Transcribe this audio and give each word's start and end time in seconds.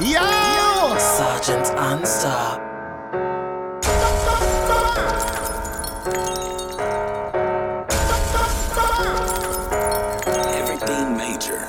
Yo! 0.00 0.96
Sargent 0.98 1.66
Unstop. 1.76 2.60
Everything 10.54 11.16
major. 11.16 11.60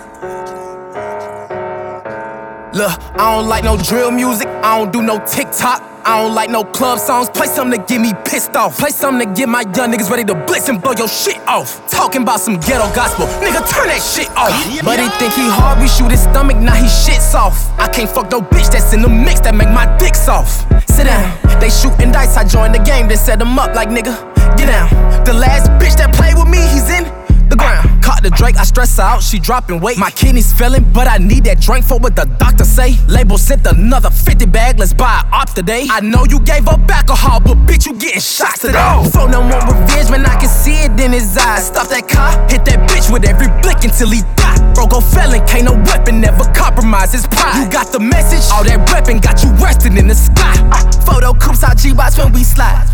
Look, 2.73 2.99
I 3.15 3.35
don't 3.35 3.47
like 3.47 3.63
no 3.63 3.75
drill 3.77 4.11
music, 4.11 4.47
I 4.47 4.77
don't 4.77 4.91
do 4.93 5.01
no 5.01 5.19
TikTok. 5.25 5.98
I 6.09 6.23
don't 6.23 6.33
like 6.33 6.49
no 6.49 6.63
club 6.63 6.97
songs. 6.97 7.29
Play 7.29 7.45
something 7.45 7.79
to 7.79 7.85
get 7.85 8.01
me 8.01 8.13
pissed 8.25 8.55
off. 8.55 8.79
Play 8.79 8.89
something 8.89 9.29
to 9.29 9.31
get 9.31 9.47
my 9.47 9.61
young 9.61 9.93
niggas 9.93 10.09
ready 10.09 10.23
to 10.23 10.33
blitz 10.33 10.67
and 10.67 10.81
blow 10.81 10.93
your 10.97 11.07
shit 11.07 11.37
off. 11.47 11.87
Talking 11.87 12.23
about 12.23 12.39
some 12.39 12.55
ghetto 12.55 12.89
gospel, 12.95 13.27
nigga, 13.45 13.61
turn 13.69 13.93
that 13.93 14.01
shit 14.01 14.27
off. 14.33 14.49
He 14.65 14.81
think 15.21 15.33
he 15.37 15.45
hard, 15.45 15.77
we 15.77 15.87
shoot 15.87 16.09
his 16.09 16.23
stomach, 16.23 16.57
now 16.57 16.73
he 16.73 16.87
shits 16.87 17.35
off. 17.35 17.69
I 17.77 17.87
can't 17.87 18.09
fuck 18.09 18.31
no 18.31 18.41
bitch 18.41 18.71
that's 18.71 18.91
in 18.91 19.03
the 19.03 19.07
mix 19.07 19.39
that 19.41 19.53
make 19.53 19.69
my 19.69 19.85
dick 19.99 20.15
soft. 20.15 20.65
Sit 20.89 21.05
down, 21.05 21.29
they 21.61 21.69
shooting 21.69 22.11
dice, 22.11 22.35
I 22.37 22.43
joined 22.43 22.73
the 22.73 22.79
game, 22.79 23.07
then 23.07 23.17
set 23.17 23.37
them 23.37 23.59
up 23.59 23.75
like 23.75 23.89
nigga. 23.89 24.17
Get 24.57 24.65
down. 24.65 24.89
The 25.25 25.33
last 25.33 25.69
bitch 25.77 25.95
that 25.97 26.15
played 26.15 26.33
with 26.33 26.49
me, 26.49 26.57
he's 26.73 26.89
in 26.89 27.05
the 27.49 27.55
ground. 27.55 27.98
Caught 28.09 28.23
the 28.23 28.31
Drake, 28.31 28.57
I 28.57 28.63
stress 28.63 28.97
her 28.97 29.03
out, 29.03 29.21
she 29.21 29.37
dropping 29.37 29.81
weight. 29.81 29.99
My 29.99 30.09
kidneys 30.09 30.51
failing, 30.51 30.83
but 30.93 31.07
I 31.07 31.19
need 31.19 31.43
that 31.43 31.61
drink 31.61 31.85
for 31.85 31.99
what 31.99 32.15
the 32.15 32.25
doctor 32.39 32.63
say. 32.63 32.97
Label 33.05 33.37
sent 33.37 33.67
another 33.67 34.09
50 34.09 34.47
bag, 34.47 34.79
let's 34.79 34.95
buy 34.95 35.21
ops 35.31 35.53
today. 35.53 35.85
I 35.91 35.99
know 35.99 36.25
you 36.25 36.39
gave 36.39 36.67
up 36.67 36.81
alcohol, 36.89 37.39
but 37.39 37.53
bitch, 37.69 37.85
you 37.85 37.93
getting 37.93 38.19
shots 38.19 38.61
today. 38.61 38.81
Phone 39.13 39.29
no 39.29 39.43
more 39.43 39.61
revenge, 39.61 40.09
when 40.09 40.25
I 40.25 40.39
can 40.39 40.49
see 40.49 40.89
it 40.89 40.99
in 40.99 41.11
his 41.11 41.37
eyes. 41.37 41.67
Stop 41.67 41.89
that 41.89 42.09
car, 42.09 42.33
hit 42.49 42.65
that 42.65 42.89
bitch 42.89 43.13
with 43.13 43.25
every 43.25 43.45
blick 43.61 43.83
until 43.85 44.09
he 44.09 44.21
die. 44.33 44.57
Broke 44.73 44.93
a 44.93 45.01
felon, 45.01 45.45
can't 45.45 45.65
no 45.65 45.77
weapon 45.77 46.19
never 46.19 46.49
compromise 46.57 47.13
his 47.13 47.27
pride. 47.27 47.61
You 47.61 47.69
got 47.69 47.91
the 47.91 47.99
message, 47.99 48.41
all 48.49 48.63
that 48.63 48.89
reppin' 48.89 49.21
got 49.21 49.43
you 49.43 49.53
resting 49.61 49.97
in 49.97 50.07
the 50.07 50.15
sky. 50.15 50.57
Photo 51.05 51.37
coops 51.37 51.61
out 51.61 51.77
G-Box 51.77 52.17
when 52.17 52.33
we 52.33 52.43
slide. 52.43 52.89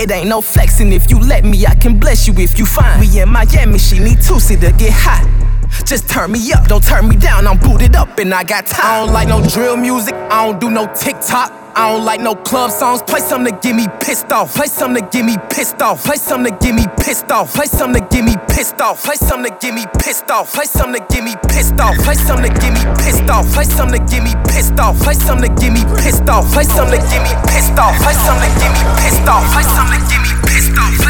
It 0.00 0.10
ain't 0.10 0.28
no 0.28 0.40
flexing 0.40 0.92
if 0.92 1.10
you 1.10 1.18
let 1.18 1.44
me, 1.44 1.66
I 1.66 1.74
can 1.74 1.98
bless 1.98 2.26
you 2.26 2.34
if 2.36 2.58
you 2.58 2.66
find. 2.66 3.00
We 3.00 3.20
in 3.20 3.28
Miami, 3.28 3.78
she 3.78 3.98
need 3.98 4.18
Tusi 4.18 4.60
to 4.60 4.72
get 4.72 4.92
hot. 4.92 5.24
Just 5.84 6.08
turn 6.08 6.32
me 6.32 6.52
up, 6.52 6.66
don't 6.68 6.82
turn 6.82 7.08
me 7.08 7.16
down, 7.16 7.46
I'm 7.46 7.58
booted 7.58 7.96
up 7.96 8.18
and 8.18 8.32
I 8.32 8.44
got 8.44 8.66
time. 8.66 8.86
I 8.86 9.04
don't 9.04 9.12
like 9.12 9.28
no 9.28 9.46
drill 9.46 9.76
music, 9.76 10.14
I 10.14 10.46
don't 10.46 10.60
do 10.60 10.70
no 10.70 10.86
TikTok. 10.94 11.64
I 11.76 11.90
don't 11.90 12.04
like 12.04 12.20
no 12.20 12.36
club 12.36 12.70
songs. 12.70 13.02
Play 13.02 13.18
something 13.18 13.52
to 13.52 13.60
get 13.60 13.74
me 13.74 13.88
pissed 13.98 14.30
off. 14.30 14.54
Play 14.54 14.68
something 14.68 15.02
to 15.02 15.10
get 15.10 15.24
me 15.24 15.36
pissed 15.50 15.82
off. 15.82 16.04
Play 16.04 16.16
something 16.16 16.52
to 16.52 16.58
get 16.64 16.72
me 16.72 16.86
pissed 16.98 17.32
off. 17.32 17.52
Play 17.52 17.66
something 17.66 18.00
to 18.00 18.08
get 18.14 18.24
me 18.24 18.36
pissed 18.46 18.80
off. 18.80 19.02
Play 19.02 19.16
something 19.16 19.50
to 19.50 19.58
get 19.58 19.74
me 19.74 19.84
pissed 19.98 20.30
off. 20.30 20.52
Play 20.54 20.66
something 20.66 21.02
to 21.02 21.10
get 21.10 21.24
me 21.24 21.34
pissed 21.50 21.80
off. 21.80 21.98
Play 21.98 22.14
something 22.14 22.46
to 22.46 22.60
get 22.62 22.72
me 22.78 22.84
pissed 22.94 23.28
off. 23.28 23.50
Play 23.52 23.64
something 23.64 23.98
to 23.98 24.06
get 24.06 24.22
me 24.22 24.34
pissed 24.46 24.78
off. 24.78 25.02
Play 25.02 25.14
something 25.14 25.50
to 25.50 25.60
get 25.60 25.72
me 25.74 25.82
pissed 25.98 26.28
off. 26.30 26.46
Play 26.52 26.62
something 26.62 27.00
to 27.00 27.06
get 27.10 27.22
me 27.26 27.34
pissed 27.50 27.74
off. 27.74 27.98
Play 28.06 28.14
something 28.22 28.46
to 28.46 28.60
get 28.62 28.70
me 28.70 28.83
pissed 29.14 29.28
off. 29.28 29.52
Play 29.52 29.62
something 29.62 30.00
to 30.00 30.06
get 30.08 30.22
me 30.22 30.32
pissed 30.46 30.76
off. 30.78 31.03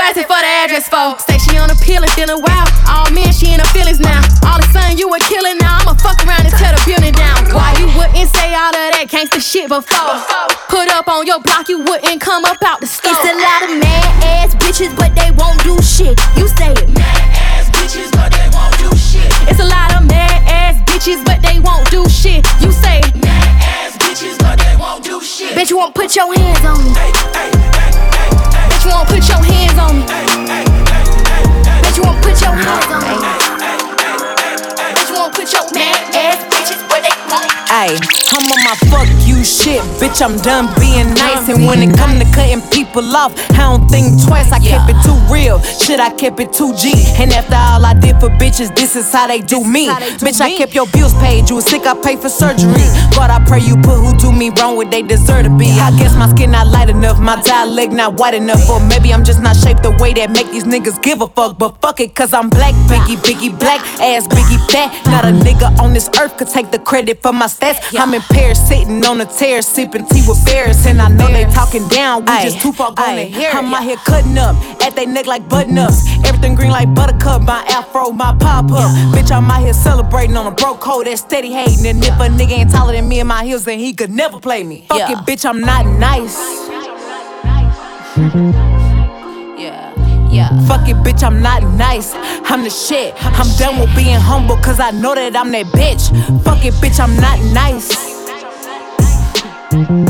Asking 0.00 0.24
for 0.24 0.40
the 0.40 0.50
address 0.64 0.88
for. 0.88 1.18
Say 1.20 1.38
she 1.38 1.58
on 1.60 1.70
a 1.70 1.76
pill 1.76 2.02
and 2.02 2.12
feeling 2.16 2.40
wild. 2.40 2.68
All 2.88 3.10
men, 3.12 3.32
she 3.32 3.52
in 3.52 3.60
her 3.60 3.70
feelings 3.76 4.00
now. 4.00 4.24
All 4.42 4.58
of 4.58 4.64
a 4.64 4.68
sudden, 4.72 4.96
you 4.96 5.06
a 5.12 5.18
killing 5.28 5.58
now. 5.58 5.84
I'ma 5.84 5.94
fuck 6.00 6.18
around 6.24 6.48
and 6.48 6.54
tear 6.56 6.72
the 6.72 6.82
building 6.88 7.12
down. 7.12 7.52
Why 7.52 7.76
you 7.78 7.86
wouldn't 7.94 8.28
say 8.32 8.54
all 8.56 8.72
of 8.72 8.88
that 8.96 9.06
gangsta 9.12 9.40
shit 9.40 9.68
before? 9.68 10.16
Put 10.72 10.88
up 10.88 11.06
on 11.08 11.26
your 11.26 11.40
block, 11.40 11.68
you 11.68 11.78
wouldn't 11.84 12.20
come 12.20 12.44
up 12.44 12.62
out 12.62 12.80
the 12.80 12.88
store. 12.88 13.12
It's 13.12 13.28
a 13.28 13.36
lot 13.36 13.60
of 13.68 13.70
mad 13.76 14.08
ass 14.24 14.54
bitches, 14.56 14.92
but 14.96 15.14
they 15.14 15.30
won't 15.36 15.60
do 15.62 15.76
shit. 15.82 16.16
You 16.36 16.48
say 16.48 16.72
it. 16.72 16.88
Mad 16.90 17.20
ass 17.36 17.68
bitches, 17.70 18.10
but 18.16 18.32
they 18.32 18.48
won't 18.56 18.74
do 18.80 18.90
shit. 18.96 19.28
It's 19.50 19.60
a 19.60 19.68
lot 19.68 19.94
of 19.94 20.08
mad 20.08 20.40
ass 20.48 20.80
bitches, 20.88 21.24
but 21.24 21.42
they 21.42 21.60
won't 21.60 21.88
do 21.90 22.08
shit. 22.08 22.46
You 22.62 22.72
say 22.72 23.04
it. 23.04 23.14
Mad 23.20 23.46
ass 23.62 23.98
bitches, 24.00 24.38
but 24.38 24.56
they 24.58 24.74
won't 24.80 25.04
do 25.04 25.20
shit. 25.20 25.54
Bitch, 25.54 25.70
you 25.70 25.76
won't 25.76 25.94
put 25.94 26.14
your 26.16 26.32
hands 26.34 26.64
on 26.64 26.78
me. 26.84 26.90
Bitch, 26.94 27.39
shit, 39.44 39.80
bitch. 40.00 40.22
I'm 40.22 40.36
done 40.38 40.68
being 40.78 41.14
nice. 41.14 41.48
And 41.48 41.66
when 41.66 41.82
it 41.82 41.96
come 41.96 42.18
to 42.18 42.26
cutting 42.32 42.62
people 42.70 43.04
off, 43.16 43.32
I 43.52 43.70
don't 43.70 43.88
think 43.88 44.20
twice. 44.26 44.52
I 44.52 44.58
kept 44.58 44.90
it 44.90 44.98
too 45.04 45.18
real, 45.32 45.60
shit. 45.60 46.00
I 46.00 46.10
kept 46.10 46.40
it 46.40 46.52
too 46.52 46.74
G. 46.74 46.92
And 47.18 47.32
after 47.32 47.56
all 47.56 47.84
I 47.84 47.94
did 47.94 48.20
for 48.20 48.28
bitches, 48.28 48.74
this 48.74 48.96
is 48.96 49.12
how 49.12 49.26
they 49.26 49.40
do 49.40 49.64
me. 49.64 49.88
Bitch, 50.20 50.40
I 50.40 50.56
kept 50.56 50.74
your 50.74 50.86
bills 50.88 51.14
paid. 51.14 51.48
You 51.48 51.56
was 51.56 51.66
sick, 51.66 51.86
I 51.86 51.94
paid 52.00 52.20
for 52.20 52.28
surgery. 52.28 52.86
God, 53.14 53.30
I 53.30 53.42
pray 53.46 53.60
you 53.60 53.76
put 53.76 53.98
who 53.98 54.16
do 54.18 54.32
me 54.32 54.50
wrong 54.50 54.76
what 54.76 54.90
they 54.90 55.02
deserve 55.02 55.44
to 55.44 55.50
be. 55.50 55.70
I 55.70 55.90
guess 55.98 56.14
my 56.16 56.28
skin 56.30 56.52
not 56.52 56.66
light 56.66 56.90
enough, 56.90 57.18
my 57.18 57.40
dialect 57.42 57.92
not 57.92 58.14
white 58.18 58.34
enough, 58.34 58.68
or 58.68 58.80
maybe 58.80 59.12
I'm 59.12 59.24
just 59.24 59.40
not 59.40 59.56
shaped 59.56 59.82
the 59.82 59.92
way 60.00 60.12
that 60.14 60.30
make 60.30 60.50
these 60.50 60.64
niggas 60.64 61.02
give 61.02 61.20
a 61.20 61.28
fuck. 61.28 61.58
But 61.58 61.80
fuck 61.80 62.00
it, 62.00 62.14
cause 62.14 62.32
I'm 62.32 62.48
black, 62.50 62.74
Biggie, 62.90 63.16
Biggie, 63.16 63.58
black, 63.58 63.80
ass 64.00 64.26
Biggie, 64.26 64.60
fat. 64.70 64.90
Not 65.06 65.24
a 65.24 65.32
nigga 65.32 65.78
on 65.80 65.92
this 65.92 66.08
earth 66.20 66.36
could 66.36 66.48
take 66.48 66.70
the 66.70 66.78
credit 66.78 67.22
for 67.22 67.32
my 67.32 67.46
stats. 67.46 67.78
I'm 67.98 68.14
in 68.14 68.22
Paris, 68.22 68.66
sitting 68.66 69.04
on 69.04 69.20
a 69.20 69.26
tear, 69.38 69.62
sipping 69.62 70.06
tea 70.06 70.22
with 70.26 70.44
bears, 70.44 70.84
and 70.86 71.00
I 71.00 71.08
know 71.08 71.26
they 71.28 71.44
talking 71.44 71.86
down. 71.88 72.20
We 72.24 72.32
just 72.42 72.60
too 72.60 72.72
far 72.72 72.92
gone 72.92 73.16
to 73.16 73.24
hear. 73.24 73.50
I'm 73.52 73.72
out 73.72 73.82
here 73.84 73.96
cutting 73.96 74.36
up 74.38 74.56
at 74.82 74.94
they 74.96 75.06
neck 75.06 75.26
like 75.26 75.48
button 75.48 75.78
ups. 75.78 76.06
Everything 76.24 76.54
green 76.54 76.70
like 76.70 76.92
buttercup, 76.94 77.42
my 77.42 77.64
afro, 77.68 78.10
my 78.10 78.34
pop 78.38 78.66
up. 78.72 78.90
Bitch, 79.14 79.30
I'm 79.30 79.50
out 79.50 79.60
here 79.62 79.72
celebrating 79.72 80.36
on 80.36 80.46
a 80.46 80.50
broke 80.50 80.82
hoe 80.82 81.02
that's 81.04 81.20
steady 81.20 81.52
hating. 81.52 81.86
And 81.86 82.02
if 82.04 82.10
a 82.14 82.28
nigga 82.28 82.52
ain't 82.52 82.70
taller 82.70 82.92
than 82.92 83.08
me 83.08 83.20
in 83.20 83.26
my 83.26 83.44
heels, 83.44 83.64
then 83.64 83.78
he 83.78 83.92
could 83.92 84.10
never 84.10 84.38
play 84.40 84.62
me. 84.64 84.84
Fuck 84.88 84.98
Yeah. 84.98 85.12
it, 85.12 85.18
bitch, 85.26 85.44
I'm 85.48 85.60
not 85.60 85.86
nice. 85.86 86.36
Yeah, 89.58 90.28
yeah. 90.30 90.66
Fuck 90.66 90.88
it, 90.88 90.96
bitch, 90.96 91.22
I'm 91.22 91.40
not 91.42 91.62
nice. 91.74 92.12
I'm 92.50 92.62
the 92.64 92.70
shit. 92.70 93.14
I'm 93.24 93.48
done 93.58 93.78
with 93.80 93.94
being 93.94 94.18
humble, 94.20 94.56
cause 94.56 94.80
I 94.80 94.90
know 94.90 95.14
that 95.14 95.36
I'm 95.36 95.50
that 95.52 95.66
bitch. 95.66 96.10
Fuck 96.44 96.64
it, 96.64 96.74
bitch, 96.74 96.98
I'm 97.00 97.16
not 97.16 97.38
nice. 97.52 98.19
Yeah. 99.72 100.09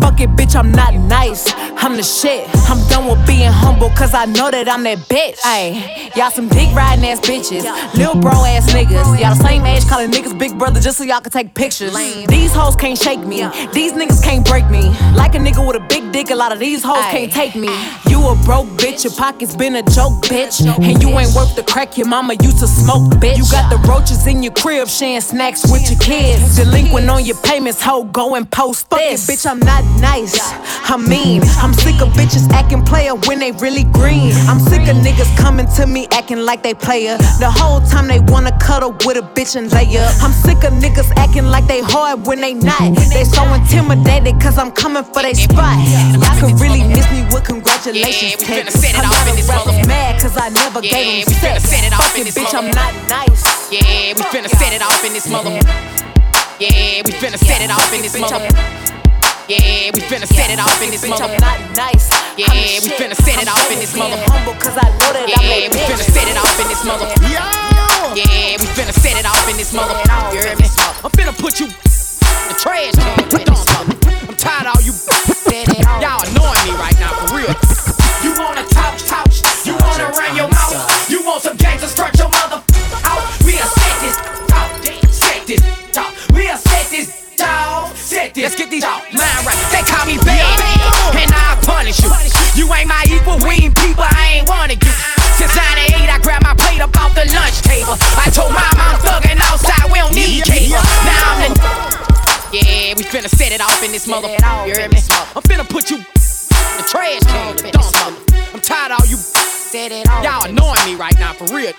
Fuck 0.00 0.20
it, 0.20 0.30
bitch, 0.30 0.56
I'm 0.56 0.72
not 0.72 0.94
nice. 0.94 1.52
I'm 1.78 1.96
the 1.96 2.02
shit. 2.02 2.48
I'm 2.68 2.80
done 2.88 3.06
with 3.06 3.26
being 3.26 3.50
humble, 3.50 3.90
cause 3.90 4.14
I 4.14 4.24
know 4.24 4.50
that 4.50 4.68
I'm 4.68 4.82
that 4.84 4.98
bitch. 5.08 5.38
Ayy, 5.38 6.14
y'all 6.16 6.30
some 6.30 6.48
dick 6.48 6.74
riding 6.74 7.04
ass 7.04 7.20
bitches. 7.20 7.62
Lil 7.94 8.14
bro 8.20 8.32
ass 8.44 8.72
niggas. 8.72 9.20
Y'all 9.20 9.34
the 9.34 9.42
same 9.42 9.64
age 9.64 9.86
calling 9.86 10.10
niggas 10.10 10.36
big 10.38 10.58
brother 10.58 10.80
just 10.80 10.98
so 10.98 11.04
y'all 11.04 11.20
can 11.20 11.30
take 11.30 11.54
pictures. 11.54 11.94
These 12.26 12.52
hoes 12.52 12.76
can't 12.76 12.98
shake 12.98 13.20
me. 13.20 13.46
These 13.72 13.92
niggas 13.92 14.22
can't 14.22 14.44
break 14.44 14.68
me. 14.70 14.90
Like 15.14 15.34
a 15.34 15.38
nigga 15.38 15.66
with 15.66 15.76
a 15.76 15.86
big 15.88 16.10
dick, 16.12 16.30
a 16.30 16.34
lot 16.34 16.52
of 16.52 16.58
these 16.58 16.82
hoes 16.82 17.04
can't 17.10 17.32
take 17.32 17.54
me. 17.54 17.68
You 18.08 18.26
a 18.26 18.34
broke 18.44 18.66
bitch, 18.80 19.04
your 19.04 19.12
pockets 19.14 19.54
been 19.54 19.76
a 19.76 19.82
joke, 19.82 20.14
bitch. 20.24 20.66
And 20.82 21.02
you 21.02 21.08
ain't 21.18 21.34
worth 21.34 21.54
the 21.54 21.62
crack 21.62 21.96
your 21.96 22.08
mama 22.08 22.34
used 22.42 22.58
to 22.60 22.66
smoke, 22.66 23.12
bitch. 23.20 23.36
You 23.36 23.44
got 23.50 23.70
the 23.70 23.78
roaches 23.88 24.26
in 24.26 24.42
your 24.42 24.52
crib, 24.52 24.88
sharing 24.88 25.20
snacks 25.20 25.70
with 25.70 25.88
your 25.90 26.00
kids. 26.00 26.56
Delinquent 26.56 27.08
on 27.08 27.24
your 27.24 27.36
payments, 27.42 27.80
hoe, 27.82 28.04
go 28.04 28.34
and 28.34 28.50
post 28.50 28.88
Fuck 28.88 29.00
it, 29.00 29.20
bitch, 29.20 29.48
I'm 29.48 29.58
not 29.60 29.67
nice. 30.00 30.34
I'm 30.90 31.04
mean. 31.08 31.42
I'm 31.60 31.72
sick 31.74 32.00
of 32.00 32.08
bitches 32.16 32.48
acting 32.50 32.82
player 32.84 33.14
when 33.28 33.38
they 33.38 33.52
really 33.52 33.84
green. 33.84 34.32
I'm 34.48 34.58
sick 34.58 34.88
of 34.88 34.96
niggas 34.96 35.28
coming 35.36 35.66
to 35.76 35.86
me 35.86 36.08
acting 36.12 36.38
like 36.38 36.62
they 36.62 36.72
player. 36.74 37.16
The 37.38 37.50
whole 37.50 37.80
time 37.82 38.08
they 38.08 38.20
wanna 38.20 38.56
cuddle 38.58 38.92
with 39.04 39.16
a 39.18 39.22
bitch 39.36 39.56
and 39.56 39.70
lay 39.72 39.84
up. 39.98 40.12
I'm 40.22 40.32
sick 40.32 40.64
of 40.64 40.72
niggas 40.72 41.10
acting 41.16 41.44
like 41.46 41.66
they 41.66 41.80
hard 41.82 42.26
when 42.26 42.40
they 42.40 42.54
not. 42.54 42.94
They 43.12 43.24
so 43.24 43.44
intimidated 43.52 44.40
cause 44.40 44.56
I'm 44.58 44.72
coming 44.72 45.04
for 45.04 45.22
they 45.22 45.34
spot. 45.34 45.76
Y'all 46.12 46.40
can 46.40 46.56
really 46.56 46.82
miss 46.88 47.04
me 47.12 47.22
with 47.32 47.44
congratulations. 47.44 48.40
Yeah, 48.40 48.56
we 48.56 48.62
finna 48.64 48.72
texts. 48.72 48.80
set 48.80 48.94
it 48.94 49.04
A 49.04 49.06
off 49.06 49.12
lot 49.12 49.26
in 49.26 49.30
of 49.30 49.36
this 49.36 49.48
rappers 49.48 49.66
mother- 49.76 49.88
mad 49.88 50.20
cause 50.22 50.36
I 50.36 50.48
never 50.48 50.80
Yeah, 50.82 50.90
gave 50.90 51.26
we 51.26 51.32
them 51.34 51.40
sex. 51.40 51.64
set 51.68 51.84
it 51.84 51.92
off 51.92 52.02
Fuck 52.08 52.18
in 52.18 52.24
this 52.24 52.34
bitch, 52.34 52.54
I'm 52.54 52.70
not 52.70 52.92
nice. 53.08 53.44
Yeah, 53.70 54.14
we 54.16 54.22
finna 54.32 54.48
set 54.48 54.72
it 54.72 54.80
off 54.82 55.04
in 55.04 55.12
this 55.12 55.28
mother. 55.28 55.50
Yeah, 56.58 57.02
we 57.04 57.12
finna 57.20 57.38
set 57.38 57.60
it 57.60 57.70
off 57.70 57.92
in 57.92 58.00
this 58.02 58.16
mother. 58.18 58.48
I'm- 59.48 59.56
Yeah, 59.56 59.90
we 59.96 60.00
finna 60.04 60.28
set 60.28 60.50
it 60.50 60.60
off 60.60 60.76
in 60.82 60.90
this 60.90 61.06
mother. 61.08 61.24
I'm 61.24 61.40
not 61.40 61.58
nice. 61.72 62.10
Yeah, 62.36 62.52
we 62.84 62.88
finna 63.00 63.16
set 63.16 63.40
it 63.40 63.48
off 63.48 63.70
in 63.72 63.78
this 63.80 63.92
being 63.94 64.10
mother. 64.10 64.22
humble 64.28 64.52
cause 64.60 64.76
I 64.76 64.88
know 65.00 65.08
that 65.16 65.24
I'm 65.24 65.40
Yeah, 65.40 65.72
we 65.72 65.78
finna 65.88 66.04
set 66.04 66.28
it 66.28 66.36
off 66.36 66.60
in 66.60 66.68
this 66.68 66.84
mother. 66.84 67.08
Yeah, 68.12 68.60
we 68.60 68.66
finna 68.76 68.92
set 68.92 69.16
it 69.16 69.24
off 69.24 69.48
in 69.48 69.56
this 69.56 69.72
mother. 69.72 69.96
You 70.32 70.40
heard 70.44 70.60
me? 70.60 70.68
I'm 71.02 71.10
finna 71.16 71.32
put 71.32 71.60
you 71.60 71.66
in 71.66 71.72
the 71.72 72.56
trash 72.60 72.92
can. 72.92 73.24
Put 73.32 73.48
on 73.48 73.56
something. 73.56 73.98
I'm 74.28 74.36
tired 74.36 74.66
of 74.68 74.76
all 74.76 74.82
you. 74.84 74.92
Y'all 76.04 76.20
annoying 76.28 76.64
me 76.68 76.72
right 76.76 76.98
now, 77.00 77.16
for 77.24 77.32
real. 77.40 77.54
You 78.20 78.36
wanna 78.36 78.68
talk, 78.68 79.00
talk. 79.08 79.32
You 79.64 79.74
wanna 79.80 80.12
run 80.12 80.36
your 80.36 80.48
mouth. 80.48 80.76
You 81.08 81.24
want 81.24 81.42
some 81.42 81.56
gangsters, 81.56 81.92
strut 81.92 82.12
your 82.18 82.28
mother 82.28 82.60
out. 83.04 83.22
We'll 83.48 83.64
set 83.64 83.94
this 84.04 84.16
talk. 84.46 84.68
Set 85.08 85.40
this 85.46 85.62
talk. 85.92 86.12
We'll 86.36 86.56
set 86.56 86.90
this 86.92 87.27
dog. 87.38 87.94
Set 87.94 88.34
this. 88.34 88.44
Let's 88.44 88.56
get 88.58 88.70
these 88.70 88.84
out. 88.84 89.02
Mind 89.14 89.42
right. 89.46 89.58
They 89.70 89.82
call 89.86 90.04
me 90.06 90.18
bad, 90.26 90.42
and 91.14 91.30
I 91.30 91.54
punish 91.62 92.02
you. 92.02 92.10
You 92.58 92.66
ain't 92.74 92.90
my 92.90 93.02
equal. 93.06 93.38
We 93.40 93.70
ain't 93.70 93.76
people. 93.78 94.04
I 94.04 94.42
ain't 94.42 94.48
wanted 94.48 94.82
you. 94.82 94.92
Since 95.38 95.54
98, 95.54 96.10
I 96.10 96.18
grabbed 96.18 96.44
my 96.44 96.54
plate 96.58 96.82
up 96.82 96.90
off 96.98 97.14
the 97.14 97.24
lunch 97.30 97.62
table. 97.62 97.94
I 98.18 98.26
told 98.34 98.50
my 98.50 98.66
mom 98.74 98.98
I'm 98.98 99.00
thugging 99.00 99.38
outside. 99.38 99.86
We 99.90 100.02
don't 100.02 100.14
need 100.14 100.42
cable. 100.44 100.82
Now 101.06 101.38
I'm 101.38 101.38
the. 101.46 101.50
Yeah, 102.50 102.96
we 102.96 103.04
finna 103.04 103.28
set 103.28 103.52
it 103.52 103.60
off 103.60 103.82
in 103.84 103.92
this 103.92 104.08
mother. 104.08 104.28
You 104.28 104.74
heard 104.74 104.90
me? 104.90 104.98
I'm 105.36 105.42
finna 105.44 105.68
put 105.68 105.90
you 105.90 105.98
in 105.98 106.74
the 106.76 106.86
trash 106.88 107.22
can. 107.22 107.56
The 107.56 107.70
dump 107.70 107.92
mother. 108.02 108.20
I'm 108.54 108.60
tired 108.60 108.92
of 108.92 109.00
all 109.00 109.06
you. 109.06 109.18
Y'all 110.24 110.48
annoying 110.48 110.80
me 110.86 110.94
right 110.94 111.16
now, 111.18 111.34
for 111.34 111.44
real. 111.54 111.72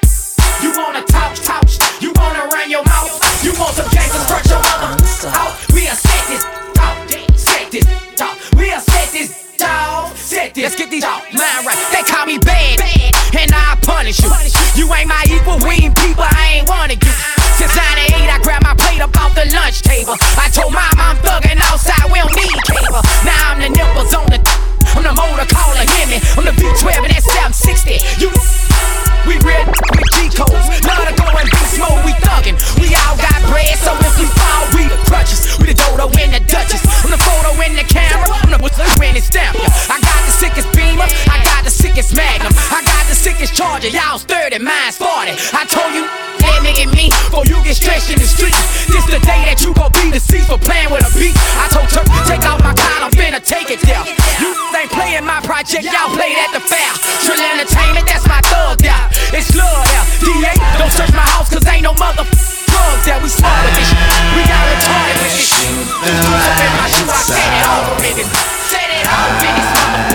You 0.61 0.73
wanna 0.75 1.01
talk, 1.03 1.35
talk. 1.35 1.63
You 2.01 2.11
wanna 2.15 2.43
run 2.51 2.69
your 2.69 2.83
mouth. 2.83 3.15
You 3.43 3.53
want 3.55 3.75
some 3.75 3.87
gangsters, 3.91 4.23
strut 4.27 4.45
your 4.51 4.59
mother 4.59 4.99
out. 5.31 5.55
We'll 5.71 5.95
set 5.95 6.23
this 6.27 6.43
talk. 6.75 6.97
Set 7.35 7.71
this 7.71 7.85
talk. 8.15 8.35
We'll 8.55 8.79
set 8.81 9.07
this 9.11 9.55
dog. 9.57 10.15
Set 10.17 10.53
this. 10.53 10.63
Let's 10.63 10.75
get 10.75 10.91
these 10.91 11.05
out. 11.05 11.23
Mind 11.31 11.63
right. 11.65 11.79
They 11.95 12.03
call 12.03 12.25
me 12.25 12.39
bad, 12.39 12.81
and 13.39 13.51
I 13.55 13.79
punish 13.81 14.19
you. 14.19 14.29
You 14.75 14.93
ain't 14.93 15.07
my 15.07 15.23
equal. 15.31 15.59
We 15.63 15.87
ain't 15.87 15.95
people. 15.95 16.27
I 16.27 16.59
ain't 16.59 16.67
wanted 16.67 16.99
you. 17.03 17.11
Since 17.55 17.75
98, 17.75 18.27
I 18.27 18.39
grabbed 18.43 18.63
my 18.63 18.75
plate 18.75 18.99
up 18.99 19.15
off 19.15 19.35
the 19.35 19.47
lunch 19.55 19.81
table. 19.81 20.15
I 20.35 20.49
told 20.51 20.73
my 20.73 20.83
mom 20.99 21.15
I'm 21.15 21.17
thugging 21.23 21.59
outside. 21.71 22.11
We 22.11 22.19
don't 22.19 22.35
need 22.35 22.58
project, 55.69 55.93
y'all 55.93 56.09
played 56.15 56.37
at 56.37 56.51
the 56.51 56.59
fair. 56.59 56.89
Trill 57.21 57.37
Entertainment, 57.37 58.05
that's 58.07 58.25
my 58.27 58.41
thug 58.49 58.81
there. 58.81 59.05
It's 59.37 59.53
love 59.53 59.85
there. 59.85 60.05
DA, 60.25 60.57
don't 60.81 60.91
search 60.91 61.13
my 61.13 61.25
house, 61.29 61.53
cause 61.53 61.65
ain't 61.67 61.83
no 61.83 61.93
mother 61.93 62.25
drugs 62.25 63.05
there. 63.05 63.21
We 63.21 63.29
smart 63.29 63.65
with 63.65 63.75
this 63.77 63.85
shit. 63.85 64.01
We 64.33 64.41
got 64.49 64.65
retarded 64.65 65.17
with 65.21 65.33
this 65.37 65.45
shit. 65.45 65.69
So 65.69 66.49
in 66.57 66.73
my 66.73 66.89
shoe, 66.89 67.05
I 67.05 67.21
set 67.21 67.53
it 67.53 67.69
with 68.01 68.17
it. 68.17 68.27
Set 68.65 68.89
it 68.97 69.05
this 69.45 69.69
mother. 69.77 70.09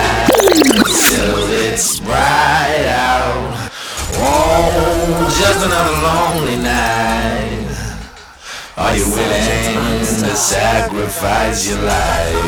Till 0.91 1.39
it's 1.71 1.99
bright 1.99 2.91
out. 2.91 3.71
Oh, 4.19 5.31
just 5.39 5.63
another 5.63 5.95
lonely 6.03 6.59
night. 6.59 7.71
Are 8.75 8.95
you 8.95 9.07
willing 9.07 10.03
to 10.03 10.35
sacrifice 10.35 11.69
your 11.69 11.81
life? 11.81 12.44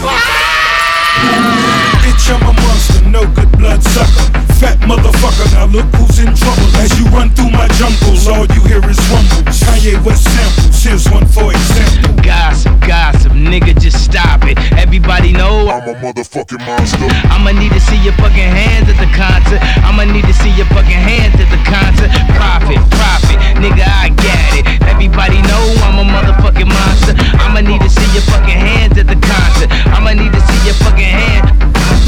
Blood 3.58 3.84
sucker. 3.84 4.27
Fat 4.58 4.82
motherfucker, 4.90 5.46
now 5.54 5.70
look 5.70 5.86
who's 5.94 6.18
in 6.18 6.34
trouble. 6.34 6.66
As 6.82 6.90
you 6.98 7.06
run 7.14 7.30
through 7.38 7.54
my 7.54 7.70
jungles, 7.78 8.26
all 8.26 8.50
you 8.58 8.62
hear 8.66 8.82
is 8.90 8.98
rumbles. 9.14 9.54
Kanye 9.62 10.02
West 10.02 10.26
samples, 10.26 10.82
here's 10.82 11.06
one 11.14 11.30
for 11.30 11.54
example. 11.54 12.18
Gossip, 12.26 12.74
gossip, 12.82 13.34
nigga, 13.38 13.78
just 13.78 14.02
stop 14.04 14.42
it. 14.50 14.58
Everybody 14.74 15.32
know 15.32 15.70
I'm 15.70 15.86
a 15.86 15.94
motherfucking 16.02 16.66
monster. 16.66 17.06
I'ma 17.30 17.54
need 17.54 17.72
to 17.72 17.80
see 17.80 18.02
your 18.02 18.18
fucking 18.18 18.50
hands 18.50 18.90
at 18.90 18.98
the 18.98 19.10
concert. 19.14 19.62
I'ma 19.86 20.10
need 20.10 20.26
to 20.26 20.34
see 20.34 20.50
your 20.58 20.66
fucking 20.74 21.06
hands 21.06 21.38
at 21.38 21.54
the 21.54 21.62
concert. 21.62 22.10
Profit, 22.34 22.82
profit, 22.98 23.38
nigga, 23.62 23.86
I 23.86 24.10
got 24.10 24.52
it. 24.58 24.66
Everybody 24.90 25.38
know 25.46 25.64
I'm 25.86 26.02
a 26.02 26.06
motherfucking 26.10 26.66
monster. 26.66 27.14
I'ma 27.46 27.62
need 27.62 27.82
to 27.86 27.90
see 27.94 28.10
your 28.10 28.26
fucking 28.34 28.58
hands 28.58 28.98
at 28.98 29.06
the 29.06 29.22
concert. 29.22 29.70
I'ma 29.94 30.18
need 30.18 30.34
to 30.34 30.42
see 30.42 30.62
your 30.66 30.78
fucking 30.82 31.14
hands. 31.14 31.54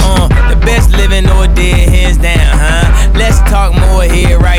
Uh, 0.01 0.27
the 0.49 0.57
best 0.65 0.91
living 0.97 1.29
or 1.29 1.45
dead, 1.53 1.89
hands 1.89 2.17
down, 2.17 2.38
huh? 2.47 3.11
Let's 3.17 3.39
talk 3.49 3.73
more 3.73 4.03
here 4.03 4.39
right 4.39 4.58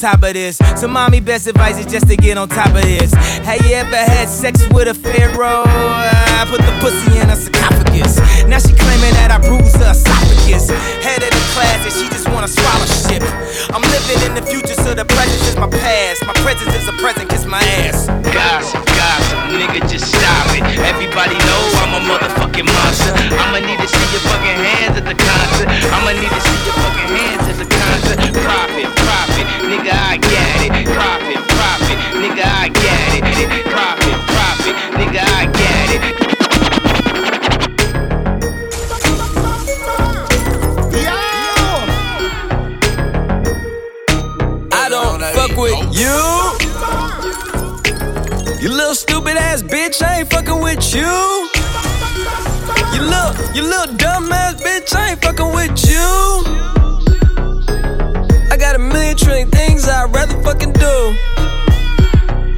top 0.00 0.22
of 0.24 0.32
this. 0.32 0.56
So, 0.80 0.88
mommy, 0.88 1.20
best 1.20 1.46
advice 1.46 1.78
is 1.78 1.84
just 1.84 2.08
to 2.08 2.16
get 2.16 2.38
on 2.38 2.48
top 2.48 2.72
of 2.72 2.82
this. 2.82 3.12
Have 3.44 3.60
you 3.68 3.76
ever 3.76 3.96
had 3.96 4.28
sex 4.28 4.66
with 4.72 4.88
a 4.88 4.94
pharaoh? 4.94 5.64
I 5.68 6.48
put 6.48 6.64
the 6.64 6.72
pussy 6.80 7.20
in 7.20 7.28
a 7.28 7.36
sarcophagus. 7.36 8.16
Now 8.48 8.58
she 8.58 8.72
claiming 8.72 9.12
that 9.20 9.28
I 9.28 9.38
bruised 9.44 9.76
her 9.76 9.92
esophagus. 9.92 10.72
Head 11.04 11.20
of 11.20 11.28
the 11.28 11.44
class 11.52 11.84
and 11.84 11.92
she 11.92 12.08
just 12.08 12.24
want 12.32 12.48
a 12.48 12.50
scholarship. 12.50 13.20
I'm 13.76 13.84
living 13.84 14.20
in 14.24 14.32
the 14.32 14.44
future, 14.48 14.72
so 14.72 14.96
the 14.96 15.04
present 15.04 15.42
is 15.44 15.56
my 15.60 15.68
past. 15.68 16.24
My 16.24 16.32
presence 16.40 16.72
is 16.72 16.88
a 16.88 16.96
present, 16.96 17.28
kiss 17.28 17.44
my 17.44 17.60
ass. 17.84 18.08
Gossip, 18.32 18.80
gossip, 18.96 19.38
nigga, 19.52 19.84
just 19.84 20.08
stop 20.08 20.48
it. 20.56 20.64
Everybody 20.80 21.36
know 21.44 21.60
I'm 21.84 21.92
a 21.92 22.02
motherfucking 22.08 22.64
monster. 22.64 23.12
I'ma 23.36 23.60
need 23.60 23.76
to 23.76 23.88
see 23.88 24.06
your 24.16 24.24
fucking 24.24 24.58
hands 24.64 24.96
at 24.96 25.04
the 25.04 25.16
concert. 25.16 25.68
I'ma 25.92 26.16
need 26.16 26.32
to 26.32 26.40
see 26.40 26.60
your 26.64 26.76
fucking 26.80 27.10
hands 27.12 27.44
at 27.52 27.56
the 27.60 27.68
concert. 27.68 28.18
Profit, 28.40 28.88
nigga, 29.70 29.94
I 29.94 30.16
get 30.16 30.60
it. 30.66 30.72
Profit, 30.96 31.40
profit, 31.54 31.98
nigga, 32.18 32.44
I 32.44 32.68
get 32.68 33.10
it. 33.18 33.24
Profit, 33.70 34.18
profit, 34.32 34.74
nigga, 34.98 35.22
I 35.22 35.46
get 35.58 35.88
it. 35.94 36.02
I 44.72 44.88
don't 44.88 45.20
fuck 45.36 45.54
with 45.56 45.78
you. 45.94 46.18
You 48.60 48.68
little 48.74 48.94
stupid 48.94 49.36
ass 49.36 49.62
bitch, 49.62 50.02
I 50.02 50.20
ain't 50.20 50.30
fucking 50.30 50.60
with 50.60 50.94
you. 50.94 51.48
You 52.94 53.02
little, 53.02 53.34
you 53.54 53.62
little 53.62 53.94
dumb 53.96 54.32
ass 54.32 54.60
bitch, 54.60 54.94
I 54.96 55.10
ain't 55.10 55.22
fucking 55.22 55.52
with 55.54 55.88
you. 55.88 56.79
I 58.60 58.62
got 58.62 58.76
a 58.76 58.78
million 58.78 59.16
trillion 59.16 59.48
things 59.48 59.88
I'd 59.88 60.14
rather 60.14 60.38
fucking 60.42 60.74
do 60.74 61.16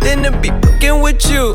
than 0.00 0.24
to 0.24 0.36
be 0.40 0.48
fucking 0.48 1.00
with 1.00 1.30
you. 1.30 1.54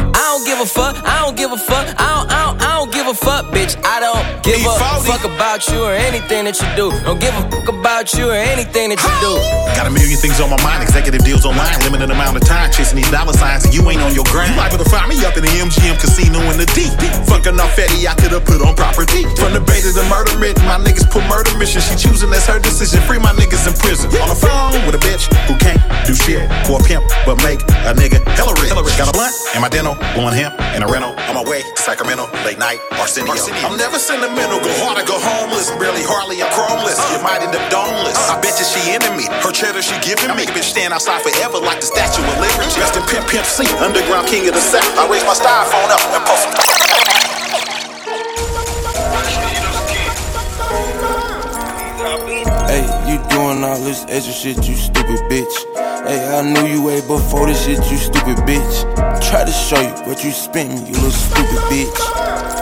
I 0.13 0.35
don't 0.35 0.45
give 0.45 0.59
a 0.59 0.65
fuck, 0.65 0.95
I 1.03 1.21
don't 1.21 1.37
give 1.37 1.51
a 1.51 1.57
fuck, 1.57 1.87
I 1.99 2.07
don't, 2.15 2.31
I 2.31 2.39
don't, 2.45 2.61
I 2.61 2.69
don't 2.79 2.91
give 2.91 3.07
a 3.07 3.13
fuck, 3.13 3.45
bitch. 3.53 3.75
I 3.83 3.99
don't 3.99 4.23
give 4.43 4.59
a 4.63 4.73
fuck 5.03 5.23
about 5.23 5.67
you 5.69 5.83
or 5.83 5.93
anything 5.93 6.45
that 6.45 6.59
you 6.59 6.67
do. 6.75 6.91
Don't 7.03 7.19
give 7.19 7.35
a 7.35 7.43
fuck 7.51 7.67
about 7.67 8.13
you 8.13 8.29
or 8.31 8.35
anything 8.35 8.89
that 8.89 8.99
you 8.99 9.13
do. 9.19 9.33
Got 9.75 9.87
a 9.87 9.93
million 9.93 10.17
things 10.19 10.39
on 10.39 10.49
my 10.49 10.59
mind, 10.63 10.83
executive 10.83 11.23
deals 11.23 11.45
online, 11.45 11.73
limited 11.83 12.11
amount 12.11 12.35
of 12.35 12.43
time, 12.43 12.71
chasing 12.71 12.97
these 12.97 13.11
dollar 13.11 13.33
signs, 13.33 13.65
and 13.65 13.73
you 13.73 13.83
ain't 13.89 14.01
on 14.01 14.13
your 14.13 14.25
grind. 14.31 14.51
You 14.51 14.57
liable 14.59 14.79
to 14.83 14.89
find 14.89 15.07
me 15.07 15.19
up 15.23 15.37
in 15.37 15.43
the 15.43 15.53
MGM 15.61 15.99
casino 15.99 16.39
in 16.51 16.57
the 16.59 16.67
deep. 16.75 16.91
Fucking 17.27 17.59
off 17.59 17.75
Fetty, 17.75 18.07
I 18.07 18.15
could've 18.15 18.43
put 18.43 18.59
on 18.61 18.75
property. 18.75 19.23
From 19.39 19.53
the 19.55 19.63
bay 19.63 19.79
to 19.81 19.91
the 19.91 20.03
murder 20.11 20.35
writ, 20.37 20.57
my 20.67 20.79
niggas 20.79 21.07
put 21.11 21.23
murder 21.31 21.51
mission. 21.57 21.79
She 21.79 21.95
choosing, 21.95 22.29
that's 22.29 22.47
her 22.47 22.59
decision. 22.59 22.99
Free 23.07 23.19
my 23.19 23.31
niggas 23.37 23.67
in 23.67 23.73
prison. 23.79 24.11
On 24.19 24.29
the 24.29 24.35
phone 24.35 24.75
with 24.83 24.95
a 24.95 25.01
bitch 25.03 25.29
who 25.47 25.55
can't 25.57 25.79
do 26.05 26.13
shit 26.15 26.45
for 26.67 26.79
a 26.79 26.83
pimp, 26.83 27.05
but 27.25 27.37
make 27.43 27.61
a 27.87 27.93
nigga 27.95 28.19
hella 28.35 28.53
rich. 28.59 28.71
Got 28.97 29.09
a 29.09 29.13
blunt 29.13 29.33
and 29.53 29.61
my 29.61 29.69
dental, 29.69 29.95
blowing 30.13 30.35
hemp 30.35 30.55
in 30.75 30.83
a 30.83 30.87
rental. 30.87 31.13
On 31.29 31.35
my 31.35 31.45
way 31.45 31.61
to 31.63 31.81
Sacramento, 31.81 32.27
late 32.43 32.59
night, 32.59 32.79
Arsenio. 32.99 33.33
I'm 33.65 33.77
never 33.77 33.97
sentimental, 33.97 34.59
go 34.59 34.71
hard 34.83 34.99
or 34.99 35.05
go 35.07 35.17
homeless. 35.17 35.71
Barely, 35.79 36.03
hardly, 36.03 36.41
I'm 36.41 36.51
chromeless. 36.51 36.99
Uh. 36.99 37.15
You 37.15 37.19
might 37.23 37.41
end 37.41 37.55
up 37.55 37.65
domeless. 37.71 38.17
Uh. 38.29 38.35
I 38.35 38.41
bet 38.41 38.59
you 38.59 38.65
she 38.65 38.93
into 38.93 39.11
me. 39.15 39.25
Her 39.41 39.51
cheddar 39.51 39.81
she 39.81 39.95
giving 40.01 40.27
me. 40.27 40.33
I 40.33 40.35
make 40.35 40.49
a 40.49 40.55
bitch 40.55 40.71
stand 40.71 40.93
outside 40.93 41.21
forever 41.21 41.59
like 41.59 41.79
the 41.79 41.89
Statue 41.89 42.23
of 42.23 42.37
Liberty. 42.41 42.69
Rest 42.79 42.97
in 42.97 43.03
Pimp 43.07 43.25
Pimp 43.29 43.45
C, 43.45 43.65
underground 43.79 44.27
king 44.27 44.47
of 44.49 44.53
the 44.53 44.63
South. 44.63 44.87
I 44.97 45.07
raise 45.07 45.23
my 45.23 45.35
styrofoam 45.37 45.87
up 45.89 46.01
and 46.11 46.23
post 46.27 46.49
some. 46.51 46.90
Doing 53.29 53.63
all 53.63 53.77
this 53.79 54.05
extra 54.09 54.33
shit, 54.33 54.57
you 54.67 54.75
stupid 54.75 55.19
bitch. 55.29 55.53
Hey, 56.07 56.19
I 56.37 56.41
knew 56.41 56.65
you 56.67 56.83
way 56.83 57.01
before 57.01 57.47
this 57.47 57.65
shit, 57.65 57.77
you 57.91 57.97
stupid 57.97 58.37
bitch. 58.47 58.75
Try 59.29 59.45
to 59.45 59.51
show 59.51 59.79
you 59.79 59.93
what 60.07 60.23
you 60.23 60.31
spent 60.31 60.69
me, 60.69 60.79
you 60.87 60.93
little 60.93 61.11
stupid 61.11 61.61
bitch. 61.69 61.99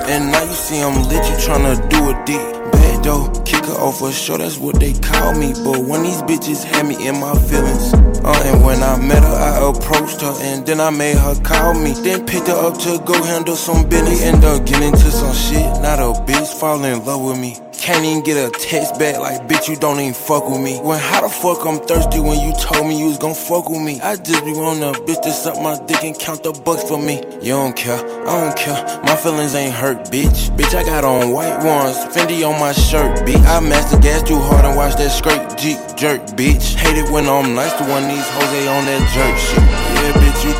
And 0.10 0.32
now 0.32 0.44
you 0.44 0.54
see 0.54 0.82
I'm 0.82 1.04
lit, 1.08 1.24
you 1.26 1.38
tryna 1.38 1.78
do 1.90 2.10
a 2.10 2.26
dick. 2.26 2.72
Bad 2.72 3.04
though, 3.04 3.30
kick 3.46 3.64
her 3.66 3.74
off 3.74 4.02
a 4.02 4.12
show, 4.12 4.38
that's 4.38 4.58
what 4.58 4.80
they 4.80 4.94
call 4.94 5.34
me. 5.36 5.54
But 5.64 5.80
when 5.86 6.04
these 6.04 6.22
bitches 6.24 6.64
had 6.64 6.88
me 6.88 7.08
in 7.08 7.20
my 7.20 7.34
feelings, 7.48 7.94
uh, 8.24 8.42
and 8.46 8.64
when 8.66 8.82
I 8.84 8.98
met 9.00 9.24
her, 9.24 9.30
I 9.30 9.70
approached 9.70 10.22
her, 10.22 10.34
and 10.42 10.66
then 10.66 10.82
I 10.82 10.90
made 10.90 11.18
her 11.18 11.36
call 11.44 11.74
me. 11.74 11.94
Then 11.94 12.26
picked 12.26 12.48
her 12.48 12.58
up 12.58 12.78
to 12.80 13.00
go 13.06 13.24
handle 13.24 13.56
some 13.56 13.88
business. 13.88 14.22
End 14.24 14.44
up 14.44 14.66
getting 14.66 14.90
into 14.90 15.12
some 15.12 15.34
shit, 15.34 15.66
not 15.82 16.00
a 16.00 16.20
bitch 16.26 16.60
fall 16.60 16.84
in 16.84 17.06
love 17.06 17.24
with 17.24 17.40
me. 17.40 17.58
Can't 17.80 18.04
even 18.06 18.24
get 18.24 18.36
a 18.36 18.52
text 18.52 19.00
back 19.00 19.18
like, 19.20 19.48
bitch, 19.48 19.70
you 19.70 19.76
don't 19.76 20.00
even 20.00 20.14
fuck 20.14 20.48
with 20.50 20.60
me. 20.60 20.80
When 20.80 21.00
how 21.00 21.22
the 21.22 21.30
fuck 21.30 21.66
I'm 21.66 21.80
thirsty 21.80 22.20
when 22.20 22.40
you 22.40 22.54
told 22.54 22.86
me 22.86 23.00
you 23.00 23.08
was 23.08 23.18
gon' 23.18 23.34
fuck 23.34 23.70
with 23.70 23.82
me? 23.82 24.02
I 24.02 24.16
just 24.18 24.44
be 24.44 24.52
on 24.52 24.84
a 24.84 24.92
bitch 24.92 25.22
to 25.24 25.32
suck 25.32 25.56
my 25.62 25.80
dick 25.88 26.04
and 26.04 26.18
count 26.20 26.44
the 26.44 26.52
bucks 26.52 26.84
for 26.84 27.00
me. 27.00 27.24
You 27.42 27.56
don't 27.56 27.76
care, 27.76 27.98
I 28.28 28.46
don't 28.46 28.58
care. 28.58 28.78
My 29.04 29.16
feelings 29.16 29.56
ain't 29.56 29.74
hurt, 29.74 30.12
bitch. 30.12 30.52
Bitch, 30.58 30.76
I 30.76 30.84
got 30.84 31.06
on 31.06 31.32
white 31.32 31.64
ones, 31.64 31.96
Fendi 32.14 32.48
on 32.48 32.60
my 32.60 32.74
shirt, 32.74 33.26
bitch. 33.26 33.44
I 33.48 33.60
master 33.62 33.98
gas 33.98 34.24
too 34.24 34.38
hard 34.38 34.66
and 34.66 34.76
watch 34.76 34.96
that 34.98 35.10
straight 35.10 35.42
Jeep 35.58 35.80
jerk, 35.96 36.22
bitch. 36.36 36.76
Hate 36.76 36.98
it 36.98 37.10
when 37.10 37.28
I'm 37.28 37.56
nice 37.56 37.74
to 37.80 37.84
one 37.86 38.08
these 38.08 38.28
hoes, 38.36 38.52
they 38.52 38.68
on 38.68 38.86
that 38.86 39.02
jerk 39.16 39.36
shit. 39.40 39.64
Yeah, 39.64 40.14
bitch, 40.20 40.46
you 40.46 40.54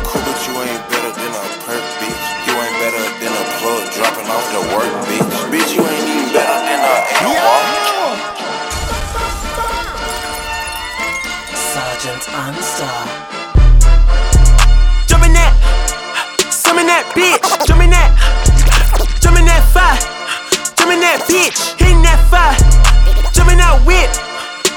Anstar. 12.30 13.10
Jumping 15.10 15.34
that, 15.34 15.50
summon 16.46 16.86
that 16.86 17.02
bitch. 17.10 17.42
Jumping 17.66 17.90
that, 17.90 18.14
jumping 19.18 19.50
that 19.50 19.66
fire. 19.74 19.98
Jumping 20.78 21.02
that 21.02 21.26
bitch, 21.26 21.74
hitting 21.74 22.06
that 22.06 22.22
fire. 22.30 22.54
Jumping 23.34 23.58
that 23.58 23.82
whip, 23.82 24.06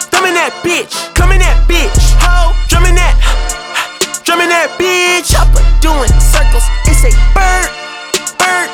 thumbing 0.10 0.34
that 0.34 0.50
bitch. 0.66 1.14
Coming 1.14 1.46
that 1.46 1.62
bitch, 1.70 1.94
ho. 2.26 2.58
Drumming 2.74 2.98
that, 2.98 3.14
drumming 4.26 4.50
that 4.50 4.74
bitch. 4.82 5.30
Chopper 5.30 5.62
doing 5.78 6.10
circles. 6.18 6.66
It's 6.90 7.06
a 7.06 7.14
bird, 7.38 7.70
bird. 8.42 8.70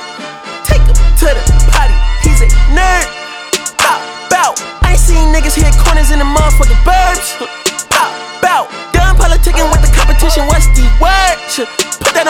Take 0.64 0.88
him 0.88 0.96
to 0.96 1.28
the 1.36 1.44
potty. 1.68 2.00
He's 2.24 2.40
a 2.40 2.48
nerd. 2.72 3.12
Bow. 4.32 4.56
I 4.88 4.96
ain't 4.96 5.04
seen 5.04 5.36
niggas 5.36 5.60
hit 5.60 5.76
corners 5.84 6.16
in 6.16 6.20
the 6.24 6.30
motherfucking 6.32 6.80
burbs. 6.88 7.69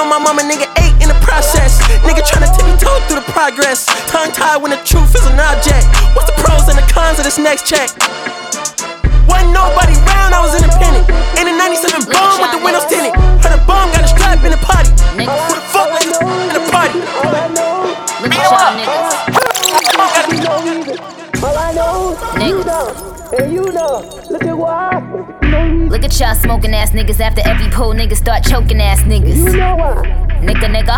My 0.10 0.18
mama, 0.18 0.42
nigga 0.42 0.66
ate 0.82 0.98
in 1.02 1.08
the 1.10 1.20
process. 1.22 1.78
Nigga 2.02 2.26
tryna 2.26 2.50
tip 2.50 2.66
toe 2.82 2.98
through 3.06 3.22
the 3.22 3.28
progress. 3.30 3.86
Tongue 4.10 4.32
tied 4.32 4.58
when 4.58 4.72
the 4.72 4.82
truth 4.82 5.14
is 5.14 5.26
an 5.26 5.38
object. 5.38 5.86
What's 6.18 6.26
the 6.26 6.38
pros 6.42 6.66
and 6.66 6.78
the 6.78 6.88
cons 6.90 7.20
of 7.20 7.26
this 7.26 7.38
next 7.38 7.70
check? 7.70 7.94
Wasn't 9.30 9.54
nobody 9.54 9.94
round, 10.10 10.34
I 10.34 10.42
was 10.42 10.58
independent. 10.58 11.06
In 11.38 11.46
the 11.46 11.54
97 11.54 12.10
bomb 12.10 12.42
with 12.42 12.52
the 12.58 12.62
windows 12.64 12.90
tinted. 12.90 13.14
Heard 13.46 13.54
a 13.54 13.62
bomb 13.70 13.94
got 13.94 14.02
a 14.02 14.10
strap 14.10 14.42
in 14.42 14.52
the 14.52 14.62
party. 14.66 14.90
Who 15.14 15.30
the 15.30 15.62
fuck 15.70 15.94
let 15.94 16.02
this 16.10 16.18
in 16.18 16.56
the 16.58 16.66
party? 16.74 17.00
Look 18.26 18.34
at 18.34 18.50
y'all 18.50 18.74
niggas. 18.82 19.30
Niggas. 22.42 23.10
And 23.30 23.54
you 23.54 23.62
know, 23.70 24.02
look 24.30 24.38
at 24.38 24.38
why. 24.38 24.38
Look 26.10 26.16
at 26.16 26.28
y'all 26.28 26.42
smoking 26.42 26.74
ass 26.74 26.89
niggas 26.89 27.20
after 27.20 27.48
every 27.48 27.70
pull 27.70 27.94
niggas 27.94 28.18
start 28.18 28.44
choking 28.44 28.82
ass 28.82 29.00
niggas. 29.01 29.36
You 29.36 29.58
know 29.58 29.75
why. 29.75 29.94
Nigga, 30.42 30.66
nigga. 30.66 30.98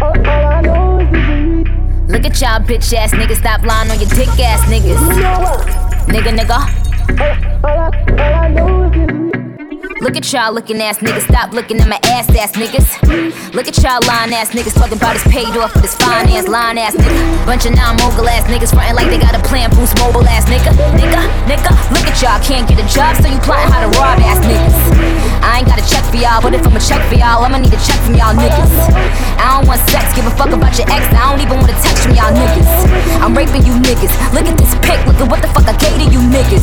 All, 0.00 0.16
all 0.16 0.46
I 0.46 0.62
know 0.62 0.98
is 1.00 1.10
this 1.10 2.10
Look 2.10 2.24
at 2.24 2.40
y'all 2.40 2.60
bitch 2.66 2.94
ass 2.94 3.12
niggas 3.12 3.36
stop 3.36 3.62
lying 3.64 3.90
on 3.90 4.00
your 4.00 4.08
dick 4.08 4.28
ass 4.40 4.62
niggas. 4.62 4.98
You 5.14 5.20
know 5.20 5.40
why. 5.40 6.04
Nigga, 6.08 6.32
nigga. 6.38 6.56
All, 7.20 7.70
all, 7.70 7.78
I, 7.78 7.90
all 8.12 8.34
I 8.34 8.48
know 8.48 8.75
Look 10.06 10.14
at 10.14 10.30
y'all 10.30 10.54
looking 10.54 10.78
ass 10.78 11.02
niggas, 11.02 11.26
stop 11.26 11.50
looking 11.50 11.82
at 11.82 11.90
my 11.90 11.98
ass 12.14 12.30
ass 12.30 12.54
niggas. 12.54 12.86
Look 13.58 13.66
at 13.66 13.74
y'all 13.82 13.98
lying 14.06 14.30
ass 14.38 14.54
niggas 14.54 14.78
talking 14.78 15.02
about 15.02 15.18
it's 15.18 15.26
paid 15.26 15.50
off 15.58 15.74
with 15.74 15.82
this 15.82 15.98
finance 15.98 16.46
line 16.46 16.78
ass 16.78 16.94
nigga. 16.94 17.18
Bunch 17.42 17.66
of 17.66 17.74
non 17.74 17.98
mogul 17.98 18.22
ass 18.30 18.46
niggas 18.46 18.70
frontin' 18.70 18.94
like 18.94 19.10
they 19.10 19.18
got 19.18 19.34
a 19.34 19.42
plan, 19.42 19.66
boost 19.74 19.98
mobile 19.98 20.22
ass 20.30 20.46
nigga. 20.46 20.70
Nigga, 20.94 21.18
nigga, 21.50 21.74
look 21.90 22.06
at 22.06 22.14
y'all, 22.22 22.38
can't 22.38 22.70
get 22.70 22.78
a 22.78 22.86
job, 22.86 23.18
so 23.18 23.26
you 23.26 23.34
plotting 23.42 23.66
how 23.66 23.82
to 23.82 23.90
rob 23.98 24.22
ass 24.22 24.38
niggas. 24.46 24.78
I 25.42 25.58
ain't 25.58 25.66
got 25.66 25.82
a 25.82 25.86
check 25.90 26.06
for 26.06 26.22
y'all, 26.22 26.38
but 26.38 26.54
if 26.54 26.62
I'ma 26.62 26.78
check 26.78 27.02
for 27.10 27.18
y'all, 27.18 27.42
I'ma 27.42 27.58
need 27.58 27.74
a 27.74 27.80
check 27.82 27.98
from 28.06 28.14
y'all 28.14 28.30
niggas. 28.30 28.70
I 29.42 29.58
don't 29.58 29.66
want 29.66 29.82
sex, 29.90 30.14
give 30.14 30.22
a 30.22 30.34
fuck 30.38 30.54
about 30.54 30.78
your 30.78 30.86
ex, 30.86 31.02
I 31.10 31.34
don't 31.34 31.42
even 31.42 31.58
want 31.58 31.74
a 31.74 31.78
text 31.82 32.06
from 32.06 32.14
y'all 32.14 32.30
niggas. 32.30 32.70
I'm 33.18 33.34
raping 33.34 33.66
you 33.66 33.74
niggas, 33.82 34.14
look 34.30 34.46
at 34.46 34.54
this 34.54 34.70
pic, 34.86 35.02
look 35.02 35.18
at 35.18 35.26
what 35.26 35.42
the 35.42 35.50
fuck 35.50 35.66
I 35.66 35.74
gave 35.74 35.98
to 35.98 36.06
you 36.14 36.22
niggas. 36.30 36.62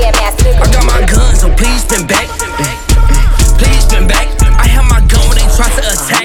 I 0.00 0.66
got 0.72 0.86
my 0.86 1.04
gun, 1.04 1.36
so 1.36 1.52
please 1.60 1.84
spin 1.84 2.06
back. 2.06 2.24
Please 3.60 3.84
spin 3.84 4.08
back. 4.08 4.26
I 4.56 4.66
have 4.66 4.88
my 4.88 5.04
gun 5.04 5.20
when 5.28 5.36
they 5.36 5.48
try 5.52 5.68
to 5.68 5.82
attack. 5.92 6.24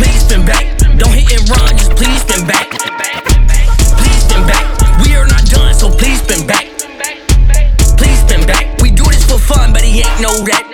Please 0.00 0.24
spin 0.24 0.46
back. 0.48 0.64
Don't 0.96 1.12
hit 1.12 1.28
and 1.36 1.44
run, 1.52 1.76
just 1.76 1.92
please 1.92 2.20
spin 2.24 2.46
back. 2.48 2.72
Please 4.00 4.24
spin 4.24 4.46
back. 4.48 4.64
We 5.04 5.14
are 5.16 5.28
not 5.28 5.44
done, 5.52 5.74
so 5.74 5.90
please 5.90 6.22
spin 6.24 6.46
back. 6.46 6.64
Please 8.00 8.18
spin 8.24 8.46
back. 8.46 8.80
We 8.80 8.90
do 8.90 9.04
this 9.04 9.28
for 9.28 9.38
fun, 9.38 9.72
but 9.72 9.82
he 9.82 10.00
ain't 10.00 10.20
that. 10.48 10.64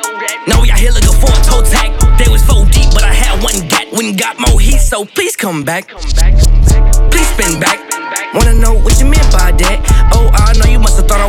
Now 0.47 0.63
we 0.63 0.71
out 0.71 0.79
here 0.79 0.93
looking 0.93 1.19
for 1.19 1.35
a 1.35 1.41
toe 1.43 1.67
tag. 1.67 1.91
They 2.15 2.31
was 2.31 2.47
four 2.47 2.65
deep, 2.71 2.95
but 2.95 3.03
I 3.03 3.13
had 3.13 3.43
one 3.43 3.59
gat. 3.67 3.91
When 3.91 4.15
got 4.15 4.39
more 4.39 4.61
heat, 4.61 4.79
so 4.79 5.05
please 5.05 5.35
come 5.35 5.65
back. 5.65 5.89
Please 7.11 7.29
spin 7.35 7.59
back. 7.59 7.83
Wanna 8.35 8.55
know 8.55 8.75
what 8.75 9.01
you 9.01 9.07
meant 9.07 9.33
by 9.33 9.51
that? 9.51 9.76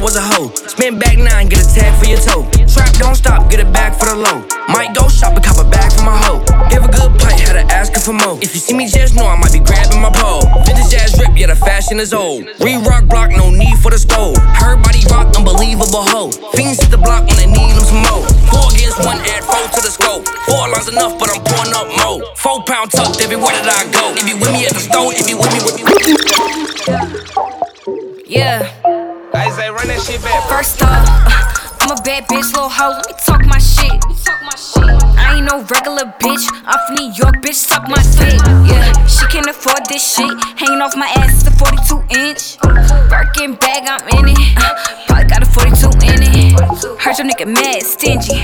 Was 0.08 0.16
a 0.16 0.24
hoe. 0.24 0.48
Spin 0.72 0.98
back 0.98 1.20
nine, 1.20 1.52
get 1.52 1.60
a 1.60 1.68
tag 1.68 1.92
for 2.00 2.08
your 2.08 2.20
toe. 2.24 2.48
Trap, 2.72 2.96
don't 2.96 3.16
stop, 3.16 3.52
get 3.52 3.60
it 3.60 3.68
back 3.76 3.92
for 4.00 4.08
the 4.08 4.16
low. 4.16 4.40
Might 4.72 4.96
go 4.96 5.04
shop 5.12 5.36
and 5.36 5.44
cop 5.44 5.60
a 5.60 5.68
bag 5.68 5.92
for 5.92 6.08
my 6.08 6.16
hoe. 6.16 6.40
Give 6.72 6.80
a 6.80 6.88
good 6.88 7.12
play, 7.20 7.36
had 7.44 7.60
to 7.60 7.68
ask 7.76 7.92
her 7.92 8.00
for 8.00 8.16
more. 8.16 8.40
If 8.40 8.56
you 8.56 8.62
see 8.64 8.72
me, 8.74 8.88
just 8.88 9.16
know 9.20 9.28
I 9.28 9.36
might 9.36 9.52
be 9.52 9.60
grabbing 9.60 10.00
my 10.00 10.08
pole. 10.16 10.48
Vintage 10.64 10.96
ass 10.96 11.20
rip, 11.20 11.36
yeah, 11.36 11.48
the 11.48 11.60
fashion 11.60 12.00
is 12.00 12.14
old. 12.14 12.48
Re 12.64 12.80
rock 12.88 13.04
block, 13.12 13.32
no 13.32 13.52
need 13.52 13.76
for 13.84 13.92
the 13.92 14.00
stove. 14.00 14.40
Her 14.56 14.80
body 14.80 15.04
rock, 15.12 15.36
unbelievable 15.36 16.08
hoe. 16.08 16.32
Fiends 16.56 16.80
hit 16.80 16.88
the 16.90 17.02
block 17.04 17.28
when 17.28 17.36
they 17.36 17.52
need 17.52 17.76
them 17.76 17.84
some 17.84 18.08
more. 18.08 18.24
Four 18.48 18.72
against 18.72 19.04
one, 19.04 19.20
add 19.28 19.44
four 19.44 19.60
to 19.76 19.80
the 19.84 19.92
scope. 19.92 20.24
Four 20.48 20.72
lines 20.72 20.88
enough, 20.88 21.20
but 21.20 21.36
I'm 21.36 21.44
pouring 21.44 21.76
up 21.76 21.92
more. 22.00 22.24
Four 22.40 22.64
pound 22.64 22.96
tucked 22.96 23.20
everywhere 23.20 23.60
that 23.60 23.68
I 23.76 23.84
go. 23.92 24.16
If 24.16 24.24
you 24.24 24.40
with 24.40 24.56
me 24.56 24.72
at 24.72 24.72
the 24.72 24.84
store, 24.88 25.12
if 25.12 25.28
you 25.28 25.36
with 25.36 25.52
me, 25.52 25.60
with 25.68 25.76
me. 25.84 25.92
Yeah. 28.24 28.97
I 29.38 29.52
say, 29.52 29.70
run 29.70 29.88
that 29.88 30.02
shit 30.02 30.22
back. 30.24 30.50
First 30.50 30.82
off, 30.82 30.90
uh, 30.90 31.86
I'm 31.86 31.92
a 31.98 32.02
bad 32.02 32.28
bitch, 32.28 32.52
little 32.54 32.70
hoe. 32.70 32.90
Let 32.90 33.08
me 33.08 33.14
talk 33.24 33.46
my 33.46 33.60
shit. 33.60 34.02
No 35.48 35.64
regular 35.64 36.04
bitch. 36.20 36.44
I'm 36.66 36.78
from 36.86 36.96
New 36.96 37.14
York, 37.14 37.36
bitch. 37.40 37.56
Suck 37.56 37.88
my 37.88 38.04
dick. 38.20 38.36
Yeah, 38.68 38.92
she 39.08 39.26
can't 39.28 39.48
afford 39.48 39.80
this 39.88 40.04
shit. 40.04 40.28
Hanging 40.60 40.82
off 40.82 40.94
my 40.98 41.08
ass, 41.08 41.44
the 41.44 41.52
42 41.52 42.04
inch. 42.20 42.60
Birkin 43.08 43.56
bag, 43.56 43.88
I'm 43.88 44.04
in 44.20 44.36
it. 44.36 44.40
Uh, 44.58 44.76
probably 45.08 45.30
got 45.32 45.44
a 45.44 45.46
42 45.46 45.88
in 46.04 46.20
it. 46.20 47.00
Heard 47.00 47.18
your 47.18 47.28
nigga 47.32 47.48
mad, 47.48 47.82
stingy. 47.82 48.44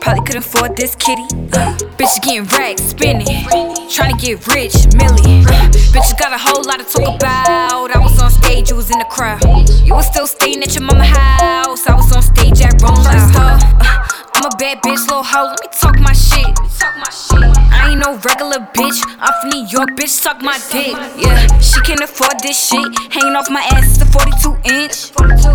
Probably 0.00 0.26
couldn't 0.26 0.42
afford 0.42 0.76
this 0.76 0.96
kitty. 0.96 1.22
Uh, 1.54 1.78
bitch 1.94 2.20
getting 2.20 2.42
racks, 2.58 2.82
spinning. 2.82 3.46
Trying 3.88 4.18
to 4.18 4.18
get 4.18 4.44
rich, 4.48 4.74
millie. 4.98 5.46
Uh, 5.46 5.70
bitch, 5.94 6.10
you 6.10 6.18
got 6.18 6.32
a 6.34 6.38
whole 6.38 6.64
lot 6.66 6.80
to 6.80 6.84
talk 6.84 7.14
about. 7.14 7.94
I 7.94 7.98
was 8.00 8.20
on 8.20 8.28
stage, 8.28 8.70
you 8.70 8.76
was 8.76 8.90
in 8.90 8.98
the 8.98 9.06
crowd. 9.06 9.38
You 9.86 9.94
was 9.94 10.08
still 10.08 10.26
staying 10.26 10.64
at 10.64 10.74
your 10.74 10.82
mama 10.82 11.04
house. 11.04 11.86
I 11.86 11.94
was 11.94 12.10
on 12.10 12.22
stage 12.22 12.60
at 12.60 12.82
Rolling 12.82 13.04
Loud. 13.04 13.62
Uh, 13.78 14.29
I'm 14.40 14.46
a 14.46 14.56
bad 14.56 14.80
bitch, 14.80 15.06
little 15.06 15.22
hoe. 15.22 15.48
Let 15.48 15.60
me 15.60 15.68
talk 15.78 16.00
my 16.00 16.14
shit. 16.14 16.46
I 16.82 17.90
ain't 17.90 18.00
no 18.00 18.16
regular 18.16 18.58
bitch. 18.72 19.04
I'm 19.20 19.34
from 19.40 19.50
New 19.50 19.66
York, 19.66 19.90
bitch. 19.90 20.08
Suck 20.08 20.40
my 20.40 20.58
dick. 20.70 20.96
Yeah, 21.18 21.60
she 21.60 21.78
can't 21.82 22.00
afford 22.00 22.40
this 22.40 22.68
shit. 22.68 22.80
Hanging 23.12 23.36
off 23.36 23.50
my 23.50 23.60
ass, 23.60 23.98
the 23.98 24.06
42 24.06 24.56
inch. 24.64 25.12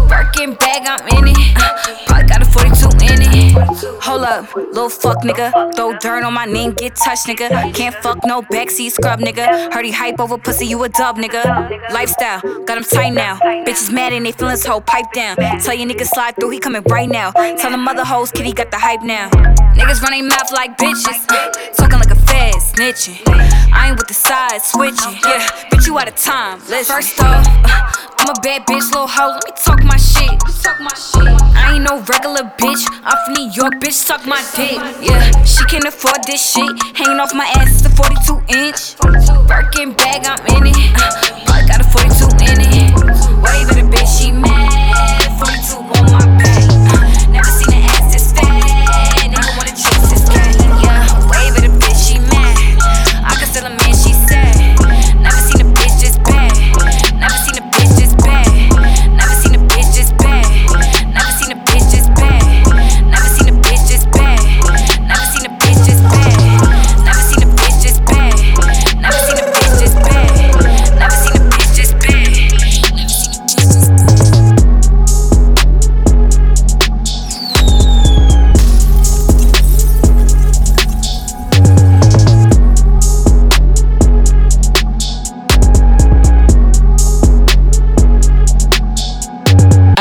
Birkin 0.07 0.53
bag, 0.53 0.85
I'm 0.85 1.01
in 1.17 1.29
it. 1.29 1.37
Uh, 1.57 2.05
probably 2.05 2.27
got 2.27 2.41
a 2.41 2.45
42 2.45 2.89
in 3.09 3.21
it. 3.21 4.01
Hold 4.03 4.23
up, 4.23 4.55
little 4.55 4.89
fuck 4.89 5.23
nigga. 5.23 5.75
Throw 5.75 5.97
dirt 5.97 6.23
on 6.23 6.33
my 6.33 6.45
name, 6.45 6.73
get 6.73 6.95
touched, 6.95 7.25
nigga. 7.25 7.73
Can't 7.73 7.95
fuck 7.95 8.19
no 8.25 8.43
backseat 8.43 8.91
scrub, 8.91 9.19
nigga. 9.19 9.73
Heard 9.73 9.85
he 9.85 9.91
hype 9.91 10.19
over 10.19 10.37
pussy, 10.37 10.67
you 10.67 10.83
a 10.83 10.89
dub, 10.89 11.17
nigga. 11.17 11.91
Lifestyle, 11.91 12.41
got 12.65 12.77
him 12.77 12.83
tight 12.83 13.13
now. 13.13 13.37
Bitches 13.39 13.91
mad 13.91 14.13
and 14.13 14.25
they 14.25 14.31
feelings 14.31 14.63
whole 14.65 14.81
pipe 14.81 15.11
down. 15.13 15.37
Tell 15.37 15.73
your 15.73 15.89
nigga 15.89 16.05
slide 16.05 16.35
through, 16.35 16.51
he 16.51 16.59
coming 16.59 16.83
right 16.83 17.09
now. 17.09 17.31
Tell 17.31 17.71
the 17.71 17.77
mother 17.77 18.05
hoes, 18.05 18.31
kitty 18.31 18.53
got 18.53 18.71
the 18.71 18.74
hype 18.79 19.03
now. 19.03 19.29
Niggas 19.75 20.01
running 20.01 20.27
mouth 20.27 20.51
like 20.51 20.77
bitches. 20.77 21.25
talking 21.75 21.99
like 21.99 22.11
a 22.11 22.15
fed, 22.15 22.55
snitching. 22.55 23.21
I 23.73 23.89
ain't 23.89 23.97
with 23.97 24.07
the 24.07 24.13
side 24.13 24.61
switching. 24.61 25.19
Yeah, 25.23 25.47
bitch, 25.71 25.87
you 25.87 25.97
out 25.97 26.07
of 26.07 26.15
time. 26.15 26.59
Listen. 26.69 26.95
First 26.95 27.19
off, 27.21 27.45
uh, 27.47 27.91
I'm 28.19 28.29
a 28.29 28.39
bad 28.41 28.65
bitch, 28.65 28.85
little 28.91 29.07
hoe. 29.07 29.35
Let 29.35 29.45
me 29.45 29.51
talk 29.63 29.83
my 29.83 29.97
shit. 29.97 30.31
I 30.67 31.73
ain't 31.75 31.83
no 31.83 31.99
regular 32.01 32.43
bitch. 32.57 32.83
I'm 33.03 33.17
from 33.25 33.33
New 33.33 33.51
York, 33.51 33.73
bitch. 33.81 33.93
Suck 33.93 34.25
my 34.25 34.41
dick. 34.55 34.79
Yeah, 35.01 35.43
she 35.43 35.63
can't 35.65 35.85
afford 35.85 36.23
this 36.25 36.53
shit. 36.53 36.69
Hanging 36.95 37.19
off 37.19 37.33
my 37.33 37.45
ass, 37.55 37.81
the 37.81 37.89
42 37.89 38.41
inch. 38.55 38.97
Birkin 39.47 39.93
bag, 39.93 40.25
I'm 40.25 40.39
in 40.57 40.67
it. 40.67 40.77
Uh, 40.95 41.65
got 41.67 41.81
a 41.81 41.83
42 41.83 42.25
in 42.47 42.61
it. 42.61 42.93
Wave 43.43 43.69
at 43.69 43.77
a 43.77 43.85
bitch, 43.85 44.19
she 44.19 44.31
mad. 44.31 45.39
42 45.39 45.77
on 45.77 46.11
my 46.11 46.37
back. 46.37 46.54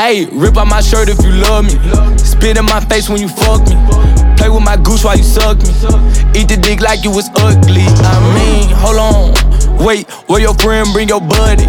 Hey, 0.05 0.25
rip 0.25 0.55
out 0.55 0.67
my 0.67 0.81
shirt 0.81 1.09
if 1.09 1.17
you 1.25 1.31
love 1.31 1.65
me. 1.65 1.71
Spit 2.19 2.59
in 2.59 2.65
my 2.65 2.79
face 2.79 3.09
when 3.09 3.19
you 3.19 3.27
fuck 3.27 3.61
me. 3.65 3.73
Play 4.37 4.49
with 4.49 4.61
my 4.63 4.77
goose 4.77 5.03
while 5.03 5.17
you 5.17 5.23
suck 5.23 5.57
me. 5.57 5.73
Eat 6.39 6.47
the 6.47 6.59
dick 6.61 6.79
like 6.79 7.03
you 7.03 7.09
was 7.09 7.27
ugly. 7.37 7.81
I 8.05 8.13
mean, 8.37 8.69
hold 8.69 9.01
on. 9.01 9.83
Wait, 9.83 10.07
where 10.29 10.39
your 10.39 10.53
friend 10.53 10.87
bring 10.93 11.07
your 11.07 11.21
buddy? 11.21 11.65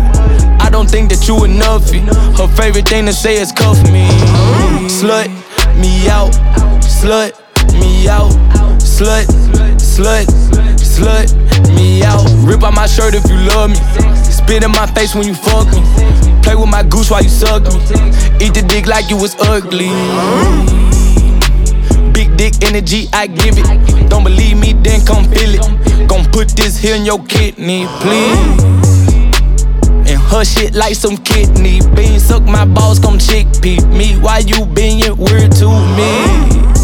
I 0.60 0.68
don't 0.68 0.86
think 0.86 1.08
that 1.12 1.26
you 1.26 1.48
enoughy. 1.48 2.04
Her 2.36 2.46
favorite 2.60 2.86
thing 2.86 3.06
to 3.06 3.14
say 3.14 3.40
is 3.40 3.52
cuff 3.52 3.82
me. 3.90 4.06
Slut 4.84 5.32
me 5.80 6.06
out, 6.10 6.32
slut 6.84 7.32
me 7.80 8.06
out, 8.06 8.32
slut, 8.84 9.24
slut, 9.96 10.26
slut 10.76 11.32
me 11.74 12.02
out. 12.02 12.28
Rip 12.44 12.62
out 12.62 12.74
my 12.74 12.86
shirt 12.86 13.14
if 13.14 13.24
you 13.30 13.38
love 13.48 13.70
me. 13.70 13.76
Spit 14.14 14.62
in 14.62 14.70
my 14.72 14.86
face 14.86 15.14
when 15.14 15.26
you 15.26 15.34
fuck 15.34 15.66
me. 15.72 15.80
Play 16.42 16.54
with 16.54 16.68
my 16.68 16.82
goose 16.82 17.10
while 17.10 17.22
you 17.22 17.30
suck 17.30 17.62
me. 17.62 17.80
Eat 18.44 18.52
the 18.52 18.64
dick 18.68 18.86
like 18.86 19.08
you 19.08 19.16
was 19.16 19.34
ugly. 19.40 19.88
Big 22.12 22.36
dick 22.36 22.54
energy, 22.62 23.08
I 23.12 23.26
give 23.26 23.56
it. 23.56 24.10
Don't 24.10 24.24
believe 24.24 24.58
me, 24.58 24.74
then 24.74 25.04
come 25.04 25.24
feel 25.32 25.54
it. 25.54 26.08
Gon' 26.08 26.24
put 26.30 26.48
this 26.50 26.76
here 26.76 26.94
in 26.94 27.04
your 27.06 27.22
kidney, 27.24 27.86
please. 28.00 28.64
And 30.08 30.20
her 30.30 30.44
shit 30.44 30.74
like 30.74 30.94
some 30.94 31.16
kidney 31.16 31.80
beans. 31.94 32.24
Suck 32.24 32.42
my 32.42 32.66
balls, 32.66 32.98
come 32.98 33.18
chickpea 33.18 33.80
me. 33.96 34.18
Why 34.20 34.38
you 34.38 34.66
being 34.66 35.00
weird 35.16 35.52
to 35.56 35.68
me? 35.96 36.75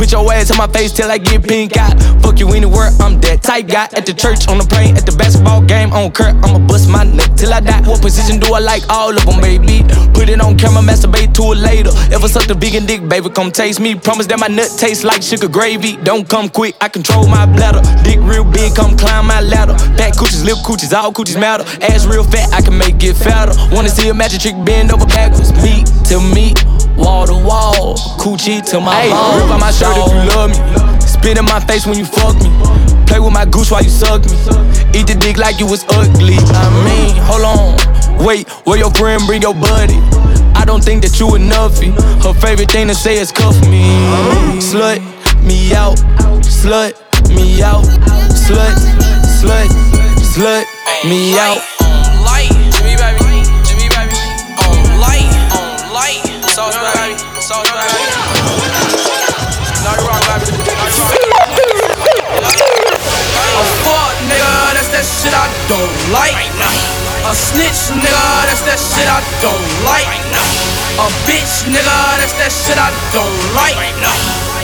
Put 0.00 0.12
your 0.12 0.32
ass 0.32 0.50
on 0.50 0.56
my 0.56 0.66
face 0.66 0.92
till 0.92 1.10
I 1.10 1.18
get 1.18 1.46
pink 1.46 1.76
eye. 1.76 1.92
Fuck 2.22 2.40
you 2.40 2.48
anywhere, 2.56 2.88
I'm 3.00 3.20
that 3.20 3.42
type 3.42 3.68
guy. 3.68 3.84
At 3.92 4.06
the 4.06 4.14
church, 4.14 4.48
on 4.48 4.56
the 4.56 4.64
plane, 4.64 4.96
at 4.96 5.04
the 5.04 5.12
basketball 5.12 5.60
game, 5.60 5.92
on 5.92 6.10
Kurt, 6.10 6.32
I'ma 6.40 6.58
bust 6.66 6.88
my 6.88 7.04
neck 7.04 7.36
till 7.36 7.52
I 7.52 7.60
die. 7.60 7.82
What 7.84 8.00
position 8.00 8.40
do 8.40 8.54
I 8.54 8.60
like? 8.60 8.88
All 8.88 9.12
of 9.12 9.26
them, 9.26 9.42
baby. 9.42 9.84
Put 10.16 10.30
it 10.30 10.40
on 10.40 10.56
camera, 10.56 10.80
masturbate 10.80 11.36
to 11.36 11.52
it 11.52 11.60
later. 11.60 11.92
Ever 12.16 12.28
suck 12.28 12.46
the 12.48 12.54
big 12.54 12.76
and 12.76 12.88
dick, 12.88 13.06
baby, 13.10 13.28
come 13.28 13.52
taste 13.52 13.78
me. 13.78 13.94
Promise 13.94 14.26
that 14.28 14.40
my 14.40 14.48
nut 14.48 14.72
tastes 14.78 15.04
like 15.04 15.20
sugar 15.20 15.48
gravy. 15.48 16.00
Don't 16.00 16.26
come 16.26 16.48
quick, 16.48 16.76
I 16.80 16.88
control 16.88 17.28
my 17.28 17.44
bladder. 17.44 17.84
Dick 18.00 18.20
real 18.24 18.48
big, 18.48 18.74
come 18.74 18.96
climb 18.96 19.26
my 19.26 19.42
ladder. 19.42 19.76
Back 20.00 20.16
coochies, 20.16 20.46
lip 20.48 20.64
coochies, 20.64 20.96
all 20.96 21.12
coochies 21.12 21.38
matter. 21.38 21.68
Ass 21.84 22.06
real 22.06 22.24
fat, 22.24 22.48
I 22.56 22.62
can 22.62 22.72
make 22.72 23.04
it 23.04 23.20
fatter. 23.20 23.52
Wanna 23.68 23.90
see 23.90 24.08
a 24.08 24.14
magic 24.14 24.40
trick 24.40 24.56
bend 24.64 24.92
over 24.92 25.04
backwards. 25.04 25.52
Meat 25.60 25.84
to 26.08 26.24
meat, 26.32 26.56
wall 26.96 27.26
to 27.26 27.34
wall. 27.34 27.96
Coochie 28.18 28.64
to 28.70 28.80
my 28.80 28.94
hey, 28.94 29.10
Rip 29.10 29.50
on 29.50 29.60
my 29.60 29.70
shirt 29.70 29.96
if 29.96 30.12
you 30.12 30.22
love 30.34 30.50
me. 30.50 31.00
Spit 31.00 31.38
in 31.38 31.44
my 31.44 31.60
face 31.60 31.86
when 31.86 31.98
you 31.98 32.04
fuck 32.04 32.36
me. 32.36 32.50
Play 33.06 33.20
with 33.20 33.32
my 33.32 33.44
goose 33.44 33.70
while 33.70 33.82
you 33.82 33.90
suck 33.90 34.22
me. 34.24 34.36
Eat 34.94 35.06
the 35.06 35.16
dick 35.18 35.36
like 35.36 35.58
you 35.58 35.66
was 35.66 35.84
ugly. 35.90 36.38
I 36.38 36.66
mean, 36.86 37.16
hold 37.26 37.42
on. 37.42 38.24
Wait, 38.24 38.48
where 38.66 38.78
your 38.78 38.90
friend 38.92 39.22
bring 39.26 39.42
your 39.42 39.54
buddy? 39.54 39.98
I 40.54 40.64
don't 40.64 40.84
think 40.84 41.02
that 41.02 41.18
you 41.18 41.26
enoughy. 41.28 41.90
Her 42.22 42.34
favorite 42.34 42.70
thing 42.70 42.88
to 42.88 42.94
say 42.94 43.18
is 43.18 43.32
cuff 43.32 43.58
me. 43.68 43.82
Slut 44.60 45.00
me 45.42 45.74
out, 45.74 45.96
slut 46.44 46.94
me 47.34 47.62
out, 47.62 47.84
slut, 48.28 48.76
slut, 49.24 49.68
slut 50.20 50.64
me 51.08 51.38
out. 51.38 51.58
On 51.82 52.24
Light, 52.24 52.50
Jimmy 52.76 52.96
baby, 52.96 53.42
Jimmy 53.64 53.88
baby. 53.88 54.16
On 54.68 55.00
light, 55.00 55.30
on 55.56 55.94
light. 55.94 56.29
Shit 65.30 65.38
I 65.38 65.48
don't 65.68 66.12
like. 66.12 66.34
A 67.30 67.34
snitch 67.34 67.94
nigga, 67.94 68.26
that's 68.48 68.62
that 68.66 68.80
shit 68.80 69.06
I 69.06 69.22
don't 69.38 69.70
like. 69.86 70.10
A 70.98 71.06
bitch 71.26 71.70
nigga, 71.70 71.98
that's 72.18 72.34
that 72.40 72.50
shit 72.50 72.78
I 72.78 72.90
don't 73.14 73.38
like. 73.54 73.78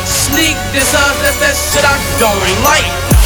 Sneak 0.06 0.56
this 0.74 0.94
up, 0.94 1.14
that's 1.22 1.38
that 1.38 1.54
shit 1.54 1.84
I 1.86 1.94
don't 2.18 2.42
like. 2.66 3.25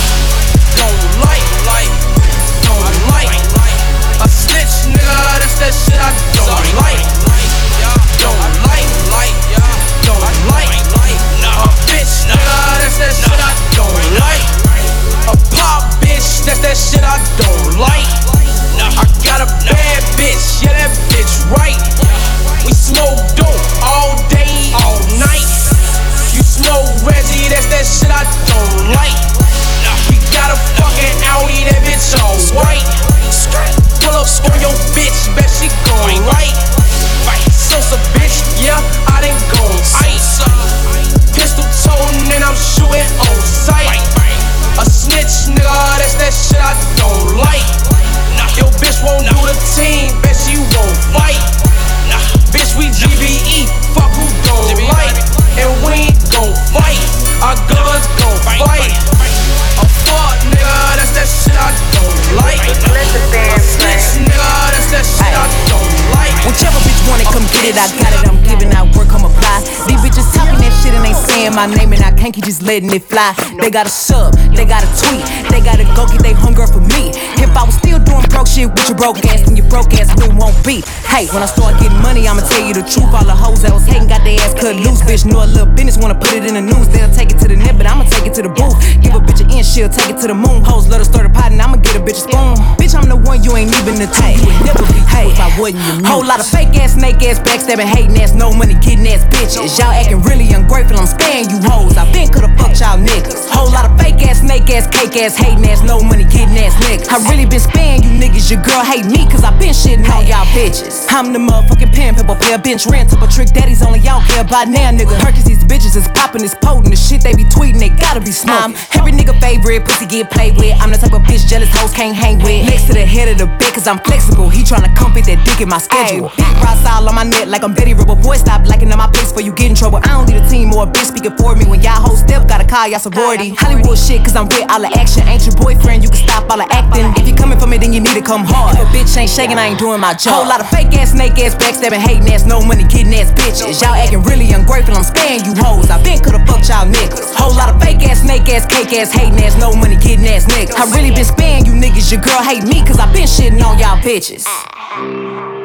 Letting 72.71 72.95
it 72.95 73.03
fly. 73.03 73.35
They 73.61 73.69
got 73.69 73.87
a 73.87 73.91
sub, 73.91 74.33
they 74.55 74.65
got 74.65 74.85
a 74.87 74.91
tweet, 75.03 75.27
they 75.51 75.59
gotta 75.59 75.83
go 75.99 76.07
get 76.07 76.23
they 76.23 76.33
hunger 76.33 76.69
for 76.69 76.79
me. 76.79 77.11
If 77.51 77.57
I 77.59 77.67
was 77.67 77.75
still 77.75 77.99
doing 77.99 78.23
broke 78.31 78.47
shit 78.47 78.71
with 78.71 78.87
your 78.87 78.97
broke 78.97 79.19
ass, 79.27 79.43
then 79.43 79.59
your 79.59 79.67
broke 79.67 79.91
ass 79.99 80.15
wouldn't 80.15 80.39
won't 80.39 80.55
be. 80.63 80.87
Hey, 81.11 81.27
when 81.35 81.43
I 81.43 81.51
start 81.51 81.75
getting 81.83 81.99
money, 81.99 82.31
I'ma 82.31 82.47
tell 82.47 82.63
you 82.63 82.73
the 82.73 82.87
truth. 82.87 83.11
All 83.11 83.27
the 83.27 83.35
hoes 83.35 83.67
that 83.67 83.75
was 83.75 83.83
hating 83.91 84.07
got 84.07 84.23
their 84.23 84.39
ass 84.39 84.55
cut 84.55 84.79
loose. 84.79 85.03
Bitch, 85.03 85.27
know 85.27 85.43
a 85.43 85.51
little 85.51 85.67
business, 85.67 85.99
wanna 85.99 86.15
put 86.15 86.31
it 86.39 86.47
in 86.47 86.55
the 86.55 86.63
news. 86.63 86.87
They'll 86.95 87.11
take 87.11 87.35
it 87.35 87.43
to 87.43 87.49
the 87.51 87.59
net, 87.59 87.75
but 87.75 87.91
I'ma 87.91 88.07
take 88.07 88.31
it 88.31 88.35
to 88.39 88.43
the 88.47 88.55
booth. 88.55 88.79
Give 89.03 89.19
a 89.19 89.19
bitch 89.19 89.43
an 89.43 89.51
inch, 89.51 89.67
she'll 89.67 89.91
take 89.91 90.15
it 90.15 90.23
to 90.23 90.31
the 90.31 90.39
moon. 90.39 90.63
Hoes 90.63 90.87
let 90.87 91.03
her 91.03 91.09
start 91.11 91.27
a 91.27 91.31
pot, 91.31 91.51
and 91.51 91.61
I'ma 91.61 91.83
get 91.83 91.99
a 91.99 92.03
bitch 92.07 92.23
a 92.23 92.31
spoon. 92.31 92.55
Bitch, 92.79 92.95
I'm 92.95 93.11
the 93.11 93.19
one, 93.19 93.43
you 93.43 93.59
ain't 93.59 93.75
even 93.83 93.99
the 93.99 94.07
two. 94.07 94.31
You 94.31 94.47
would 94.47 94.63
never 94.71 94.87
be 94.95 95.01
hey, 95.11 95.27
if 95.35 95.41
I 95.43 95.51
wasn't 95.59 95.83
your 95.83 96.07
Whole 96.07 96.25
lot 96.25 96.39
of 96.39 96.47
fake 96.47 96.71
ass, 96.79 96.95
snake 96.95 97.19
ass, 97.27 97.43
backstabbing, 97.43 97.91
hating 97.91 98.17
ass, 98.23 98.33
no 98.33 98.55
money, 98.55 98.75
getting 98.79 99.07
ass 99.11 99.27
bitches. 99.27 99.75
Y'all 99.79 99.91
acting 99.91 100.23
really 100.23 100.47
ungrateful, 100.55 100.97
I'm 100.97 101.11
sparing 101.11 101.51
you 101.51 101.59
hoes. 101.67 101.99
I 101.99 102.07
been 102.15 102.31
coulda 102.31 102.55
fucked 102.57 102.81
y'all 102.81 102.99
niggas. 102.99 103.51
Whole 103.51 103.71
lot 103.71 103.91
of 103.91 103.99
fake 103.99 104.23
ass, 104.23 104.41
snake 104.41 104.71
ass, 104.71 104.87
cake 104.87 105.17
ass, 105.19 105.37
hating 105.37 105.65
ass, 105.67 105.83
no 105.83 106.01
money, 106.01 106.25
getting 106.25 106.57
ass 106.57 106.75
niggas. 106.87 107.11
I 107.11 107.19
really 107.29 107.40
been 107.47 107.61
sparing 107.61 108.03
you 108.03 108.11
niggas. 108.11 108.51
Your 108.51 108.61
girl 108.63 108.83
hate 108.83 109.07
me, 109.07 109.25
cause 109.31 109.45
I 109.45 109.57
been 109.59 109.73
shitting 109.73 110.05
on 110.11 110.27
y'all 110.27 110.45
bitches. 110.51 111.07
I'm 111.09 111.33
the 111.33 111.39
motherfucking 111.39 111.95
pen 111.95 112.15
pepper 112.15 112.35
player, 112.35 112.59
bench 112.59 112.87
rent 112.87 113.13
up 113.13 113.23
a 113.23 113.29
trick 113.29 113.49
daddies 113.49 113.83
only 113.83 114.01
y'all 114.01 114.23
care 114.27 114.43
about 114.43 114.69
now, 114.69 114.91
nigga. 114.91 115.15
Hercules, 115.23 115.45
these 115.45 115.65
bitches 115.65 115.97
is 115.97 116.09
popping, 116.09 116.43
is 116.43 116.55
potent. 116.55 116.91
The 116.91 116.97
shit 116.97 117.23
they 117.23 117.35
be 117.35 117.45
tweeting, 117.45 117.79
they 117.79 117.89
gotta 117.89 118.21
be 118.21 118.33
smoking. 118.33 118.77
every 118.99 119.13
nigga 119.13 119.39
favorite, 119.41 119.85
pussy 119.85 120.07
get 120.07 120.31
played 120.31 120.57
with. 120.57 120.75
I'm 120.83 120.91
the 120.91 120.99
type 120.99 121.15
of 121.15 121.23
bitch 121.23 121.47
jealous 121.49 121.71
hoes 121.73 121.93
can't 121.93 122.17
hang 122.17 122.39
with. 122.39 122.67
Next 122.67 122.87
to 122.89 122.93
the 122.93 123.07
head 123.07 123.29
of 123.29 123.39
the 123.39 123.47
bed, 123.47 123.73
cause 123.73 123.87
I'm 123.87 123.99
flexible. 124.01 124.49
He 124.49 124.63
tryna 124.63 124.95
come 124.97 125.13
fit 125.15 125.25
that 125.27 125.41
dick 125.47 125.61
in 125.61 125.69
my 125.69 125.79
schedule. 125.79 126.31
Big 126.37 126.55
cross 126.61 126.85
all 126.85 127.09
on 127.09 127.15
my 127.15 127.25
neck 127.25 127.47
like 127.47 127.63
I'm 127.63 127.75
Betty 127.75 127.95
Rubble. 127.95 128.17
Boy, 128.17 128.37
stop 128.37 128.67
liking 128.67 128.93
on 128.93 128.99
my 128.99 129.09
place 129.09 129.33
for 129.33 129.41
you 129.41 129.53
get 129.53 129.71
in 129.71 129.75
trouble. 129.75 129.99
I 130.03 130.19
don't 130.19 130.29
need 130.29 130.43
a 130.43 130.49
team 130.49 130.75
or 130.75 130.85
a 130.85 130.87
bitch 130.87 131.09
speaking 131.15 131.37
for 131.37 131.55
me. 131.57 131.65
When 131.65 131.81
y'all 131.81 132.03
hoes 132.03 132.21
step, 132.21 132.49
gotta 132.49 132.67
call 132.67 132.89
y'all 132.89 132.99
sorority. 133.01 133.55
Hollywood 133.55 133.99
shit, 133.99 134.25
cause 134.25 134.37
I'm 134.37 134.47
with 134.51 134.67
all 134.71 134.81
the 134.81 134.91
action. 134.99 135.27
Ain't 135.29 135.47
your 135.47 135.57
boyfriend, 135.57 136.03
you 136.03 136.11
can 136.11 136.21
stop 136.21 136.51
all 136.51 136.59
the 136.59 136.69
acting. 136.71 137.07
If 137.17 137.30
you 137.31 137.37
coming 137.37 137.59
for 137.59 137.67
me, 137.67 137.79
then 137.79 137.93
you 137.93 138.01
need 138.01 138.15
to 138.19 138.23
come 138.23 138.45
hard. 138.45 138.75
If 138.75 138.83
a 138.83 138.87
bitch 138.91 139.17
ain't 139.17 139.31
shaking, 139.31 139.57
I 139.57 139.71
ain't 139.71 139.79
doing 139.79 140.01
my 140.01 140.15
job. 140.15 140.43
Whole 140.43 140.49
lot 140.51 140.61
of 140.61 140.69
fake 140.69 140.93
ass, 140.99 141.13
snake 141.13 141.39
ass, 141.39 141.55
backstabbing, 141.55 142.03
hating 142.03 142.27
ass, 142.35 142.45
no 142.45 142.61
money, 142.61 142.85
getting 142.85 143.15
ass 143.15 143.31
bitches. 143.31 143.81
Y'all 143.81 143.95
acting 143.95 144.23
really 144.23 144.51
ungrateful, 144.53 144.95
I'm 144.95 145.07
sparing 145.07 145.45
you 145.47 145.55
hoes. 145.55 145.91
I 145.91 146.03
been 146.03 146.19
coulda 146.19 146.45
fucked 146.45 146.69
y'all 146.69 146.87
niggas. 146.91 147.33
Whole 147.35 147.55
lot 147.55 147.71
of 147.71 147.81
fake 147.81 148.03
ass, 148.03 148.23
snake 148.23 148.49
ass, 148.51 148.67
cake 148.67 148.93
ass, 148.99 149.13
hating 149.13 149.39
ass, 149.39 149.57
no 149.59 149.73
money, 149.73 149.97
getting 149.97 150.27
ass 150.27 150.47
niggas. 150.47 150.75
I 150.75 150.91
really 150.91 151.15
been 151.15 151.25
sparing 151.25 151.65
you 151.65 151.73
niggas. 151.73 152.11
Your 152.11 152.21
girl 152.21 152.43
hate 152.43 152.65
me, 152.65 152.83
cause 152.85 152.99
I 152.99 153.07
been 153.13 153.31
shitting 153.31 153.63
on 153.63 153.79
y'all 153.79 153.99
bitches. 154.03 154.45
Ah. 154.47 155.60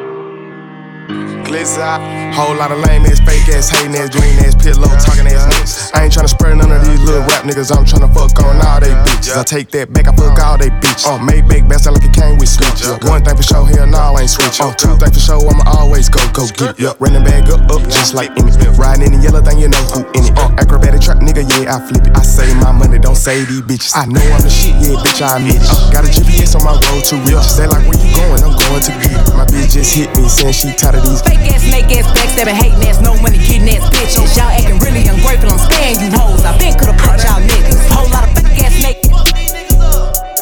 Glizzy, 1.46 1.78
whole 2.34 2.56
lot 2.56 2.72
of 2.72 2.82
lame 2.82 3.06
ass, 3.06 3.22
fake 3.22 3.46
ass, 3.54 3.70
hating 3.70 3.94
ass, 3.94 4.10
green 4.10 4.34
ass, 4.42 4.58
pillow, 4.58 4.90
talking 4.98 5.30
ass 5.30 5.46
niggas. 5.46 5.94
I 5.94 6.04
ain't 6.04 6.12
tryna 6.12 6.28
spread 6.28 6.58
none 6.58 6.72
of 6.72 6.82
these 6.84 6.98
little 7.06 7.22
rap 7.22 7.46
niggas, 7.46 7.70
I'm 7.70 7.86
tryna 7.86 8.10
fuck 8.10 8.34
on 8.42 8.58
all 8.66 8.80
they 8.80 8.90
bitches. 9.06 9.38
I 9.38 9.44
take 9.44 9.70
that 9.70 9.92
back, 9.92 10.08
I 10.08 10.12
fuck 10.18 10.34
all 10.42 10.58
they 10.58 10.74
bitches. 10.82 11.06
Uh, 11.06 11.22
make 11.22 11.46
back 11.46 11.68
best 11.68 11.86
like 11.86 12.02
it 12.02 12.10
came 12.10 12.34
with 12.34 12.50
switch. 12.50 12.82
One 13.06 13.22
thing 13.22 13.36
for 13.36 13.46
sure, 13.46 13.62
hell 13.62 13.86
no, 13.86 14.18
I 14.18 14.26
ain't 14.26 14.30
switch. 14.30 14.58
Uh, 14.58 14.74
two 14.74 14.98
things 14.98 15.14
for 15.14 15.22
sure, 15.22 15.38
I'ma 15.46 15.70
always 15.70 16.10
go, 16.10 16.18
go 16.34 16.50
get 16.50 16.74
it. 16.82 16.98
Running 16.98 17.22
bag 17.22 17.46
up, 17.46 17.62
up, 17.70 17.82
just 17.86 18.14
like 18.14 18.34
it. 18.34 18.42
Riding 18.74 19.06
in 19.06 19.12
the 19.14 19.22
yellow 19.22 19.40
thing, 19.40 19.62
you 19.62 19.70
know 19.70 19.80
who 19.94 20.02
in 20.18 20.26
it. 20.26 20.34
Uh, 20.34 20.50
acrobatic 20.58 20.98
trap, 20.98 21.22
nigga, 21.22 21.46
yeah, 21.46 21.78
I 21.78 21.78
flip 21.78 22.02
it. 22.02 22.12
I 22.18 22.26
save 22.26 22.58
my 22.58 22.74
money, 22.74 22.98
don't 22.98 23.14
save 23.14 23.46
these 23.46 23.62
bitches. 23.62 23.94
I 23.94 24.10
know 24.10 24.20
I'm 24.34 24.42
the 24.42 24.50
shit, 24.50 24.74
yeah, 24.82 24.98
bitch, 24.98 25.22
I 25.22 25.38
admit 25.38 25.62
it. 25.62 25.70
Uh, 25.70 25.94
got 25.94 26.02
a 26.02 26.10
GPS 26.10 26.58
on 26.58 26.66
my 26.66 26.74
road 26.74 27.06
to 27.06 27.14
riches. 27.22 27.54
They 27.54 27.70
like, 27.70 27.86
where 27.86 27.98
you 28.02 28.10
going? 28.18 28.42
I'm 28.42 28.50
going 28.58 28.82
to 28.82 28.92
get 28.98 29.14
it. 29.14 29.30
My 29.38 29.46
bitch 29.46 29.78
just 29.78 29.94
hit 29.94 30.10
me, 30.18 30.26
saying 30.26 30.52
she 30.58 30.74
tired 30.74 30.98
of 30.98 31.06
these 31.06 31.22
fake 31.36 31.52
ass, 31.52 31.62
snake 31.62 31.92
ass, 31.92 32.06
backstabbing, 32.16 32.56
hating 32.56 32.88
ass, 32.88 33.00
no 33.00 33.14
money, 33.20 33.38
getting 33.38 33.68
ass 33.68 33.84
bitches. 33.90 34.36
Y'all 34.36 34.50
acting 34.50 34.78
really 34.80 35.06
ungrateful, 35.06 35.50
I'm 35.52 35.58
sparing 35.58 36.00
you 36.00 36.10
hoes. 36.16 36.44
I 36.44 36.56
been 36.58 36.74
could've 36.78 36.96
put 36.96 37.20
y'all 37.24 37.40
niggas. 37.40 37.78
Whole 37.92 38.08
lot 38.10 38.24
of 38.24 38.32
fake 38.36 38.64
ass 38.64 38.74
niggas. 38.80 39.10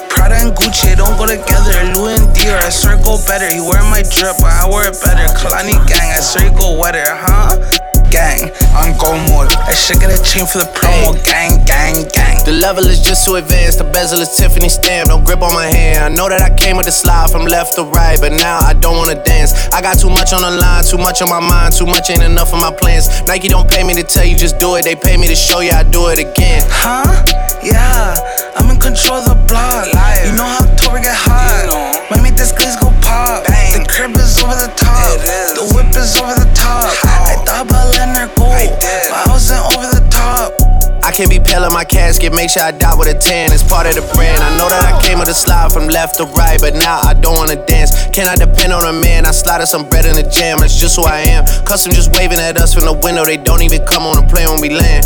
Prada 0.09 0.37
and 0.37 0.53
Gucci 0.55 0.97
don't 0.97 1.17
go 1.17 1.27
together. 1.27 1.75
Louis 1.95 2.21
and 2.21 2.29
Dior, 2.35 2.59
I 2.63 2.71
swear 2.71 2.97
go 3.03 3.19
better. 3.27 3.51
You 3.55 3.65
wear 3.67 3.83
my 3.91 4.03
drip, 4.03 4.39
I 4.43 4.69
wear 4.69 4.91
it 4.91 4.99
better. 5.03 5.27
Kalani 5.35 5.75
gang, 5.89 6.11
I 6.15 6.21
swear 6.21 6.51
go 6.55 6.79
wetter, 6.79 7.05
huh? 7.07 7.94
Gang, 8.15 8.55
on 8.79 8.95
go 8.95 9.11
mode. 9.27 9.51
I 9.67 9.75
should 9.75 9.99
get 9.99 10.15
a 10.15 10.23
chain 10.23 10.47
for 10.47 10.63
the 10.63 10.71
promo. 10.71 11.19
Gang, 11.27 11.59
gang, 11.67 12.07
gang. 12.15 12.39
The 12.47 12.55
level 12.63 12.87
is 12.87 13.03
just 13.03 13.27
too 13.27 13.35
advanced. 13.35 13.79
The 13.79 13.91
bezel 13.91 14.23
is 14.23 14.39
Tiffany 14.39 14.69
stamp. 14.69 15.09
Don't 15.09 15.27
grip 15.27 15.43
on 15.43 15.53
my 15.53 15.67
hand. 15.67 15.99
I 15.99 16.09
know 16.15 16.29
that 16.29 16.39
I 16.39 16.55
came 16.55 16.77
with 16.77 16.87
the 16.87 16.95
slide 16.95 17.35
from 17.35 17.43
left 17.43 17.75
to 17.75 17.83
right, 17.83 18.15
but 18.21 18.31
now 18.31 18.63
I 18.63 18.73
don't 18.75 18.97
wanna 18.97 19.19
dance. 19.25 19.67
I 19.75 19.83
got 19.83 19.99
too 19.99 20.11
much 20.11 20.33
on 20.33 20.47
the 20.47 20.55
line, 20.63 20.85
too 20.85 20.97
much 20.97 21.23
on 21.23 21.29
my 21.29 21.43
mind, 21.43 21.75
too 21.75 21.87
much 21.91 22.07
ain't 22.09 22.23
enough 22.23 22.55
of 22.55 22.61
my 22.61 22.71
plans. 22.71 23.11
Nike 23.27 23.49
don't 23.49 23.67
pay 23.67 23.83
me 23.83 23.95
to 23.99 24.05
tell 24.05 24.25
you 24.25 24.39
just 24.39 24.61
do 24.61 24.77
it. 24.77 24.85
They 24.85 24.95
pay 24.95 25.17
me 25.17 25.27
to 25.27 25.35
show 25.35 25.59
you 25.59 25.75
I 25.75 25.83
do 25.83 26.07
it 26.15 26.23
again. 26.23 26.63
Huh? 26.71 27.03
Yeah, 27.67 28.15
I'm 28.55 28.71
in 28.71 28.79
control 28.79 29.19
of 29.19 29.27
the 29.27 29.35
block. 29.51 29.91
You 30.23 30.39
know 30.39 30.47
how 30.47 30.63
October 30.63 31.03
get 31.03 31.19
hot. 31.19 31.67
When 32.15 32.23
me 32.23 32.31
this 32.31 32.53
glaze 32.53 32.79
go 32.79 32.95
pop. 33.03 33.43
The 33.75 33.83
crib 33.91 34.15
is 34.15 34.39
over 34.39 34.55
the 34.55 34.71
top. 34.79 35.19
The 35.59 35.67
whip 35.75 35.91
is 35.99 36.15
over 36.15 36.39
the 36.39 36.47
top. 36.55 37.14
I 37.65 37.71
about 37.71 37.97
letting 37.97 38.15
her 38.15 38.29
go, 38.37 38.45
I 38.45 39.25
wasn't 39.29 39.65
over 39.73 39.89
the 39.89 40.05
top. 40.11 40.53
I 41.05 41.13
can't 41.13 41.31
be 41.31 41.39
pale 41.39 41.65
in 41.65 41.73
my 41.73 41.85
casket, 41.85 42.33
make 42.33 42.51
sure 42.51 42.63
I 42.63 42.73
die 42.73 42.95
with 42.97 43.09
a 43.09 43.19
10. 43.19 43.53
It's 43.53 43.63
part 43.63 43.87
of 43.87 43.95
the 43.95 44.05
brand. 44.15 44.43
I 44.43 44.57
know 44.57 44.69
that 44.69 44.85
I 44.85 45.01
came 45.05 45.19
with 45.19 45.29
a 45.29 45.35
slide 45.35 45.73
from 45.73 45.89
left 45.89 46.17
to 46.17 46.25
right, 46.37 46.61
but 46.61 46.75
now 46.75 47.01
I 47.01 47.15
don't 47.15 47.37
wanna 47.37 47.57
dance. 47.67 47.93
Can 48.13 48.27
I 48.27 48.37
depend 48.37 48.73
on 48.73 48.85
a 48.85 48.93
man? 48.93 49.27
I 49.27 49.31
slided 49.31 49.69
some 49.69 49.89
bread 49.89 50.05
in 50.07 50.17
the 50.17 50.29
jam, 50.29 50.59
that's 50.59 50.77
just 50.77 50.97
who 50.97 51.05
I 51.05 51.21
am. 51.21 51.45
Custom 51.65 51.93
just 51.93 52.13
waving 52.17 52.39
at 52.39 52.57
us 52.59 52.75
from 52.75 52.85
the 52.85 52.93
window, 52.93 53.25
they 53.25 53.37
don't 53.37 53.63
even 53.63 53.85
come 53.87 54.05
on 54.05 54.17
the 54.17 54.27
plane 54.33 54.49
when 54.49 54.61
we 54.61 54.71
land. 54.71 55.05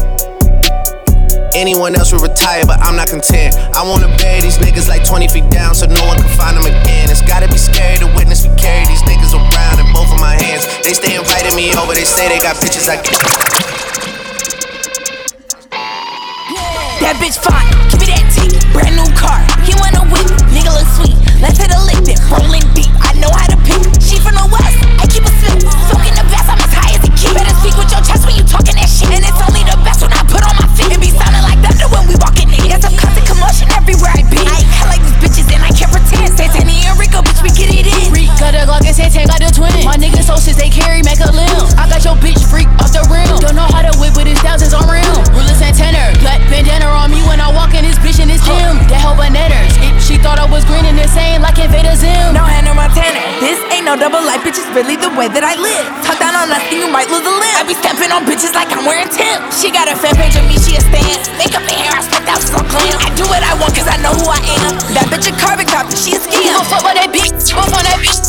Anyone 1.55 1.94
else 1.94 2.12
would 2.12 2.22
retire, 2.22 2.64
but 2.66 2.81
I'm 2.81 2.96
not 2.96 3.09
content. 3.09 3.57
I 3.74 3.83
wanna 3.83 4.09
bury 4.18 4.40
these 4.40 4.59
niggas 4.59 4.88
like 4.88 5.05
20 5.05 5.29
feet 5.29 5.48
down 5.51 5.74
so 5.74 5.87
no 5.87 6.05
one 6.07 6.18
can 6.18 6.31
find 6.37 6.57
them 6.57 6.66
again. 6.66 7.11
It's 7.11 7.22
gotta 7.22 7.48
be 7.48 7.59
scary 7.59 7.98
to 7.98 8.07
witness 8.14 8.46
me 8.46 8.55
carry 8.57 8.87
these 8.87 9.03
niggas 9.03 9.35
around 9.35 9.81
in 9.81 9.88
both 9.92 10.12
of 10.12 10.20
my 10.20 10.35
hands. 10.35 10.66
They 10.85 10.94
stay 10.94 11.16
inviting 11.16 11.57
me 11.57 11.72
over, 11.74 11.94
they 11.94 12.05
say 12.05 12.29
they 12.29 12.38
got 12.38 12.57
bitches 12.57 12.88
I 12.88 12.96
That 17.03 17.16
bitch 17.22 17.38
fine, 17.40 17.72
give 17.90 18.01
me 18.03 18.07
that 18.12 18.27
T. 18.35 18.53
Brand 18.72 18.94
new 18.94 19.09
car, 19.16 19.40
he 19.64 19.72
want 19.81 19.96
a 19.96 20.05
whip, 20.12 20.29
nigga 20.53 20.70
look 20.74 20.88
sweet. 21.01 21.16
Let's 21.40 21.59
hit 21.59 21.70
a 21.70 21.81
lick 21.87 22.03
then, 22.03 22.18
rolling 22.29 22.66
deep. 22.74 22.90
I 22.98 23.14
know 23.22 23.31
how 23.31 23.46
to 23.46 23.59
pick. 23.62 23.79
She 24.03 24.18
from 24.18 24.35
the 24.35 24.46
west, 24.51 24.79
I 24.98 25.07
keep 25.07 25.22
a 25.22 25.33
slip. 25.38 25.62
Soaking 25.87 26.18
the 26.18 26.27
best, 26.29 26.51
I'm 26.51 26.59
as 26.59 26.72
high 26.74 26.98
as 26.98 27.03
a 27.07 27.11
key. 27.14 27.31
Better 27.31 27.55
speak 27.62 27.79
with 27.79 27.90
your 27.94 28.03
chest 28.03 28.27
when 28.27 28.35
you 28.35 28.42
talking 28.42 28.74
that 28.74 28.90
shit. 28.90 29.18
Commotion 33.38 33.70
everywhere 33.70 34.11
I 34.11 34.27
be. 34.27 34.42
I 34.42 34.66
hell 34.74 34.90
like 34.90 35.03
these 35.07 35.18
bitches 35.22 35.46
and 35.55 35.62
I 35.62 35.70
can't 35.70 35.94
pretend. 35.94 36.35
Santana 36.35 36.74
and 36.74 36.98
Rico, 36.98 37.22
bitch, 37.22 37.38
we 37.38 37.55
get 37.55 37.70
it 37.70 37.87
in. 37.87 38.11
Freak, 38.11 38.31
got 38.42 38.51
the 38.51 38.66
Glock 38.66 38.83
and 38.83 38.94
Santana 38.94 39.31
got 39.31 39.38
the 39.38 39.51
twin. 39.55 39.70
My 39.87 39.94
niggas 39.94 40.27
so 40.27 40.35
shit, 40.42 40.59
they 40.59 40.68
carry, 40.68 41.07
make 41.07 41.22
a 41.22 41.31
limb. 41.31 41.62
I 41.79 41.87
got 41.87 42.03
your 42.03 42.18
bitch 42.18 42.42
freak 42.42 42.66
off 42.83 42.90
the 42.90 43.07
rim. 43.07 43.31
Don't 43.38 43.55
know 43.55 43.70
how 43.70 43.87
to 43.87 43.94
whip, 44.03 44.18
but 44.18 44.27
his 44.27 44.42
thousands 44.42 44.74
on 44.74 44.90
rim. 44.90 45.07
Ruler 45.31 45.55
Santana, 45.55 46.11
black 46.18 46.42
bandana 46.51 46.90
on 46.90 47.14
me 47.14 47.22
when 47.31 47.38
I 47.38 47.48
walk 47.55 47.79
in 47.79 47.87
this 47.87 47.98
bitch 48.03 48.18
in 48.18 48.27
this 48.27 48.42
gym. 48.42 48.74
That 48.90 48.98
hoe 48.98 49.14
bananas. 49.14 49.70
She 50.03 50.18
thought 50.18 50.42
I 50.42 50.46
was 50.51 50.66
green 50.66 50.83
and 50.83 50.98
insane 50.98 51.38
like 51.38 51.62
Invader 51.62 51.94
Zim. 51.94 52.35
No 52.35 52.42
hand 52.42 52.66
Hannah 52.66 52.74
Montana. 52.74 53.22
This 53.38 53.62
ain't 53.70 53.87
no 53.87 53.94
double 53.94 54.18
life, 54.18 54.42
bitch. 54.42 54.59
It's 54.59 54.66
really 54.74 54.98
the 54.98 55.14
way 55.14 55.31
that 55.31 55.46
I 55.46 55.55
live. 55.55 55.87
Talk 56.03 56.18
down 56.18 56.35
on 56.35 56.51
nothing, 56.51 56.83
you 56.83 56.90
might 56.90 57.07
lose 57.07 57.22
a 57.22 57.31
limb. 57.31 57.55
I 57.55 57.62
be 57.62 57.79
stepping 57.79 58.11
on 58.11 58.27
bitches 58.27 58.51
like 58.51 58.66
I'm 58.74 58.83
wearing 58.83 59.07
Tim. 59.14 59.46
She 59.55 59.70
got 59.70 59.87
a 59.87 59.94
fan 59.94 60.18
page 60.18 60.35
of 60.35 60.42
me, 60.51 60.59
she 60.59 60.74
a 60.74 60.83
stan. 60.83 61.22
Makeup 61.38 61.62
and 61.62 61.70
hair, 61.70 61.78
That 64.94 65.07
bitch 65.11 65.29
a 65.29 65.33
carbon 65.38 65.66
copy, 65.66 65.94
she 65.94 66.12
a. 66.14 66.27
Go 66.53 66.62
fuck 66.64 66.83
with 66.83 66.94
that 66.94 67.11
bitch, 67.12 67.53
fuck 67.53 67.71
on 67.71 67.85
that 67.85 67.99
bitch. 68.03 68.28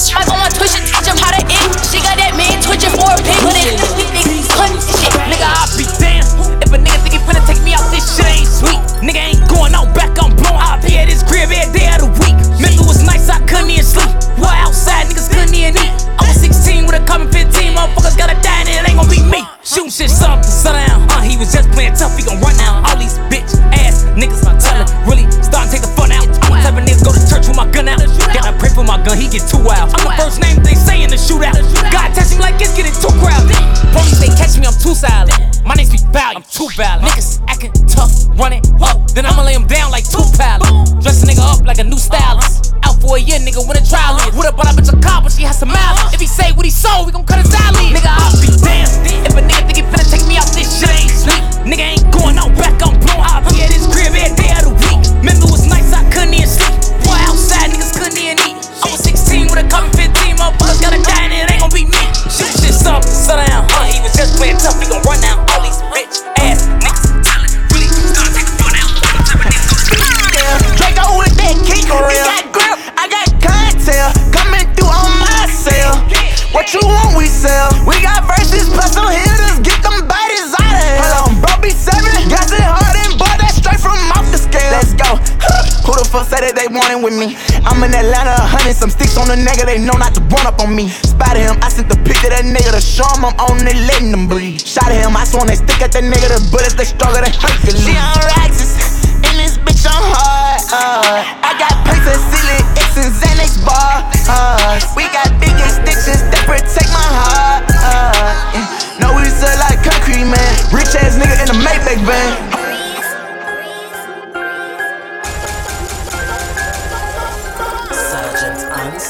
With 87.09 87.17
me? 87.17 87.37
I'm 87.65 87.81
in 87.81 87.93
Atlanta, 87.93 88.37
a 88.37 88.45
hundred, 88.45 88.77
some 88.77 88.89
sticks 88.89 89.17
on 89.17 89.27
the 89.27 89.37
nigga, 89.37 89.65
they 89.65 89.81
know 89.81 89.97
not 89.97 90.13
to 90.15 90.21
run 90.29 90.45
up 90.45 90.61
on 90.61 90.75
me. 90.75 90.89
Spotted 90.89 91.41
him, 91.41 91.57
I 91.61 91.69
sent 91.69 91.89
the 91.89 91.97
pic 92.05 92.21
to 92.21 92.29
that 92.29 92.45
nigga 92.45 92.69
to 92.73 92.81
show 92.81 93.07
him 93.17 93.25
I'm 93.25 93.35
on 93.41 93.65
it, 93.65 93.77
letting 93.89 94.11
them 94.11 94.29
bleed. 94.29 94.61
Shot 94.61 94.93
at 94.93 95.01
him, 95.01 95.17
I 95.17 95.25
swan 95.25 95.47
they 95.47 95.57
stick 95.57 95.81
at 95.81 95.91
that 95.93 96.05
nigga, 96.05 96.29
the 96.29 96.39
bullets 96.53 96.77
they 96.77 96.85
struggle, 96.85 97.21
they 97.21 97.33
Hercules. 97.33 97.81
She 97.81 97.97
on 97.97 98.21
Raxus, 98.37 98.77
in 99.25 99.35
this 99.41 99.57
bitch 99.57 99.85
I'm 99.89 100.05
hard. 100.05 100.61
Uh, 100.69 101.25
I 101.45 101.57
got 101.57 101.73
and 101.89 102.21
ceiling, 102.29 102.65
X 102.77 102.97
and 102.97 103.11
Xanax 103.13 103.57
bar. 103.65 104.05
Uh, 104.29 104.79
we 104.95 105.05
got 105.09 105.29
big 105.41 105.53
extensions 105.57 106.21
that 106.29 106.43
protect 106.45 106.89
my 106.93 107.09
heart. 107.09 107.65
Uh, 107.69 108.33
yeah. 108.53 109.01
No, 109.01 109.13
we 109.17 109.25
sell 109.29 109.53
like 109.61 109.81
concrete, 109.81 110.25
man. 110.25 110.53
Rich 110.73 110.93
ass 110.97 111.17
nigga 111.17 111.37
in 111.41 111.49
a 111.53 111.57
Maybach 111.61 112.01
van. 112.05 112.48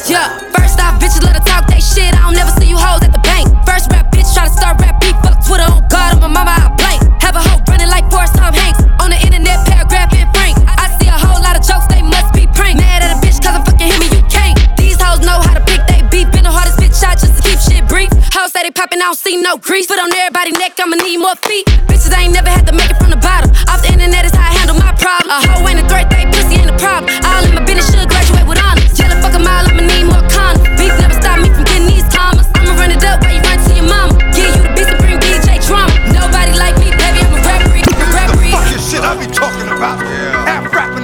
Yeah, 0.10 0.26
first 0.58 0.82
off, 0.82 0.98
bitches 0.98 1.22
let 1.22 1.38
her 1.38 1.46
talk 1.46 1.70
that 1.70 1.86
shit. 1.86 2.18
I 2.18 2.26
don't 2.26 2.34
never 2.34 2.50
see 2.58 2.66
you 2.66 2.82
hoes 2.82 3.06
at 3.06 3.14
the 3.14 3.22
bank. 3.22 3.46
First 3.62 3.94
rap, 3.94 4.10
bitch, 4.10 4.26
try 4.34 4.50
to 4.50 4.54
start 4.58 4.82
rap 4.82 4.98
beef. 4.98 5.14
Fuck 5.22 5.46
Twitter, 5.46 5.70
on 5.70 5.86
God, 5.86 6.18
on 6.18 6.26
my 6.26 6.42
mama, 6.42 6.50
I 6.50 6.74
blank. 6.82 7.06
Have 7.22 7.38
a 7.38 7.44
hoe 7.46 7.62
running 7.70 7.94
like 7.94 8.10
Forrest 8.10 8.34
Tom 8.34 8.50
Hanks. 8.58 8.82
On 9.06 9.14
the 9.14 9.20
internet, 9.22 9.62
paragraph 9.70 10.10
in 10.18 10.26
Frank. 10.34 10.58
I 10.66 10.90
see 10.98 11.06
a 11.06 11.14
whole 11.14 11.38
lot 11.38 11.54
of 11.54 11.62
jokes, 11.62 11.86
they 11.94 12.02
must 12.02 12.34
be 12.34 12.50
prank. 12.58 12.82
Mad 12.82 13.06
at 13.06 13.14
a 13.14 13.22
bitch, 13.22 13.38
cause 13.38 13.54
I'm 13.54 13.62
fucking 13.62 13.86
him 13.86 14.02
and 14.02 14.14
you 14.18 14.26
can't. 14.34 14.58
These 14.82 14.98
hoes 14.98 15.22
know 15.22 15.38
how 15.46 15.54
to 15.54 15.62
pick 15.70 15.86
they 15.86 16.02
beef. 16.10 16.26
Been 16.34 16.42
the 16.42 16.50
hardest 16.50 16.82
bitch 16.82 16.98
shot 16.98 17.22
just 17.22 17.38
to 17.38 17.42
keep 17.46 17.62
shit 17.62 17.86
brief. 17.86 18.10
Hoes 18.34 18.50
say 18.50 18.66
they 18.66 18.74
poppin', 18.74 19.06
I 19.06 19.14
don't 19.14 19.22
see 19.22 19.38
no 19.38 19.62
grease. 19.62 19.86
Put 19.86 20.02
on 20.02 20.10
everybody 20.10 20.58
neck, 20.58 20.74
I'ma 20.82 20.98
need 21.06 21.22
more 21.22 21.38
feet. 21.46 21.70
Bitches 21.86 22.10
I 22.18 22.26
ain't 22.26 22.34
never 22.34 22.50
had 22.50 22.66
to 22.66 22.74
make 22.74 22.90
it 22.90 22.98
from 22.98 23.14
the 23.14 23.22
bottom. 23.22 23.54
Off 23.70 23.86
the 23.86 23.94
internet 23.94 24.26
is 24.26 24.34
how 24.34 24.50
I 24.50 24.58
handle 24.58 24.74
my 24.74 24.90
problem. 24.98 25.30
A 25.30 25.38
hoe 25.54 25.70
ain't 25.70 25.78
a 25.78 25.86
threat, 25.86 26.10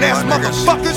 ass 0.06 0.24
motherfuckers. 0.24 0.95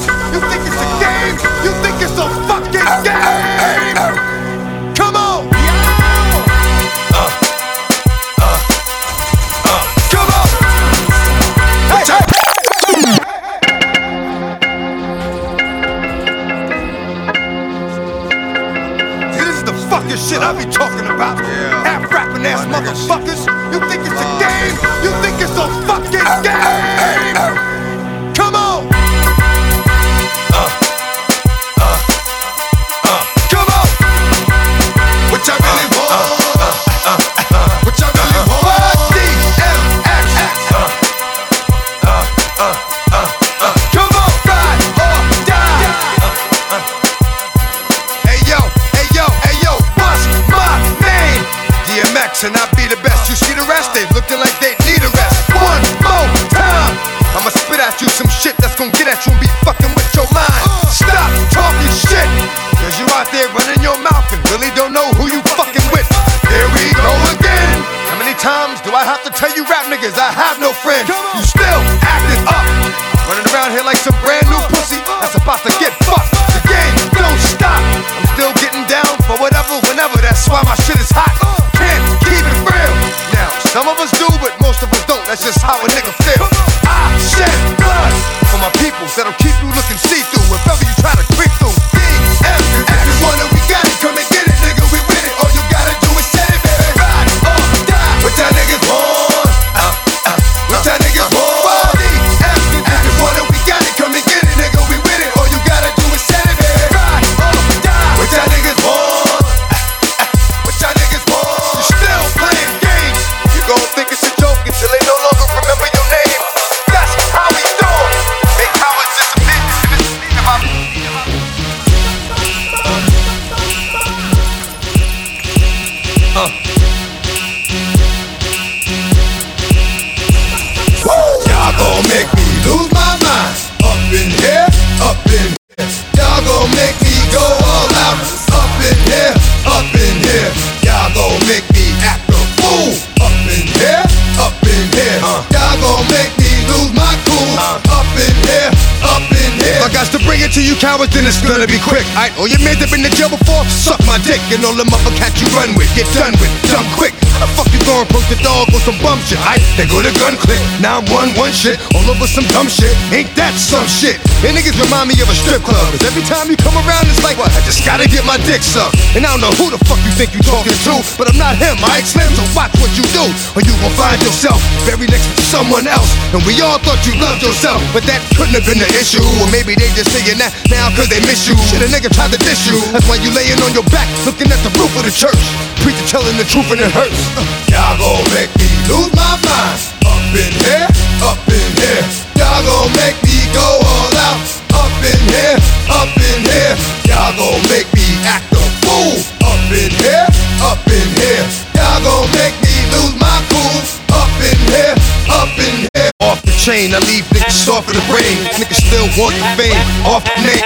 They 159.29 159.85
go 159.85 160.01
to 160.01 160.09
gun 160.17 160.41
click. 160.41 160.57
Now 160.81 161.05
I'm 161.05 161.07
one 161.13 161.29
one 161.37 161.53
shit, 161.53 161.77
all 161.93 162.07
over 162.09 162.25
some 162.25 162.49
dumb 162.49 162.65
shit. 162.65 162.97
Ain't 163.13 163.29
that 163.37 163.53
some 163.61 163.85
shit? 163.85 164.17
And 164.41 164.57
niggas 164.57 164.73
remind 164.81 165.13
me 165.13 165.21
of 165.21 165.29
a 165.29 165.37
strip 165.37 165.61
club. 165.61 165.77
Cause 165.93 166.01
every 166.09 166.25
time 166.25 166.49
you 166.49 166.57
come 166.57 166.73
around, 166.81 167.05
it's 167.13 167.21
like? 167.21 167.37
I 167.37 167.61
just 167.69 167.85
gotta 167.85 168.09
get 168.09 168.25
my 168.25 168.41
dick 168.49 168.65
sucked. 168.65 168.97
And 169.13 169.29
I 169.29 169.31
don't 169.37 169.45
know 169.45 169.53
who 169.61 169.69
the 169.69 169.77
fuck 169.85 170.01
you 170.01 170.13
think 170.17 170.33
you 170.33 170.41
talking 170.41 170.73
to, 170.73 170.95
but 171.21 171.29
I'm 171.29 171.37
not 171.37 171.61
him. 171.61 171.77
I 171.85 172.01
Slim, 172.09 172.33
so 172.33 172.45
watch 172.57 172.73
what 172.81 172.89
you 172.97 173.05
do, 173.13 173.21
or 173.53 173.61
you 173.61 173.75
gon' 173.85 173.93
find 174.01 174.17
yourself 174.25 174.57
very 174.89 175.05
next 175.13 175.29
to 175.37 175.45
someone 175.45 175.85
else. 175.85 176.09
And 176.33 176.41
we 176.49 176.57
all 176.65 176.81
thought 176.81 177.05
you 177.05 177.13
loved 177.21 177.45
yourself, 177.45 177.85
but 177.93 178.09
that 178.09 178.25
couldn't 178.33 178.57
have 178.57 178.65
been 178.65 178.81
the 178.81 178.89
issue. 178.97 179.21
Or 179.45 179.47
maybe 179.53 179.77
they 179.77 179.93
just 179.93 180.09
saying 180.09 180.41
that 180.41 180.57
now 180.73 180.89
cause 180.97 181.13
they 181.13 181.21
miss 181.29 181.45
you. 181.45 181.53
Shit, 181.69 181.85
a 181.85 181.89
nigga 181.93 182.09
tried 182.09 182.33
to 182.33 182.41
diss 182.41 182.65
you. 182.65 182.81
That's 182.97 183.05
why 183.05 183.21
you 183.21 183.29
laying 183.37 183.61
on 183.61 183.77
your 183.77 183.85
back, 183.93 184.09
looking 184.25 184.49
at 184.49 184.61
the 184.65 184.73
roof 184.81 184.89
of 184.97 185.05
the 185.05 185.13
church. 185.13 185.43
Preacher 185.85 186.07
telling 186.09 186.41
the 186.41 186.49
truth 186.49 186.73
and 186.73 186.81
it 186.81 186.93
hurts. 186.97 187.21
Uh, 187.37 187.58
Y'all 187.69 187.97
gon' 188.01 188.25
make 188.35 188.53
me 188.57 188.69
lose 188.89 189.13
my 189.15 189.37
mind. 189.45 189.79
Up 190.05 190.35
in 190.35 190.53
here, 190.65 190.89
up 191.25 191.41
in 191.49 191.69
here. 191.77 192.05
Y'all 192.37 192.61
gon' 192.65 192.91
make 192.97 193.19
me 193.25 193.39
go 193.53 193.65
all 193.65 194.15
out. 194.29 194.41
Up 194.77 194.93
in 195.05 195.21
here, 195.29 195.57
up 195.93 196.13
in 196.17 196.41
here. 196.45 196.75
Y'all 197.09 197.33
gon' 197.37 197.61
make 197.69 197.89
me 197.97 198.07
act 198.25 198.49
a 198.53 198.63
fool. 198.85 199.17
Up 199.45 199.61
in 199.73 199.93
here, 200.01 200.27
up 200.65 200.81
in 200.89 201.09
here. 201.17 201.45
Y'all 201.77 202.01
gon' 202.05 202.29
make 202.37 202.57
me 202.65 202.75
lose 202.93 203.17
my 203.21 203.37
cool. 203.53 203.81
Up 204.17 204.33
in 204.41 204.59
here, 204.73 204.95
up 205.33 205.53
in 205.59 205.89
here. 205.93 206.11
Off 206.21 206.41
the 206.43 206.53
chain, 206.57 206.95
I 206.95 207.01
leave 207.09 207.25
niggas 207.33 207.65
soft 207.65 207.89
in 207.89 207.97
the 207.97 208.05
brain. 208.09 208.37
Niggas 208.57 208.81
still 208.85 209.09
want 209.17 209.35
the 209.37 209.49
fame. 209.57 209.81
Off 210.07 210.25
the 210.25 210.37
name. 210.45 210.65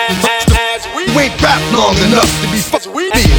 You 1.06 1.18
ain't 1.18 1.34
rap 1.42 1.60
long 1.72 1.96
enough 2.08 2.30
to 2.42 2.46
be 2.50 2.58
fucking 2.58 2.94
me. 2.94 3.31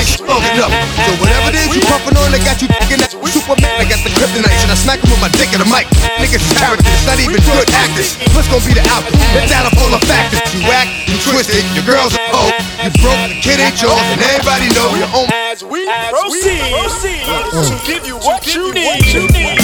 You, 0.00 0.24
oh, 0.32 0.40
you 0.40 0.64
ain't. 0.64 0.88
So 1.04 1.12
whatever 1.20 1.52
it 1.52 1.60
is 1.60 1.68
you 1.76 1.84
puffin' 1.84 2.16
on, 2.16 2.32
they 2.32 2.40
got 2.40 2.56
you 2.64 2.68
thinking 2.72 3.04
that 3.04 3.12
Superman. 3.12 3.68
I 3.76 3.84
got 3.84 4.00
the 4.00 4.10
kryptonite, 4.16 4.52
and 4.64 4.70
I 4.72 4.76
smack 4.78 4.98
him 5.04 5.12
with 5.12 5.20
my 5.20 5.30
dick 5.36 5.52
in 5.52 5.60
the 5.60 5.68
mic. 5.68 5.86
Niggas 6.18 6.40
characters, 6.56 6.88
not 7.04 7.20
even 7.20 7.36
good 7.44 7.68
actors. 7.76 8.16
What's 8.32 8.48
gonna 8.48 8.64
be 8.64 8.72
the 8.72 8.84
outcome? 8.88 9.20
It's 9.36 9.52
out 9.52 9.68
of 9.68 9.76
all 9.76 9.92
the 9.92 10.02
factors. 10.08 10.40
You 10.56 10.64
whack, 10.66 10.88
you 11.04 11.16
twisted, 11.20 11.62
your 11.76 11.84
girl's 11.84 12.16
a 12.16 12.22
hoe. 12.32 12.48
You 12.80 12.90
broke, 13.04 13.20
the 13.28 13.38
kid 13.44 13.60
ain't 13.60 13.76
yours, 13.76 14.02
and 14.08 14.20
everybody 14.24 14.72
know 14.72 14.96
your 14.96 15.10
own. 15.12 15.28
As 15.52 15.60
we 15.62 15.84
proceed, 16.10 16.64
proceed 16.72 17.22
to 17.26 17.36
uh, 17.36 17.76
uh, 17.76 17.86
give 17.86 18.06
you 18.08 18.16
what 18.24 18.46
you 18.48 18.72
need. 18.72 19.04
You 19.12 19.28
need. 19.30 19.60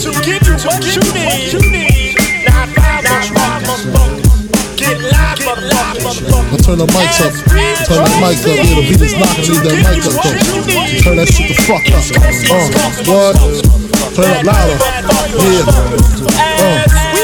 to 0.02 0.10
give 0.24 0.42
you 0.46 0.56
what 0.64 0.82
you 0.88 1.60
need. 1.68 1.89
Now 6.50 6.56
turn 6.62 6.78
the 6.78 6.86
mics 6.86 7.18
up. 7.20 7.34
Turn 7.86 8.04
that 8.04 8.14
mic 8.22 8.38
up. 8.46 8.54
Yeah, 8.54 8.74
the 8.74 8.82
beat 8.86 9.02
is 9.02 9.14
knocking. 9.18 9.50
Leave 9.50 9.62
that 9.66 9.74
mic 9.82 10.06
up 10.06 10.14
though. 10.22 10.38
Turn 11.02 11.16
that 11.18 11.26
shit 11.26 11.50
the 11.50 11.54
fuck 11.66 11.82
up. 11.90 12.06
Uh, 12.50 12.70
what? 13.10 13.34
Turn 14.14 14.30
it 14.30 14.46
louder. 14.46 14.78
Yeah. 15.42 15.66
Uh. 16.86 17.19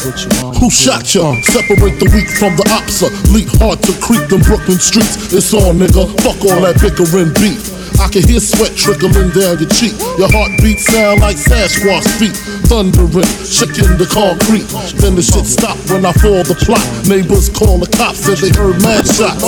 Who 0.00 0.70
shot 0.72 1.12
ya? 1.12 1.36
Separate 1.44 2.00
the 2.00 2.08
weak 2.16 2.32
from 2.32 2.56
the 2.56 2.64
opsa. 2.72 3.12
Uh. 3.12 3.32
Leap 3.36 3.52
hard 3.60 3.84
to 3.84 3.92
creep 4.00 4.24
them 4.32 4.40
Brooklyn 4.40 4.80
streets. 4.80 5.28
It's 5.28 5.52
on, 5.52 5.76
nigga. 5.76 6.08
Fuck 6.24 6.40
all 6.48 6.64
that 6.64 6.80
bickering 6.80 7.36
beef. 7.36 7.68
I 8.00 8.08
can 8.08 8.24
hear 8.24 8.40
sweat 8.40 8.72
trickling 8.72 9.28
down 9.36 9.60
your 9.60 9.68
cheek. 9.68 9.92
Your 10.16 10.32
heartbeat 10.32 10.80
sound 10.80 11.20
like 11.20 11.36
Sasquatch 11.36 12.08
feet. 12.16 12.32
Thundering, 12.64 13.28
shaking 13.44 14.00
the 14.00 14.08
concrete. 14.08 14.64
Then 15.04 15.20
the 15.20 15.20
shit 15.20 15.44
stop 15.44 15.76
when 15.92 16.08
I 16.08 16.16
fall 16.16 16.40
the 16.48 16.56
plot. 16.56 16.80
Neighbors 17.04 17.52
call 17.52 17.76
the 17.76 17.90
cops, 17.92 18.24
said 18.24 18.40
they 18.40 18.56
heard 18.56 18.80
mad 18.80 19.04
shots. 19.04 19.44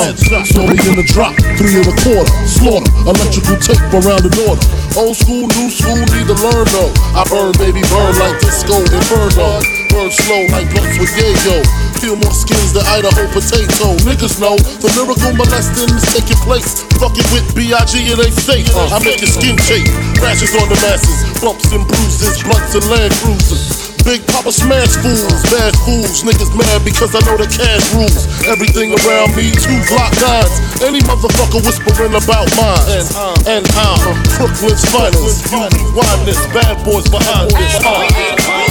Me 0.53 0.77
in 0.85 1.01
the 1.01 1.07
drop, 1.09 1.33
three 1.57 1.81
and 1.81 1.89
a 1.89 1.97
quarter. 2.05 2.29
Slaughter, 2.45 2.93
electrical 3.09 3.57
tape 3.57 3.81
around 3.89 4.21
the 4.21 4.33
daughter. 4.37 4.61
Old 5.01 5.17
school, 5.17 5.49
new 5.57 5.73
school, 5.73 6.05
need 6.13 6.29
to 6.29 6.37
learn 6.37 6.69
though. 6.77 6.93
I 7.17 7.25
burn, 7.33 7.57
baby, 7.57 7.81
burn 7.89 8.13
like 8.21 8.37
disco 8.45 8.85
inferno. 8.85 9.82
Burn 9.93 10.11
slow 10.11 10.49
like 10.49 10.73
blunts 10.73 10.97
with 10.97 11.13
yayo. 11.21 11.61
Peel 12.01 12.17
more 12.17 12.33
skins 12.33 12.73
than 12.73 12.83
Idaho 12.89 13.29
potato. 13.29 13.93
Niggas 14.09 14.41
know 14.41 14.57
the 14.81 14.89
lyrical 14.97 15.37
molesting 15.37 15.93
is 15.93 16.07
taking 16.17 16.41
place. 16.41 16.83
Fucking 16.97 17.29
with 17.29 17.47
B.I.G. 17.53 17.93
and 18.11 18.19
they 18.19 18.33
fake. 18.33 18.67
I 18.73 18.97
make 19.05 19.21
your 19.21 19.29
skin 19.29 19.61
shake. 19.69 19.87
Rashes 20.19 20.57
on 20.57 20.73
the 20.73 20.81
masses. 20.81 21.21
Bumps 21.45 21.71
and 21.71 21.85
bruises. 21.85 22.41
Blunts 22.43 22.73
and 22.75 22.89
land 22.89 23.13
cruisers. 23.21 23.93
Big 24.03 24.27
Papa 24.27 24.51
smash 24.51 24.99
fools, 24.99 25.43
bad 25.47 25.71
fools, 25.87 26.27
niggas 26.27 26.51
mad 26.59 26.83
because 26.85 27.15
I 27.15 27.23
know 27.23 27.39
the 27.39 27.47
cash 27.47 27.87
rules. 27.95 28.27
Everything 28.51 28.91
around 28.99 29.31
me, 29.39 29.55
two 29.55 29.79
Glock 29.87 30.11
nines. 30.19 30.59
Any 30.83 30.99
motherfucker 31.07 31.63
whispering 31.63 32.11
about 32.11 32.51
mine. 32.59 32.83
And, 32.91 33.07
uh, 33.15 33.53
and 33.55 33.63
I'm 33.79 34.19
Brooklyn's 34.35 34.83
finest. 34.91 35.47
Beauty, 35.47 35.79
wineness, 35.95 36.43
bad 36.51 36.83
boys 36.83 37.07
behind 37.07 37.55
this. 37.55 37.79
Uh, 37.79 38.62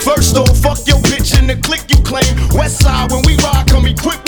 First 0.00 0.36
off, 0.36 0.56
fuck 0.56 0.86
your 0.86 0.98
bitch 0.98 1.38
and 1.38 1.50
the 1.50 1.56
click 1.62 1.82
you 1.88 1.96
claim. 2.02 2.24
West 2.56 2.80
side, 2.82 3.10
when 3.10 3.22
we 3.26 3.36
ride, 3.36 3.66
come 3.68 3.86
equipped 3.86 4.25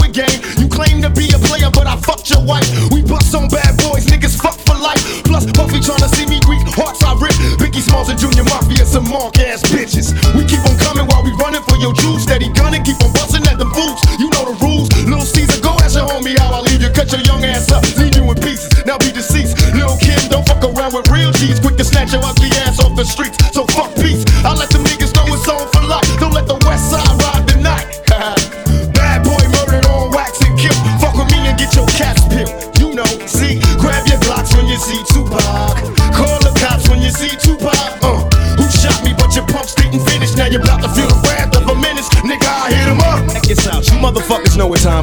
to 1.09 1.21
be 1.21 1.29
a 1.33 1.39
player, 1.39 1.71
but 1.73 1.87
I 1.87 1.97
fucked 1.97 2.31
your 2.31 2.45
wife. 2.45 2.69
We 2.93 3.03
bust 3.03 3.35
on 3.35 3.49
bad 3.49 3.77
boys, 3.81 4.07
niggas 4.07 4.37
fuck 4.37 4.57
for 4.61 4.77
life. 4.77 5.01
Plus, 5.25 5.45
Puffy 5.53 5.81
tryna 5.81 6.09
see 6.13 6.27
me 6.27 6.41
weak, 6.49 6.65
hearts 6.77 7.03
I 7.03 7.15
rip. 7.17 7.33
Biggie 7.57 7.81
Smalls 7.81 8.09
and 8.09 8.19
Junior 8.19 8.45
Mafia, 8.45 8.85
some 8.85 9.09
mark 9.09 9.39
ass 9.39 9.63
bitches. 9.63 10.13
We 10.37 10.45
keep 10.45 10.61
on 10.69 10.77
coming 10.79 11.07
while 11.07 11.25
we 11.25 11.33
running 11.41 11.63
for 11.63 11.77
your 11.77 11.93
juice. 11.93 12.25
Steady 12.25 12.49
gunning, 12.53 12.85
keep 12.85 13.01
on 13.01 13.13
busting 13.13 13.47
at 13.47 13.59
them 13.59 13.71
fools. 13.73 14.01
You 14.19 14.29
know 14.31 14.53
the 14.53 14.57
rules. 14.61 14.89
Little 15.09 15.25
Caesar, 15.25 15.61
go 15.63 15.77
ask 15.81 15.97
your 15.97 16.09
homie 16.09 16.37
how 16.37 16.53
I 16.53 16.61
leave 16.61 16.83
you. 16.83 16.91
Cut 16.91 17.11
your 17.13 17.23
young 17.23 17.45
ass 17.45 17.71
up, 17.73 17.85
leave 17.97 18.17
you 18.17 18.25
in 18.29 18.37
pieces. 18.43 18.69
Now 18.85 18.99
be 18.99 19.13
deceased. 19.13 19.57
Lil 19.75 19.97
Kim, 19.99 20.21
don't 20.29 20.47
fuck 20.47 20.63
around 20.65 20.93
with 20.93 21.09
real 21.09 21.33
G's. 21.33 21.61
Quick 21.61 21.77
to 21.79 21.85
snatch 21.85 22.13
your 22.13 22.25
ugly 22.25 22.51
ass 22.67 22.81
off 22.81 22.97
the 22.97 23.05
streets. 23.05 23.39
So 23.55 23.65
fuck 23.73 23.95
peace. 23.97 24.25
I 24.45 24.53
let 24.53 24.69
them 24.71 24.85
niggas 24.85 24.98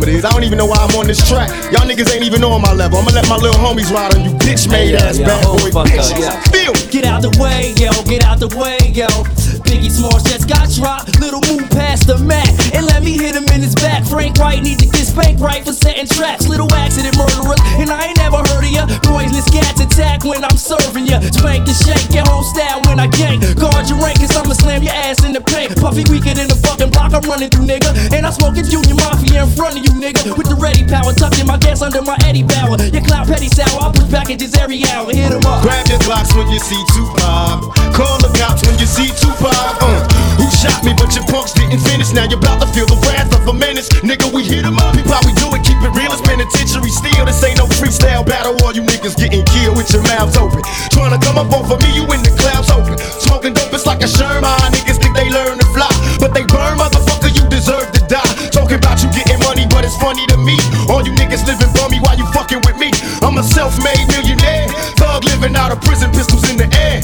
know 0.05 0.11
it 0.11 0.17
is. 0.17 0.25
I 0.25 0.31
don't 0.31 0.43
even 0.43 0.57
know 0.57 0.65
why 0.65 0.77
I'm 0.77 0.95
on 0.95 1.07
this 1.07 1.27
track. 1.27 1.49
Y'all 1.71 1.87
niggas 1.87 2.13
ain't 2.13 2.23
even 2.23 2.43
on 2.43 2.61
my 2.61 2.73
level. 2.73 2.99
I'ma 2.99 3.11
let 3.11 3.27
my 3.29 3.37
little 3.37 3.59
homies 3.59 3.91
ride 3.91 4.15
on 4.15 4.23
you 4.23 4.31
bitch 4.31 4.69
made 4.69 4.95
ass 4.95 5.19
bad 5.19 5.43
boy 5.45 5.69
bitches. 5.71 6.51
Feel 6.51 6.73
Get 6.91 7.05
out 7.05 7.21
the 7.21 7.29
way, 7.41 7.73
yo, 7.77 7.91
get 8.03 8.23
out 8.23 8.39
the 8.39 8.47
way, 8.57 8.77
yo. 8.93 9.44
Biggie 9.66 9.91
Smalls 9.91 10.24
just 10.24 10.47
got 10.47 10.70
dropped. 10.72 11.20
Little 11.20 11.41
move 11.51 11.70
past 11.70 12.07
the 12.07 12.18
mat. 12.18 12.47
And 12.74 12.86
let 12.86 13.03
me 13.03 13.18
hit 13.18 13.36
him 13.36 13.45
in 13.49 13.61
his 13.61 13.76
back. 13.76 14.05
Frank 14.05 14.38
White 14.38 14.63
need 14.63 14.80
to 14.80 14.88
get 14.88 15.05
spanked 15.05 15.41
right 15.41 15.66
for 15.66 15.74
setting 15.74 16.07
traps. 16.07 16.47
Little 16.47 16.72
accident 16.74 17.18
murderers. 17.18 17.59
And 17.82 17.89
I 17.89 18.13
ain't 18.13 18.18
never 18.18 18.38
heard 18.38 18.63
of 18.63 18.72
ya. 18.72 18.86
Poisonous 19.03 19.49
cats 19.49 19.82
attack 19.82 20.24
when 20.24 20.45
I'm 20.45 20.57
serving 20.57 21.07
ya. 21.07 21.20
Spank 21.34 21.66
the 21.66 21.74
shake, 21.74 22.07
get 22.13 22.28
home 22.28 22.45
style 22.45 22.82
when 22.86 22.99
I 22.99 23.07
gank. 23.09 23.41
Guard 23.57 23.89
your 23.89 23.99
rank, 23.99 24.22
cause 24.22 24.36
I'ma 24.38 24.53
slam 24.53 24.84
your 24.84 24.93
ass 24.93 25.26
in 25.26 25.34
the 25.34 25.41
paint. 25.41 25.76
Puffy 25.76 26.05
weaker 26.07 26.34
than 26.34 26.47
the 26.47 26.57
fucking 26.61 26.91
block 26.93 27.13
I'm 27.13 27.26
running 27.26 27.49
through, 27.49 27.66
nigga. 27.66 27.91
And 28.13 28.26
I'm 28.26 28.34
smoking 28.34 28.66
Junior 28.66 28.95
Mafia 28.95 29.43
in 29.43 29.51
front 29.51 29.78
of 29.78 29.84
you, 29.84 29.93
nigga. 29.97 30.38
With 30.38 30.47
the 30.47 30.55
ready 30.55 30.86
power, 30.86 31.11
tucking 31.13 31.47
my 31.47 31.57
gas 31.57 31.82
under 31.82 32.01
my 32.01 32.18
Eddie 32.26 32.43
Bauer. 32.43 32.78
Your 32.93 33.03
cloud 33.03 33.28
petty 33.28 33.49
sour, 33.49 33.82
I 33.82 33.91
push 33.91 34.09
packages 34.11 34.55
every 34.55 34.84
hour. 34.93 35.09
Hit 35.11 35.32
him 35.34 35.45
up. 35.45 35.63
Grab 35.63 35.88
your 35.88 35.99
Glocks 36.05 36.36
when 36.36 36.47
you 36.49 36.59
see 36.59 36.82
Tupac. 36.93 37.74
Call 37.95 38.18
the 38.22 38.30
cops 38.38 38.61
when 38.68 38.78
you 38.78 38.86
see 38.86 39.09
Tupac. 39.18 39.54
Uh, 39.81 40.03
who 40.37 40.47
shot 40.51 40.83
me? 40.83 40.93
But 40.97 41.15
your 41.15 41.25
punks 41.27 41.53
didn't 41.53 41.79
finish. 41.79 42.11
Now 42.11 42.25
you're 42.27 42.39
about 42.39 42.61
to 42.61 42.67
feel 42.67 42.85
the 42.85 42.99
wrath 43.07 43.31
of 43.33 43.47
a 43.47 43.53
menace. 43.53 43.89
Nigga, 44.03 44.31
we 44.33 44.43
hit 44.43 44.65
'em 44.65 44.77
up. 44.77 44.95
How 45.07 45.21
we 45.25 45.33
do 45.39 45.47
it. 45.55 45.63
Keep 45.63 45.81
it 45.83 45.93
real. 45.95 46.11
It's 46.11 46.21
penitentiary 46.21 46.91
steel. 46.91 47.25
This 47.25 47.43
ain't 47.43 47.57
no 47.57 47.67
freestyle 47.67 48.25
battle. 48.25 48.55
All 48.63 48.73
you 48.73 48.83
niggas 48.83 49.15
getting 49.15 49.43
killed 49.45 49.77
with 49.77 49.91
your 49.93 50.03
mouths 50.03 50.37
open. 50.37 50.61
Trying 50.91 51.13
to 51.17 51.19
come 51.25 51.37
up 51.37 51.51
off 51.53 51.71
of 51.71 51.81
me, 51.81 51.89
you 51.95 52.03
in 52.11 52.21
the 52.23 52.33
clouds 52.35 52.69
open. 52.71 52.97
Smoking 53.19 53.53
dope, 53.53 53.73
it's 53.73 53.85
like 53.85 54.03
a 54.03 54.07
Sherman. 54.07 54.43
Niggas 54.75 54.99
think 55.01 55.15
they 55.15 55.29
learn 55.29 55.57
to 55.57 55.67
fly, 55.75 55.91
but 56.19 56.33
they 56.33 56.43
burn, 56.43 56.77
motherfucker. 56.77 57.31
You 57.35 57.47
deserve 57.49 57.91
to 57.93 58.01
die. 58.07 58.27
Talking 58.51 58.77
about 58.77 59.01
you 59.03 59.09
getting 59.11 59.39
money, 59.39 59.65
but 59.69 59.85
it's 59.85 59.97
funny 59.97 60.25
to 60.27 60.37
me. 60.37 60.57
All 60.89 61.01
you 61.05 61.13
niggas 61.13 61.45
living 61.47 61.71
bummy 61.73 61.99
while 61.99 62.17
you 62.17 62.25
fucking 62.33 62.61
with 62.65 62.77
me. 62.77 62.91
I'm 63.21 63.37
a 63.37 63.43
self-made 63.43 64.07
millionaire. 64.11 64.67
Thug 64.99 65.23
living 65.25 65.55
out 65.55 65.71
of 65.71 65.81
prison, 65.81 66.11
pistols 66.11 66.43
in 66.49 66.57
the 66.57 66.67
air. 66.75 67.01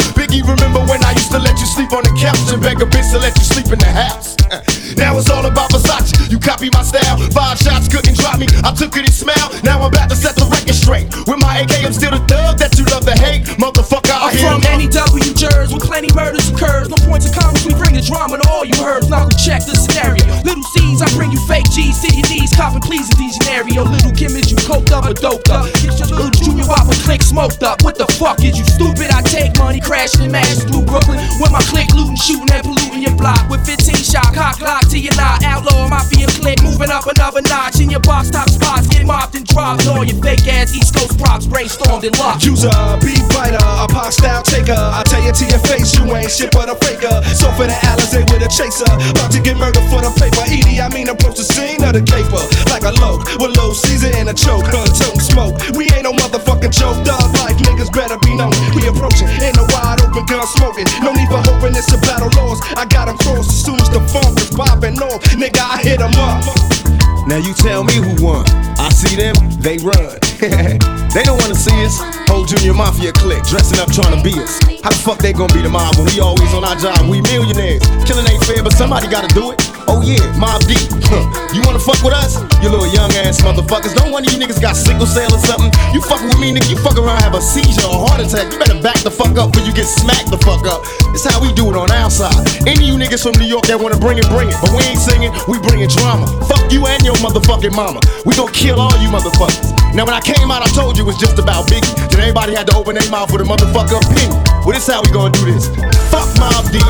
Biggie, 0.34 0.42
remember 0.42 0.80
when 0.90 1.04
I 1.04 1.12
used 1.12 1.30
to 1.30 1.38
let 1.38 1.58
you 1.60 1.66
sleep 1.66 1.92
on 1.92 2.02
the 2.02 2.14
couch 2.18 2.38
and 2.50 2.60
beg 2.60 2.82
a 2.82 2.86
bitch 2.86 3.10
to 3.12 3.18
let 3.18 3.36
you 3.38 3.44
sleep 3.44 3.70
in 3.70 3.78
the 3.78 3.90
house? 3.90 4.34
Uh, 4.50 4.58
now 4.98 5.16
it's 5.16 5.30
all 5.30 5.46
about 5.46 5.70
Versace. 5.70 6.10
You 6.30 6.38
copy 6.38 6.70
my 6.74 6.82
style. 6.82 7.18
Five 7.30 7.58
shots 7.58 7.86
couldn't 7.86 8.18
drop 8.18 8.38
me. 8.38 8.46
I 8.66 8.74
took 8.74 8.96
it 8.96 9.06
and 9.06 9.14
smiled. 9.14 9.62
Now 9.62 9.82
I'm 9.82 9.94
about 9.94 10.10
to 10.10 10.16
set 10.16 10.34
the 10.34 10.46
record 10.50 10.74
straight. 10.74 11.06
With 11.30 11.38
my 11.38 11.62
AK, 11.62 11.86
I'm 11.86 11.94
still 11.94 12.10
the 12.10 12.22
thug 12.26 12.58
that 12.58 12.74
you 12.78 12.84
love 12.90 13.06
to 13.06 13.14
hate. 13.14 13.46
Motherfucker, 13.62 14.10
I 14.10 14.34
I'm 14.34 14.36
from 14.42 14.60
any 14.74 14.90
W 14.90 15.34
jurors 15.34 15.70
with 15.70 15.86
plenty 15.86 16.10
murders 16.14 16.50
occurs. 16.50 16.90
No 16.90 16.98
points 17.06 17.30
of 17.30 17.34
comments, 17.38 17.62
we 17.62 17.74
bring 17.78 17.94
the 17.94 18.02
drama 18.02 18.42
to 18.42 18.46
all 18.50 18.66
you 18.66 18.74
heard. 18.82 19.06
Now 19.06 19.30
check 19.38 19.62
the 19.62 19.78
scenario. 19.78 20.26
Little 20.42 20.66
C's, 20.74 20.98
I 20.98 21.08
bring 21.14 21.30
you 21.30 21.40
fake 21.46 21.70
G's, 21.70 21.94
city 21.94 22.22
D's, 22.26 22.50
copping 22.50 22.82
please 22.82 23.06
in 23.14 23.16
these 23.22 23.38
scenario. 23.38 23.86
Little 23.86 24.10
Kim 24.10 24.34
is 24.34 24.50
you 24.50 24.58
coked 24.66 24.90
up 24.90 25.06
or 25.06 25.14
doped 25.14 25.50
up. 25.50 25.70
Get 25.78 25.94
your 26.02 26.10
little 26.10 26.34
click 27.02 27.22
smoked 27.22 27.62
up. 27.62 27.82
What 27.82 27.96
the 27.96 28.06
fuck 28.18 28.42
is 28.44 28.58
you 28.58 28.64
stupid? 28.64 29.10
I 29.10 29.22
take 29.22 29.58
money, 29.58 29.80
crashing 29.80 30.34
and 30.34 30.58
through 30.68 30.86
Brooklyn. 30.86 31.18
With 31.40 31.50
my 31.50 31.62
click 31.70 31.90
looting, 31.94 32.16
shooting 32.16 32.50
and 32.52 32.62
polluting 32.62 33.02
your 33.02 33.16
block. 33.16 33.48
With 33.50 33.66
15 33.66 33.94
shot, 33.96 34.34
cock 34.34 34.60
lock 34.60 34.88
to 34.90 34.98
your 34.98 35.14
knot. 35.16 35.42
Outlaw 35.44 35.88
mafia 35.88 36.26
click, 36.40 36.62
moving 36.62 36.90
up 36.90 37.06
another 37.06 37.42
notch. 37.42 37.80
In 37.80 37.90
your 37.90 38.00
box 38.00 38.30
top 38.30 38.48
spots, 38.48 38.88
get 38.88 39.06
mopped 39.06 39.34
and 39.34 39.46
dropped. 39.46 39.86
All 39.86 40.04
your 40.04 40.18
fake 40.22 40.46
ass 40.48 40.74
East 40.74 40.94
Coast 40.94 41.18
props 41.18 41.46
brainstormed 41.46 42.04
and 42.04 42.16
locked. 42.18 42.46
A 42.46 42.98
beat 43.04 43.20
fighter, 43.32 43.60
a 43.60 43.86
pop 43.86 44.12
style 44.12 44.42
taker. 44.42 44.74
I 44.74 45.02
tell 45.04 45.22
you 45.22 45.32
to 45.32 45.44
your 45.46 45.62
face, 45.68 45.94
you 45.98 46.04
ain't 46.16 46.30
shit 46.30 46.50
but 46.52 46.68
a 46.68 46.76
faker. 46.80 47.22
So 47.36 47.52
for 47.52 47.66
the 47.66 47.76
Alizé 47.90 48.24
with 48.32 48.42
a 48.42 48.48
chaser, 48.48 48.88
about 49.10 49.30
to 49.32 49.40
get 49.40 49.56
murdered 49.56 49.84
for 49.92 50.00
the 50.00 50.10
paper. 50.16 50.42
Edie, 50.48 50.80
I 50.80 50.88
mean 50.90 51.08
approach 51.08 51.36
the 51.36 51.44
scene 51.44 51.82
of 51.84 51.92
the 51.94 52.02
caper 52.02 52.42
like 52.70 52.84
a 52.84 52.92
loke 53.00 53.22
with 53.38 53.56
low 53.56 53.72
Caesar 53.72 54.10
and 54.14 54.28
a 54.28 54.34
choke, 54.34 54.66
her 54.66 54.86
tongue 54.90 55.20
smoke. 55.20 55.56
We 55.76 55.90
ain't 55.92 56.04
no 56.04 56.12
motherfucking 56.12 56.53
joke, 56.74 56.98
dog 57.04 57.30
life 57.38 57.56
niggas 57.62 57.92
better 57.92 58.18
be 58.18 58.34
known. 58.34 58.52
We 58.74 58.86
approaching 58.88 59.28
in 59.40 59.54
a 59.58 59.64
wide 59.70 60.00
open 60.02 60.26
gun 60.26 60.46
smoking. 60.46 60.86
No 61.02 61.12
need 61.12 61.28
for 61.28 61.42
hoping 61.46 61.74
it's 61.76 61.92
a 61.92 61.98
battle 61.98 62.30
lost. 62.36 62.62
I 62.76 62.84
got 62.86 63.08
'em 63.08 63.16
crossed 63.18 63.50
as 63.50 63.64
soon 63.64 63.80
as 63.80 63.90
the 63.90 64.00
funk 64.12 64.38
is 64.40 64.50
popping 64.50 64.98
off. 65.00 65.22
Nigga, 65.38 65.62
I 65.62 65.78
hit 65.82 66.00
'em 66.00 66.14
up. 66.18 66.42
Now 67.26 67.38
you 67.38 67.54
tell 67.54 67.84
me 67.84 67.94
who 67.94 68.12
won. 68.24 68.44
I 68.78 68.90
see 68.90 69.16
them, 69.16 69.34
they 69.60 69.78
run. 69.78 70.18
they 71.14 71.22
don't 71.22 71.38
wanna 71.38 71.54
see 71.54 71.72
us. 71.86 72.02
Whole 72.26 72.44
junior 72.44 72.74
mafia 72.74 73.12
clique 73.14 73.46
dressing 73.46 73.78
up 73.78 73.88
trying 73.94 74.10
to 74.10 74.20
be 74.20 74.34
us. 74.34 74.58
How 74.82 74.90
the 74.90 75.00
fuck 75.00 75.22
they 75.22 75.32
gonna 75.32 75.54
be 75.54 75.62
the 75.62 75.70
mob 75.70 75.94
when 75.96 76.10
we 76.10 76.18
always 76.18 76.50
on 76.52 76.66
our 76.66 76.74
job? 76.74 76.98
We 77.06 77.22
millionaires. 77.22 77.80
Killing 78.02 78.26
ain't 78.26 78.42
fair, 78.44 78.60
but 78.60 78.74
somebody 78.74 79.06
gotta 79.06 79.30
do 79.32 79.54
it. 79.54 79.62
Oh 79.86 80.02
yeah, 80.02 80.20
Mobb 80.34 80.66
Deep. 80.66 80.90
You 81.54 81.62
wanna 81.62 81.78
fuck 81.78 82.02
with 82.02 82.12
us? 82.12 82.42
You 82.58 82.68
little 82.68 82.90
young 82.90 83.14
ass 83.22 83.38
motherfuckers. 83.40 83.94
Don't 83.94 84.10
one 84.10 84.26
of 84.26 84.32
you 84.34 84.42
niggas 84.42 84.58
got 84.60 84.74
sickle 84.74 85.06
cell 85.06 85.30
or 85.30 85.38
something? 85.46 85.70
You 85.94 86.02
fucking 86.02 86.26
with 86.26 86.42
me, 86.42 86.50
nigga. 86.50 86.68
You 86.68 86.76
fuck 86.82 86.98
around, 86.98 87.22
have 87.22 87.38
a 87.38 87.40
seizure 87.40 87.86
or 87.86 88.10
heart 88.10 88.18
attack. 88.18 88.50
You 88.50 88.58
better 88.58 88.82
back 88.82 88.98
the 89.06 89.14
fuck 89.14 89.38
up 89.38 89.54
before 89.54 89.62
you 89.62 89.72
get 89.72 89.86
smacked 89.86 90.34
the 90.34 90.40
fuck 90.42 90.66
up. 90.66 90.82
It's 91.14 91.22
how 91.22 91.38
we 91.38 91.54
do 91.54 91.70
it 91.70 91.76
on 91.78 91.94
our 91.94 92.10
side. 92.10 92.34
Any 92.66 92.90
you 92.90 92.98
niggas 92.98 93.22
from 93.22 93.38
New 93.38 93.46
York 93.46 93.70
that 93.70 93.78
wanna 93.78 94.00
bring 94.02 94.18
it, 94.18 94.26
bring 94.34 94.50
it. 94.50 94.58
But 94.58 94.74
we 94.74 94.82
ain't 94.82 94.98
singing, 94.98 95.30
we 95.46 95.62
bringing 95.62 95.88
drama. 95.88 96.26
Fuck 96.50 96.72
you 96.74 96.82
and 96.90 97.04
your 97.06 97.14
motherfucking 97.22 97.76
mama. 97.76 98.00
We 98.26 98.34
gon' 98.34 98.50
kill 98.50 98.80
all 98.80 98.96
you 98.98 99.08
motherfuckers. 99.14 99.83
Now 99.94 100.04
when 100.04 100.14
I 100.14 100.20
came 100.20 100.50
out, 100.50 100.66
I 100.66 100.70
told 100.74 100.98
you 100.98 101.04
it 101.04 101.06
was 101.06 101.18
just 101.22 101.38
about 101.38 101.70
Biggie. 101.70 101.94
Then 102.10 102.18
everybody 102.18 102.52
had 102.52 102.66
to 102.66 102.74
open 102.74 102.98
their 102.98 103.08
mouth 103.10 103.30
with 103.30 103.42
a 103.42 103.44
motherfucker 103.46 104.02
opinion. 104.02 104.42
Well, 104.66 104.74
this 104.74 104.90
how 104.90 105.00
we 105.00 105.10
gonna 105.14 105.30
do 105.30 105.46
this. 105.46 105.70
Fuck 106.10 106.26
Mobb 106.34 106.66
Deep. 106.74 106.82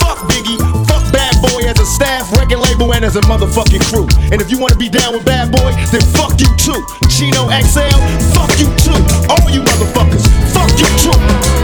Fuck 0.00 0.24
Biggie. 0.24 0.56
Fuck 0.88 1.04
bad 1.12 1.36
boy 1.44 1.68
as 1.68 1.78
a 1.78 1.84
staff, 1.84 2.32
record 2.32 2.64
label, 2.64 2.94
and 2.94 3.04
as 3.04 3.16
a 3.16 3.20
motherfucking 3.28 3.84
crew. 3.92 4.08
And 4.32 4.40
if 4.40 4.50
you 4.50 4.58
wanna 4.58 4.76
be 4.76 4.88
down 4.88 5.12
with 5.12 5.26
bad 5.26 5.52
boy, 5.52 5.68
then 5.92 6.00
fuck 6.16 6.40
you 6.40 6.48
too. 6.56 6.80
Chino 7.12 7.44
XL, 7.52 8.00
fuck 8.32 8.48
you 8.56 8.72
too. 8.80 8.96
All 9.28 9.50
you 9.52 9.60
motherfuckers, 9.60 10.24
fuck 10.56 10.72
you 10.80 10.88
too. 11.04 11.55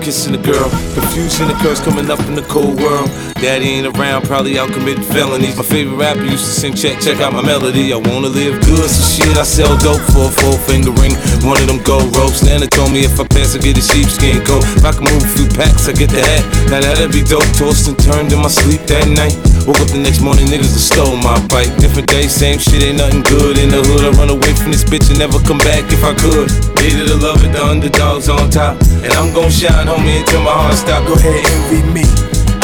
Kissing 0.00 0.34
a 0.34 0.42
girl. 0.42 0.68
Confusion 0.96 1.50
occurs 1.50 1.80
coming 1.80 2.10
up 2.10 2.20
in 2.26 2.34
the 2.34 2.42
cold 2.48 2.80
world. 2.80 3.08
Daddy 3.36 3.68
ain't 3.80 3.86
around, 3.96 4.24
probably 4.24 4.58
out 4.58 4.72
committing 4.72 5.04
felonies. 5.04 5.56
My 5.56 5.62
favorite 5.62 5.96
rapper 5.96 6.24
used 6.24 6.44
to 6.44 6.52
sing, 6.52 6.74
check, 6.74 7.00
check 7.00 7.20
out 7.20 7.32
my 7.32 7.42
melody. 7.42 7.92
I 7.92 7.96
wanna 7.96 8.28
live 8.28 8.60
good, 8.64 8.88
so 8.88 9.02
shit, 9.04 9.36
I 9.36 9.44
sell 9.44 9.76
dope 9.78 10.00
for 10.12 10.28
a 10.28 10.32
four 10.32 10.56
finger 10.64 10.92
ring. 11.00 11.14
One 11.44 11.60
of 11.60 11.66
them 11.66 11.82
gold 11.84 12.14
ropes. 12.16 12.42
Nana 12.42 12.66
told 12.66 12.92
me 12.92 13.04
if 13.04 13.20
I 13.20 13.26
pass, 13.26 13.54
I 13.54 13.58
get 13.58 13.76
a 13.78 13.82
sheepskin 13.82 14.44
coat. 14.44 14.64
If 14.76 14.84
I 14.84 14.92
can 14.92 15.04
move 15.04 15.22
a 15.22 15.32
few 15.36 15.48
packs, 15.56 15.88
I 15.88 15.92
get 15.92 16.10
the 16.10 16.22
hat. 16.22 16.44
Now 16.70 16.80
that'd 16.80 17.12
be 17.12 17.22
dope. 17.22 17.46
Tossed 17.56 17.88
and 17.88 17.98
turned 17.98 18.32
in 18.32 18.38
my 18.38 18.48
sleep 18.48 18.80
that 18.88 19.08
night. 19.08 19.49
Woke 19.68 19.80
up 19.80 19.90
the 19.92 20.00
next 20.00 20.20
morning, 20.24 20.46
niggas 20.48 20.72
have 20.72 20.80
stole 20.80 21.16
my 21.20 21.36
bike. 21.52 21.68
Different 21.76 22.08
day, 22.08 22.26
same 22.26 22.58
shit, 22.58 22.82
ain't 22.82 22.98
nothing 22.98 23.22
good 23.28 23.58
in 23.58 23.68
the 23.68 23.80
hood. 23.84 24.08
I 24.08 24.10
run 24.16 24.30
away 24.32 24.52
from 24.56 24.72
this 24.72 24.84
bitch 24.84 25.08
and 25.12 25.18
never 25.20 25.36
come 25.44 25.58
back 25.60 25.84
if 25.92 26.00
I 26.00 26.16
could. 26.16 26.48
Hated 26.80 27.08
to 27.12 27.16
love 27.20 27.44
it, 27.44 27.52
the 27.52 27.62
underdogs 27.62 28.28
on 28.28 28.48
top. 28.50 28.80
And 29.04 29.12
I'm 29.14 29.32
gon' 29.36 29.50
shine, 29.52 29.86
homie, 29.86 30.24
until 30.24 30.42
my 30.42 30.54
heart 30.54 30.74
stop. 30.80 31.04
Go 31.04 31.14
ahead, 31.14 31.44
envy 31.44 31.84
me. 31.92 32.04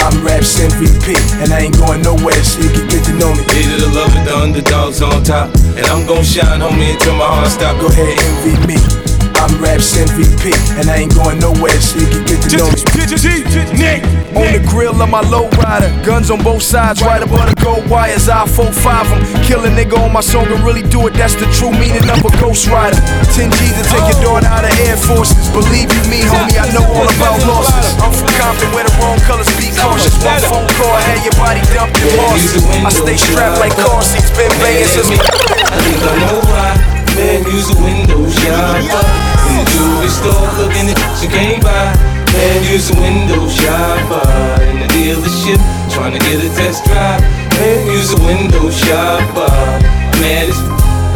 I'm 0.01 0.25
Raps 0.25 0.57
MVP, 0.57 1.17
and 1.43 1.53
I 1.53 1.69
ain't 1.69 1.77
going 1.77 2.01
nowhere, 2.01 2.43
so 2.45 2.63
you 2.63 2.71
can 2.71 2.87
get 2.89 3.05
to 3.07 3.13
know 3.19 3.33
me. 3.35 3.43
Hated 3.51 3.81
to 3.85 3.89
love 3.93 4.13
it, 4.17 4.25
the 4.25 4.35
underdogs 4.37 5.03
on 5.03 5.23
top. 5.23 5.53
And 5.77 5.85
I'm 5.93 6.07
gon' 6.07 6.25
shine, 6.25 6.61
homie, 6.61 6.95
until 6.97 7.17
my 7.17 7.27
heart 7.27 7.51
stop. 7.51 7.77
Go 7.81 7.89
ahead, 7.89 8.17
envy 8.17 8.57
me. 8.65 9.16
I'm 9.37 9.53
Raps 9.61 9.93
MVP, 9.97 10.53
and 10.81 10.89
I 10.89 11.05
ain't 11.05 11.15
going 11.15 11.39
nowhere, 11.39 11.77
so 11.81 12.01
you 12.01 12.09
can 12.09 12.25
get 12.25 12.41
to 12.49 12.57
know 12.57 12.69
me. 12.73 12.77
On 14.37 14.53
the 14.53 14.61
grill 14.69 14.93
of 15.01 15.09
my 15.09 15.25
low 15.33 15.49
rider, 15.65 15.89
guns 16.05 16.31
on 16.31 16.43
both 16.45 16.61
sides, 16.61 17.01
right 17.01 17.23
above 17.23 17.49
the 17.49 17.57
gold 17.65 17.89
wires. 17.89 18.29
I 18.29 18.45
4 18.45 18.69
5 18.69 19.09
them. 19.09 19.21
Kill 19.49 19.65
a 19.65 19.71
nigga 19.73 19.97
on 19.97 20.13
my 20.13 20.21
song 20.21 20.45
and 20.53 20.61
really 20.61 20.85
do 20.85 21.07
it, 21.09 21.15
that's 21.17 21.37
the 21.37 21.49
true 21.57 21.73
meaning 21.73 22.05
of 22.05 22.21
a 22.21 22.33
ghost 22.37 22.69
rider. 22.69 23.01
10 23.33 23.49
G 23.49 23.59
to 23.73 23.83
take 23.89 24.05
your 24.13 24.21
daughter 24.21 24.49
out 24.49 24.65
of 24.65 24.73
Air 24.85 24.97
Forces. 24.97 25.49
Believe 25.53 25.89
you 25.89 26.03
me, 26.13 26.21
homie, 26.25 26.57
I 26.61 26.69
know 26.77 26.85
all 26.85 27.09
about 27.09 27.41
losses. 27.49 27.97
I'm 28.01 28.13
from 28.13 28.29
Compton 28.37 28.69
where 28.77 28.85
the 28.85 28.93
wrong 29.01 29.21
colors 29.25 29.49
be 29.57 29.73
cautious. 29.73 30.13
One 30.21 30.41
phone 30.49 30.69
call, 30.77 30.97
had 31.01 31.25
your 31.25 31.37
body 31.41 31.65
dumped 31.73 31.97
in 31.97 32.13
Boston. 32.21 32.61
I 32.85 32.91
stay 32.93 33.17
strapped 33.17 33.57
like 33.61 33.73
car 33.81 34.05
seats, 34.05 34.33
been 34.37 34.53
banging 34.61 34.91
since 34.91 35.09
I 35.17 35.77
think 35.81 36.01
I 36.05 36.13
know 36.25 36.41
why. 36.45 36.77
Man, 37.17 37.41
use 37.49 37.73
a 37.73 37.77
window 37.81 38.29
shopper. 38.29 39.26
In 39.47 39.63
the 39.63 39.67
jewelry 39.71 40.11
store, 40.11 40.47
looking 40.59 40.91
at 40.91 40.99
you 41.23 41.29
can't 41.29 41.63
buy. 41.63 41.95
Man, 42.35 42.59
use 42.69 42.91
a 42.91 42.97
window 43.01 43.49
shopper. 43.49 44.27
In 44.69 44.81
the 44.83 44.89
dealership, 44.93 45.61
trying 45.91 46.13
to 46.13 46.21
get 46.21 46.45
a 46.45 46.51
test 46.55 46.85
drive. 46.85 47.23
Man, 47.57 47.87
use 47.87 48.13
a 48.13 48.21
window 48.21 48.71
shopper. 48.71 49.51
Man, 50.21 50.51
it's 50.51 50.61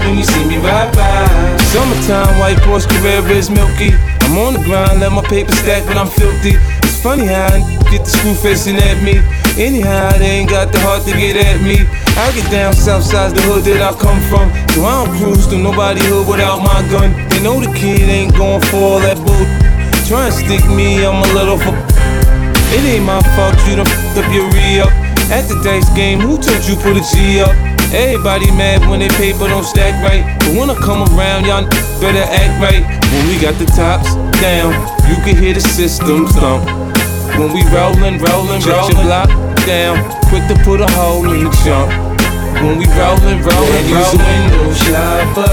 when 0.05 0.16
you 0.16 0.24
see 0.24 0.45
me 0.47 0.57
ride 0.59 0.95
by. 0.97 1.28
Summertime, 1.72 2.39
white 2.41 2.57
Porsche 2.64 2.89
Carrera 2.89 3.31
is 3.31 3.51
milky. 3.51 3.93
I'm 4.22 4.39
on 4.39 4.55
the 4.55 4.62
grind, 4.64 5.01
let 5.01 5.12
my 5.12 5.22
paper 5.22 5.53
stack 5.53 5.87
when 5.87 5.99
I'm 5.99 6.09
filthy. 6.09 6.55
It's 6.83 7.01
funny 7.03 7.26
how 7.26 7.47
I 7.53 7.59
get 7.91 8.05
the 8.05 8.11
screw 8.11 8.35
facing 8.35 8.76
at 8.76 9.03
me. 9.03 9.20
Anyhow, 9.59 10.16
they 10.18 10.41
ain't 10.41 10.51
got 10.51 10.72
the 10.72 10.81
heart 10.81 11.05
to 11.05 11.12
get 11.12 11.37
at 11.37 11.61
me. 11.61 11.85
I 12.21 12.33
get 12.37 12.51
down 12.53 12.77
south 12.77 13.03
side 13.03 13.33
the 13.33 13.41
hood 13.49 13.64
that 13.64 13.81
I 13.81 13.97
come 13.97 14.21
from. 14.29 14.53
So 14.77 14.85
I 14.85 15.01
don't 15.01 15.16
cruise 15.16 15.49
through 15.49 15.64
nobody 15.64 16.05
hood 16.05 16.29
without 16.29 16.61
my 16.61 16.85
gun. 16.93 17.16
They 17.33 17.41
know 17.41 17.57
the 17.64 17.73
kid 17.73 18.12
ain't 18.12 18.37
going 18.37 18.61
for 18.68 18.77
all 18.77 19.01
that 19.01 19.16
bull. 19.25 19.49
Try 20.05 20.29
and 20.29 20.37
stick 20.37 20.61
me, 20.68 21.01
I'm 21.01 21.16
a 21.16 21.29
little 21.33 21.57
for. 21.57 21.73
It 22.77 22.85
ain't 22.85 23.09
my 23.09 23.25
fault 23.33 23.57
you 23.64 23.81
done 23.81 23.89
f***ed 23.89 24.21
up 24.21 24.29
your 24.37 24.53
re-up. 24.53 24.93
At 25.33 25.49
the 25.49 25.57
dice 25.64 25.89
game, 25.97 26.21
who 26.21 26.37
told 26.37 26.61
you 26.68 26.77
put 26.85 27.01
a 27.01 27.03
G 27.09 27.41
up? 27.41 27.57
Everybody 27.89 28.53
mad 28.53 28.85
when 28.85 29.01
they 29.01 29.09
paper 29.16 29.49
don't 29.49 29.64
stack 29.64 29.97
right. 30.05 30.21
But 30.45 30.61
when 30.61 30.68
I 30.68 30.77
come 30.77 31.09
around, 31.16 31.49
y'all 31.49 31.64
better 32.05 32.21
act 32.21 32.55
right. 32.61 32.85
When 33.16 33.33
we 33.33 33.41
got 33.41 33.57
the 33.57 33.64
tops 33.73 34.12
down, 34.45 34.77
you 35.09 35.16
can 35.25 35.41
hear 35.41 35.57
the 35.57 35.64
system 35.64 36.29
thump. 36.37 36.68
When 37.41 37.49
we 37.57 37.64
rollin', 37.73 38.21
rollin', 38.21 38.61
rollin', 38.61 38.93
your 38.93 39.09
block 39.09 39.33
down, 39.64 39.97
quick 40.29 40.45
to 40.53 40.57
put 40.68 40.85
a 40.85 40.91
hole 40.93 41.25
in 41.25 41.49
the 41.49 41.51
jump. 41.64 42.10
When 42.61 42.77
we 42.77 42.85
rollin', 42.93 43.41
rollin', 43.41 43.89
a 43.89 44.05
window 44.21 44.69
shopper. 44.77 45.49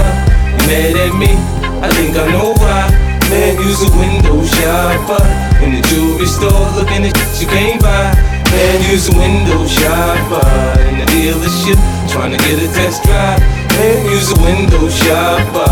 Mad 0.68 0.92
at 0.92 1.16
me? 1.16 1.32
I 1.80 1.88
think 1.96 2.12
I 2.12 2.28
know 2.28 2.52
why. 2.52 2.84
Man, 3.32 3.56
use 3.64 3.80
a 3.80 3.88
window 3.96 4.44
shopper. 4.44 5.24
In 5.64 5.72
the 5.72 5.80
jewelry 5.88 6.28
store, 6.28 6.68
looking 6.76 7.08
at 7.08 7.16
shit 7.16 7.40
you 7.40 7.48
can't 7.48 7.80
buy. 7.80 8.12
Man, 8.52 8.92
use 8.92 9.08
a 9.08 9.16
window 9.16 9.64
shopper. 9.64 10.44
In 10.84 11.00
the 11.00 11.08
dealership, 11.08 11.80
trying 12.12 12.36
to 12.36 12.38
get 12.44 12.60
a 12.60 12.68
test 12.76 13.00
drive. 13.04 13.40
Man, 13.80 14.04
use 14.12 14.28
a 14.28 14.38
window 14.44 14.84
shopper. 14.92 15.64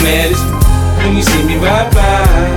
Man, 0.00 0.32
it's 0.32 0.40
when 1.04 1.20
you 1.20 1.22
see 1.22 1.44
me 1.44 1.60
ride 1.60 1.92
by. 1.92 2.48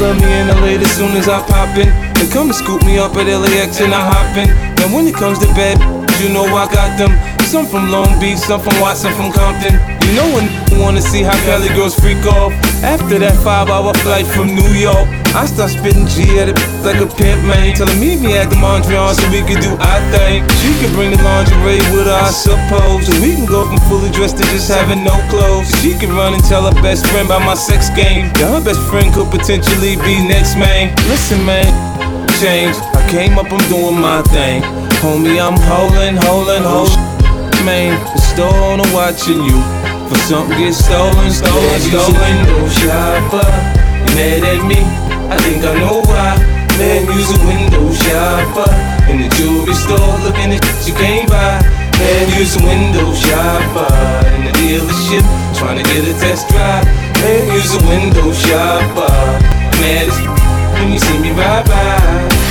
Love 0.00 0.16
me 0.16 0.24
in 0.24 0.48
LA 0.48 0.80
as 0.80 0.90
soon 0.96 1.12
as 1.20 1.28
I 1.28 1.44
pop 1.44 1.76
in. 1.76 1.92
They 2.16 2.32
come 2.32 2.48
and 2.48 2.56
scoop 2.56 2.80
me 2.88 2.96
up 2.96 3.12
at 3.16 3.28
LAX 3.28 3.84
and 3.84 3.92
I 3.92 4.00
hop 4.08 4.32
in. 4.40 4.48
And 4.80 4.94
when 4.94 5.06
it 5.06 5.14
comes 5.14 5.38
to 5.40 5.48
bed, 5.52 5.76
you 6.24 6.32
know 6.32 6.48
I 6.48 6.64
got 6.72 6.96
them. 6.96 7.37
Some 7.48 7.64
from 7.64 7.90
Long 7.90 8.20
Beach, 8.20 8.36
some 8.36 8.60
from 8.60 8.78
Watson, 8.78 9.08
from 9.16 9.32
Compton. 9.32 9.72
You 10.04 10.12
know 10.20 10.28
when 10.36 10.52
you 10.68 10.84
wanna 10.84 11.00
see 11.00 11.22
how 11.22 11.32
Cali 11.48 11.68
girls 11.72 11.96
freak 11.96 12.20
off. 12.28 12.52
After 12.84 13.18
that 13.24 13.32
five 13.40 13.72
hour 13.72 13.94
flight 14.04 14.28
from 14.28 14.52
New 14.52 14.68
York, 14.76 15.08
I 15.32 15.48
start 15.48 15.72
spitting 15.72 16.04
G 16.12 16.36
at 16.44 16.52
it 16.52 16.60
like 16.84 17.00
a 17.00 17.08
pimp 17.08 17.40
man. 17.48 17.72
Tell 17.72 17.88
her 17.88 17.96
meet 17.96 18.20
me 18.20 18.36
at 18.36 18.52
the 18.52 18.60
Mondrian 18.60 19.16
so 19.16 19.24
we 19.32 19.40
can 19.48 19.64
do 19.64 19.72
our 19.80 20.00
thing. 20.12 20.44
She 20.60 20.76
can 20.76 20.92
bring 20.92 21.16
the 21.16 21.16
lingerie 21.24 21.80
with 21.88 22.04
her, 22.04 22.20
I 22.20 22.28
suppose. 22.36 23.08
So 23.08 23.16
we 23.24 23.32
can 23.32 23.48
go 23.48 23.64
from 23.64 23.80
fully 23.88 24.12
dressed 24.12 24.36
to 24.36 24.44
just 24.52 24.68
having 24.68 25.00
no 25.00 25.16
clothes. 25.32 25.72
She 25.80 25.96
can 25.96 26.12
run 26.12 26.36
and 26.36 26.44
tell 26.44 26.68
her 26.68 26.76
best 26.84 27.08
friend 27.08 27.32
about 27.32 27.48
my 27.48 27.56
sex 27.56 27.88
game. 27.96 28.28
Yeah, 28.36 28.60
her 28.60 28.64
best 28.64 28.84
friend 28.92 29.08
could 29.16 29.32
potentially 29.32 29.96
be 30.04 30.20
next 30.20 30.60
man. 30.60 30.92
Listen, 31.08 31.40
man, 31.48 31.64
change. 32.44 32.76
I 32.92 33.00
came 33.08 33.40
up, 33.40 33.48
I'm 33.48 33.64
doing 33.72 33.96
my 33.96 34.20
thing. 34.36 34.60
Homie, 35.00 35.40
I'm 35.40 35.56
holding, 35.64 36.20
holding, 36.20 36.60
holding. 36.60 37.07
The 37.68 38.16
store 38.32 38.56
owner 38.64 38.88
watching 38.96 39.44
you. 39.44 39.60
For 40.08 40.16
something 40.24 40.56
get 40.56 40.72
stolen, 40.72 41.28
stolen, 41.28 41.80
stolen. 41.84 42.16
window 42.16 42.64
shopper. 42.80 43.44
You 44.08 44.10
mad 44.16 44.40
at 44.40 44.64
me? 44.64 44.80
I 45.28 45.36
think 45.44 45.60
I 45.60 45.76
know 45.76 46.00
why. 46.00 46.40
Man, 46.80 47.04
use 47.12 47.28
a 47.28 47.38
window 47.44 47.92
shopper. 47.92 48.72
In 49.12 49.20
the 49.20 49.28
jewelry 49.36 49.76
store, 49.76 50.16
looking 50.24 50.56
at 50.56 50.64
shit 50.64 50.88
you 50.88 50.94
can't 50.96 51.28
buy. 51.28 51.60
Man, 52.00 52.40
use 52.40 52.56
a 52.56 52.64
window 52.64 53.12
shopper. 53.12 53.92
In 54.32 54.48
the 54.48 54.52
dealership, 54.56 55.24
trying 55.52 55.76
to 55.76 55.84
get 55.84 56.08
a 56.08 56.16
test 56.16 56.48
drive. 56.48 56.88
Man, 57.20 57.52
use 57.52 57.76
a 57.76 57.84
window 57.84 58.32
shopper. 58.32 59.12
Man, 59.76 60.08
it's 60.08 60.16
when 60.72 60.90
you 60.90 60.98
see 60.98 61.18
me 61.20 61.32
ride 61.36 61.68
by. 61.68 62.47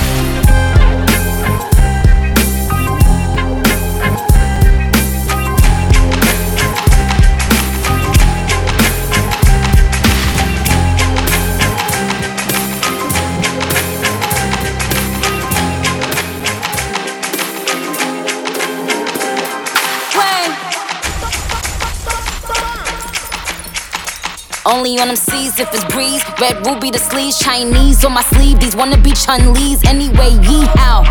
Only 24.67 24.99
on 24.99 25.07
them 25.07 25.15
seas 25.15 25.57
if 25.59 25.73
it's 25.73 25.85
breeze. 25.85 26.21
Red 26.41 26.67
ruby 26.67 26.91
the 26.91 26.99
sleeves, 26.99 27.39
Chinese 27.39 28.03
on 28.03 28.13
my 28.13 28.21
sleeve. 28.23 28.59
These 28.59 28.75
wanna 28.75 28.97
be 28.97 29.11
Chun-Li's 29.11 29.81
anyway. 29.85 30.31
Yee 30.43 30.67
how? 30.75 31.03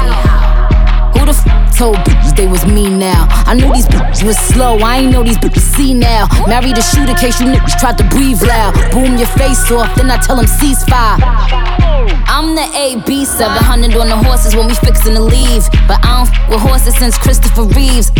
Who 1.16 1.24
the 1.24 1.32
f 1.32 1.78
told 1.78 1.96
bitches 2.04 2.36
they 2.36 2.46
was 2.46 2.66
me 2.66 2.90
now? 2.90 3.26
I 3.46 3.54
knew 3.54 3.72
these 3.72 3.86
bitches 3.86 4.22
was 4.26 4.36
slow. 4.36 4.76
I 4.80 4.98
ain't 4.98 5.12
know 5.12 5.22
these 5.22 5.38
bitches 5.38 5.64
see 5.74 5.94
now. 5.94 6.28
Married 6.46 6.76
a 6.76 6.82
shooter 6.82 7.14
case 7.14 7.40
you 7.40 7.46
niggas 7.46 7.80
tried 7.80 7.96
to 7.96 8.04
breathe 8.04 8.42
loud. 8.42 8.74
Boom 8.92 9.16
your 9.16 9.32
face 9.40 9.70
off, 9.72 9.94
then 9.96 10.10
I 10.10 10.18
tell 10.18 10.36
them 10.36 10.44
ceasefire. 10.44 11.16
I'm 12.28 12.54
the 12.54 12.68
AB 12.76 13.24
700 13.24 13.96
on 13.96 14.08
the 14.08 14.16
horses 14.16 14.54
when 14.54 14.66
we 14.66 14.74
fixin' 14.74 15.14
to 15.14 15.20
leave. 15.22 15.64
But 15.88 16.04
I 16.04 16.20
don't 16.20 16.28
f 16.28 16.50
with 16.50 16.60
horses 16.60 16.94
since 16.98 17.16
Christopher 17.16 17.64
Reeves. 17.64 18.12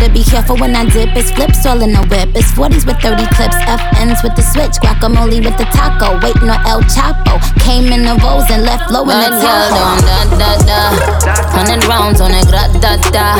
Gotta 0.00 0.14
be 0.14 0.24
careful 0.24 0.56
when 0.56 0.74
I 0.74 0.88
dip. 0.88 1.12
It's 1.12 1.30
flips 1.30 1.66
all 1.66 1.82
in 1.82 1.92
the 1.92 2.00
whip. 2.08 2.32
It's 2.32 2.48
40s 2.56 2.88
with 2.88 2.96
30 3.04 3.20
clips. 3.36 3.60
FNs 3.68 4.24
with 4.24 4.32
the 4.32 4.40
switch. 4.40 4.80
Guacamole 4.80 5.44
with 5.44 5.58
the 5.60 5.68
taco. 5.76 6.16
Waiting 6.24 6.48
on 6.48 6.56
El 6.64 6.80
Chapo. 6.88 7.36
Came 7.60 7.92
in 7.92 8.08
the 8.08 8.16
rolls 8.24 8.48
and 8.48 8.64
left 8.64 8.90
low 8.90 9.02
in 9.02 9.12
the 9.12 9.28
taco. 9.28 10.00
da 10.00 10.24
da 10.40 10.50
da. 10.64 10.80
Hundred 11.52 11.84
rounds 11.84 12.22
on 12.22 12.32
a 12.32 12.40
grat 12.48 12.72
da 12.80 12.96
da. 13.12 13.36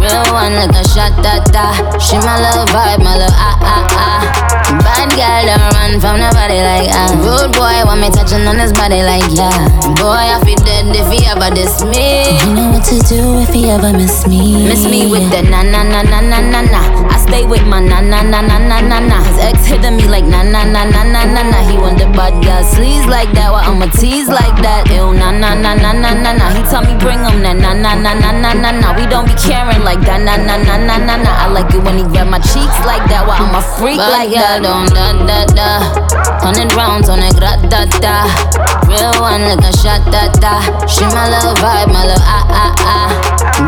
Real 0.00 0.24
one 0.32 0.56
like 0.56 0.72
a 0.72 0.88
shot 0.88 1.12
da 1.20 1.44
da. 1.52 1.68
She 1.98 2.16
my 2.16 2.40
love 2.40 2.70
vibe, 2.70 3.04
my 3.04 3.20
love 3.20 3.36
ah 3.36 3.60
ah 3.60 3.86
ah. 3.92 4.49
Bad 4.78 5.10
girl 5.18 5.42
don't 5.50 5.72
run 5.74 5.92
from 6.00 6.16
nobody 6.22 6.62
like 6.62 6.88
ah. 6.94 7.10
Rude 7.18 7.52
boy 7.58 7.82
want 7.84 8.00
me 8.00 8.08
touching 8.10 8.46
on 8.46 8.58
his 8.58 8.72
body 8.72 9.02
like 9.02 9.26
yeah. 9.34 9.50
Boy 9.98 10.30
I 10.30 10.38
feel 10.46 10.58
dead 10.62 10.86
if 10.94 11.08
he 11.10 11.26
ever 11.26 11.50
diss 11.50 11.82
me. 11.84 12.38
You 12.46 12.54
know 12.54 12.70
what 12.70 12.84
to 12.88 12.96
do 13.10 13.40
if 13.42 13.50
he 13.50 13.68
ever 13.70 13.92
miss 13.92 14.26
me. 14.26 14.64
Miss 14.68 14.84
me 14.86 15.10
with 15.10 15.26
the 15.30 15.42
na 15.42 15.62
na 15.62 15.82
na 15.82 16.02
na 16.02 16.20
na 16.20 16.38
na 16.40 16.60
na. 16.62 16.80
I 17.10 17.18
stay 17.30 17.46
with 17.46 17.62
my 17.66 17.78
na 17.78 18.00
na 18.02 18.22
na 18.26 18.42
na 18.42 18.58
na 18.58 18.80
na 18.82 18.98
na. 18.98 19.18
His 19.22 19.38
ex 19.38 19.56
hitting 19.64 19.96
me 19.96 20.04
like 20.10 20.26
na 20.26 20.42
na 20.42 20.66
na 20.66 20.82
na 20.82 21.02
na 21.06 21.22
na 21.24 21.42
na. 21.46 21.58
He 21.62 21.78
the 21.94 22.10
bad 22.10 22.34
girl 22.42 22.62
sleaze 22.66 23.06
like 23.06 23.30
that. 23.38 23.54
Why 23.54 23.62
I'ma 23.70 23.86
tease 23.94 24.26
like 24.28 24.58
that? 24.66 24.90
Ew 24.90 25.14
na 25.14 25.30
na 25.30 25.54
na 25.54 25.72
na 25.78 25.94
na 25.94 26.10
na 26.10 26.30
na. 26.34 26.46
He 26.50 26.60
tell 26.66 26.82
me 26.82 26.94
bring 26.98 27.22
him 27.22 27.38
that 27.46 27.56
na 27.56 27.72
na 27.72 27.94
na 27.94 28.12
na 28.18 28.32
na 28.34 28.50
na 28.52 28.70
na. 28.74 28.88
We 28.98 29.06
don't 29.06 29.26
be 29.30 29.34
caring 29.38 29.82
like 29.86 30.02
that 30.02 30.20
na 30.26 30.34
na 30.36 30.58
na 30.58 30.74
na 30.76 30.96
na 30.98 31.14
na. 31.22 31.30
I 31.30 31.46
like 31.54 31.70
it 31.70 31.82
when 31.86 32.02
he 32.02 32.04
grab 32.10 32.26
my 32.26 32.42
cheeks 32.42 32.78
like 32.82 33.06
that. 33.14 33.22
Why 33.22 33.38
I'm 33.38 33.54
a 33.54 33.62
freak 33.78 34.02
like 34.02 34.34
that? 34.34 34.66
Don't 34.66 34.90
da 34.90 35.14
da 35.22 35.38
da. 35.54 35.70
Hundred 36.42 36.74
rounds 36.74 37.08
on 37.08 37.22
a 37.22 37.30
grat 37.38 37.62
da 37.70 37.86
da. 38.02 38.26
Real 38.90 39.14
one 39.22 39.46
like 39.46 39.62
a 39.62 39.72
shot 39.78 40.02
da 40.10 40.26
da. 40.42 40.58
She 40.90 41.06
my 41.14 41.30
little 41.30 41.54
vibe, 41.62 41.94
my 41.94 42.02
little 42.10 42.26
ah 42.26 42.42
ah 42.50 42.74
ah. 42.82 43.08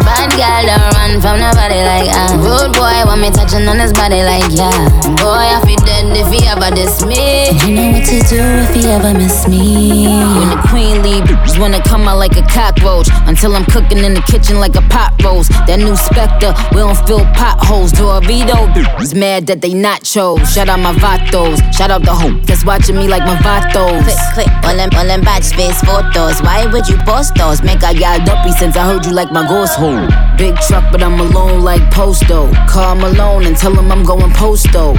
Bad 0.03 0.35
girl 0.35 0.63
don't 0.67 0.91
run 0.99 1.13
from 1.23 1.37
nobody 1.39 1.79
like 1.87 2.11
ah. 2.11 2.35
Rude 2.43 2.75
boy 2.75 2.99
want 3.07 3.21
me 3.23 3.31
touching 3.53 3.69
on 3.69 3.79
his 3.79 3.93
body 3.93 4.23
like 4.23 4.45
yeah. 4.51 4.89
Boy 5.21 5.45
I 5.53 5.61
feel 5.67 5.77
dead 5.85 6.17
if 6.17 6.29
he 6.33 6.47
ever 6.49 6.75
diss 6.75 7.05
me. 7.05 7.51
You 7.67 7.75
know 7.75 7.93
what 7.93 8.05
to 8.07 8.19
do 8.29 8.41
if 8.41 8.75
he 8.75 8.89
ever 8.89 9.13
miss 9.17 9.47
me. 9.49 10.07
When 10.39 10.49
the 10.51 10.61
queen 10.69 11.03
leave, 11.03 11.25
bitches 11.25 11.59
wanna 11.59 11.83
come 11.83 12.09
out 12.09 12.19
like 12.19 12.37
a 12.37 12.43
cockroach. 12.43 13.09
Until 13.27 13.55
I'm 13.55 13.65
cooking 13.67 13.99
in 13.99 14.15
the 14.15 14.23
kitchen 14.23 14.59
like 14.59 14.75
a 14.77 14.83
pot 14.89 15.21
roast. 15.23 15.51
That 15.67 15.79
new 15.79 15.97
Spectre, 15.97 16.55
we 16.73 16.79
don't 16.79 16.97
fill 17.07 17.25
potholes. 17.37 17.93
Dorito, 17.93 18.73
is 19.01 19.15
mad 19.15 19.47
that 19.47 19.61
they 19.61 19.73
nachos. 19.73 20.47
Shout 20.53 20.69
out 20.69 20.81
my 20.81 20.93
vatos. 20.95 21.61
Shout 21.75 21.91
out 21.91 22.03
the 22.03 22.15
hope 22.15 22.43
that's 22.45 22.65
watching 22.65 22.97
me 22.97 23.09
like 23.09 23.25
my 23.25 23.37
vatos. 23.37 24.05
Click, 24.05 24.19
click, 24.35 24.65
all 24.65 24.77
them, 24.77 24.91
all 24.97 25.07
them 25.07 25.21
batch 25.21 25.53
face 25.53 25.81
photos. 25.83 26.41
Why 26.43 26.67
would 26.67 26.89
you 26.89 26.97
post 27.05 27.35
those? 27.35 27.63
Make 27.63 27.83
I 27.85 27.93
got 27.95 28.27
dumpy 28.27 28.53
since 28.53 28.77
I 28.77 28.85
heard 28.87 29.05
you 29.05 29.13
like 29.13 29.31
my 29.33 29.47
ghost 29.47 29.77
hole. 29.77 30.09
Big 30.39 30.57
truck, 30.69 30.85
but 30.91 31.03
I'm 31.03 31.21
alone 31.21 31.61
like 31.61 31.83
Posto. 31.91 32.51
Call 32.67 32.95
Malone 32.95 33.42
and 33.47 33.57
tell 33.57 33.73
him 33.73 33.91
I'm 33.91 34.05
going 34.05 34.33
posto. 34.33 34.93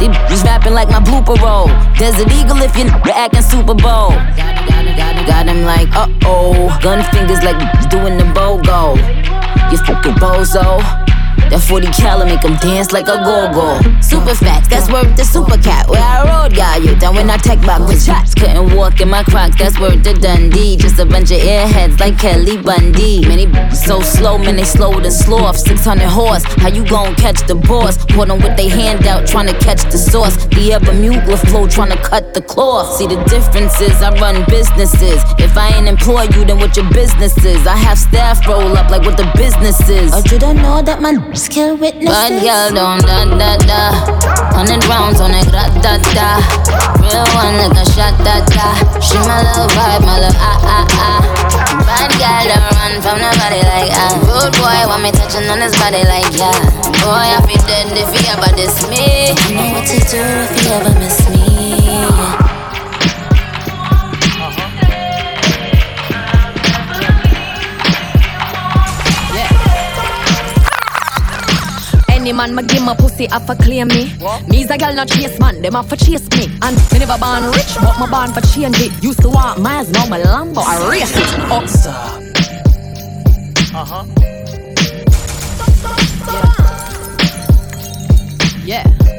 These 0.00 0.08
bitches 0.08 0.44
rapping 0.44 0.74
like 0.74 0.88
my 0.88 1.00
blooper 1.00 1.36
roll. 1.40 1.68
Desert 1.96 2.30
Eagle 2.32 2.62
if 2.62 2.76
you're 2.76 2.88
acting 3.14 3.42
Super 3.42 3.74
Bowl. 3.74 4.10
Got 5.26 5.46
him 5.46 5.62
like, 5.64 5.88
uh 5.94 6.08
oh. 6.24 6.78
Gun 6.82 7.04
fingers 7.12 7.42
like 7.42 7.58
doing 7.90 8.16
the 8.16 8.24
BOGO. 8.34 8.96
You 9.70 9.78
fucking 9.78 10.14
bozo. 10.14 10.80
That 11.50 11.60
40 11.60 11.88
cal 11.88 12.24
make 12.24 12.42
him 12.42 12.54
dance 12.56 12.92
like 12.92 13.08
a 13.08 13.18
go-go. 13.26 13.82
Super 14.00 14.34
facts, 14.34 14.68
that's 14.68 14.90
worth 14.90 15.16
the 15.16 15.24
super 15.24 15.58
cat. 15.58 15.88
Where 15.88 16.00
I 16.00 16.22
rode, 16.22 16.54
got 16.54 16.82
you. 16.82 16.94
Then 16.94 17.14
when 17.16 17.28
I 17.28 17.38
take 17.38 17.60
back 17.62 17.80
with 17.88 18.02
shots, 18.02 18.34
couldn't 18.34 18.76
walk 18.76 19.00
in 19.00 19.10
my 19.10 19.24
crocs, 19.24 19.56
that's 19.58 19.78
worth 19.80 20.04
the 20.04 20.14
Dundee. 20.14 20.76
Just 20.76 21.00
a 21.00 21.04
bunch 21.04 21.32
of 21.32 21.38
airheads 21.38 21.98
like 21.98 22.18
Kelly 22.18 22.56
Bundy. 22.62 23.26
Many 23.26 23.50
so 23.74 24.00
slow, 24.00 24.38
man, 24.38 24.56
they 24.56 24.64
slower 24.64 25.00
than 25.00 25.10
sloth. 25.10 25.58
600 25.58 26.06
horse, 26.06 26.44
how 26.62 26.68
you 26.68 26.86
gon' 26.86 27.16
catch 27.16 27.44
the 27.48 27.56
boss? 27.56 27.98
Put 28.06 28.28
them 28.28 28.38
with 28.38 28.56
they 28.56 28.68
hand 28.68 29.06
out, 29.06 29.26
trying 29.26 29.48
to 29.48 29.58
catch 29.58 29.82
the 29.90 29.98
sauce. 29.98 30.36
The 30.46 30.74
ever 30.74 30.86
Bermuda 30.86 31.36
flow, 31.48 31.66
trying 31.66 31.90
to 31.90 31.98
cut 31.98 32.32
the 32.32 32.42
cloth. 32.42 32.96
See 32.96 33.08
the 33.08 33.22
differences, 33.24 34.02
I 34.02 34.10
run 34.20 34.44
businesses. 34.48 35.20
If 35.38 35.56
I 35.56 35.74
ain't 35.76 35.88
employ 35.88 36.28
you, 36.34 36.44
then 36.44 36.58
what 36.58 36.76
your 36.76 36.88
business 36.90 37.36
is? 37.44 37.66
I 37.66 37.76
have 37.76 37.98
staff 37.98 38.46
roll 38.46 38.76
up 38.76 38.90
like 38.90 39.02
what 39.02 39.16
the 39.16 39.30
business 39.36 39.80
is. 39.88 40.14
You 40.30 40.38
don't 40.38 40.56
know 40.56 40.80
that 40.82 41.00
my 41.00 41.14
kill 41.48 41.76
witnesses. 41.76 42.10
Bad 42.10 42.42
girl 42.42 42.68
don't 42.74 43.02
da 43.06 43.24
da 43.24 43.56
da. 43.64 43.82
Hundred 44.52 44.84
rounds 44.90 45.20
on 45.20 45.30
a 45.30 45.42
grat 45.48 45.70
da 45.80 45.96
da. 46.12 46.42
Real 47.00 47.24
one 47.32 47.56
like 47.56 47.76
a 47.80 47.84
shot 47.92 48.12
da 48.20 48.42
da. 48.50 48.68
She 49.00 49.16
my 49.24 49.40
little 49.40 49.68
vibe, 49.72 50.04
my 50.04 50.18
little 50.20 50.36
ah 50.36 50.58
ah 50.60 50.86
ah. 50.90 51.20
Bad 51.86 52.10
girl 52.20 52.44
don't 52.50 52.70
run 52.76 52.92
from 53.00 53.16
nobody 53.22 53.62
like 53.62 53.92
ah. 53.94 54.18
Rude 54.26 54.52
boy 54.58 54.80
want 54.90 55.02
me 55.02 55.10
touching 55.12 55.48
on 55.48 55.60
his 55.60 55.74
body 55.78 56.02
like 56.04 56.28
yeah. 56.36 56.52
Boy 57.00 57.26
I 57.32 57.38
feel 57.46 57.62
dead 57.66 57.88
if 57.96 58.10
he 58.12 58.26
ever 58.28 58.50
diss 58.56 58.76
me. 58.90 59.32
You 59.48 59.56
know 59.56 59.78
what 59.78 59.86
to 59.86 59.98
do 60.10 60.20
if 60.20 60.50
he 60.60 60.68
ever 60.68 60.92
miss 60.98 61.18
me. 61.30 61.49
Any 72.30 72.36
man 72.36 72.54
ma 72.54 72.62
give 72.62 72.84
my 72.84 72.94
pussy 72.94 73.28
off 73.30 73.48
a 73.50 73.56
claim 73.56 73.88
me. 73.88 74.12
Me's 74.48 74.70
a 74.70 74.78
girl 74.78 74.94
not 74.94 75.08
chase 75.08 75.36
man, 75.40 75.60
them 75.62 75.74
off 75.74 75.88
for 75.88 75.96
chase 75.96 76.22
me. 76.38 76.46
And 76.62 76.76
me 76.92 77.00
never 77.00 77.18
born 77.18 77.42
rich, 77.50 77.74
but 77.80 77.98
my 77.98 78.08
born 78.08 78.32
for 78.32 78.40
change 78.54 78.78
it. 78.78 79.02
Used 79.02 79.20
to 79.22 79.28
walk 79.30 79.58
miles, 79.58 79.90
now 79.90 80.06
my 80.06 80.20
Lambo 80.20 80.62
I 80.64 80.88
race 80.88 81.10
it. 81.16 81.24
Oh, 81.50 81.66
stop. 81.66 82.22
Uh 83.74 83.84
huh. 83.84 84.04
Yeah. 88.64 88.86
yeah. 88.94 89.09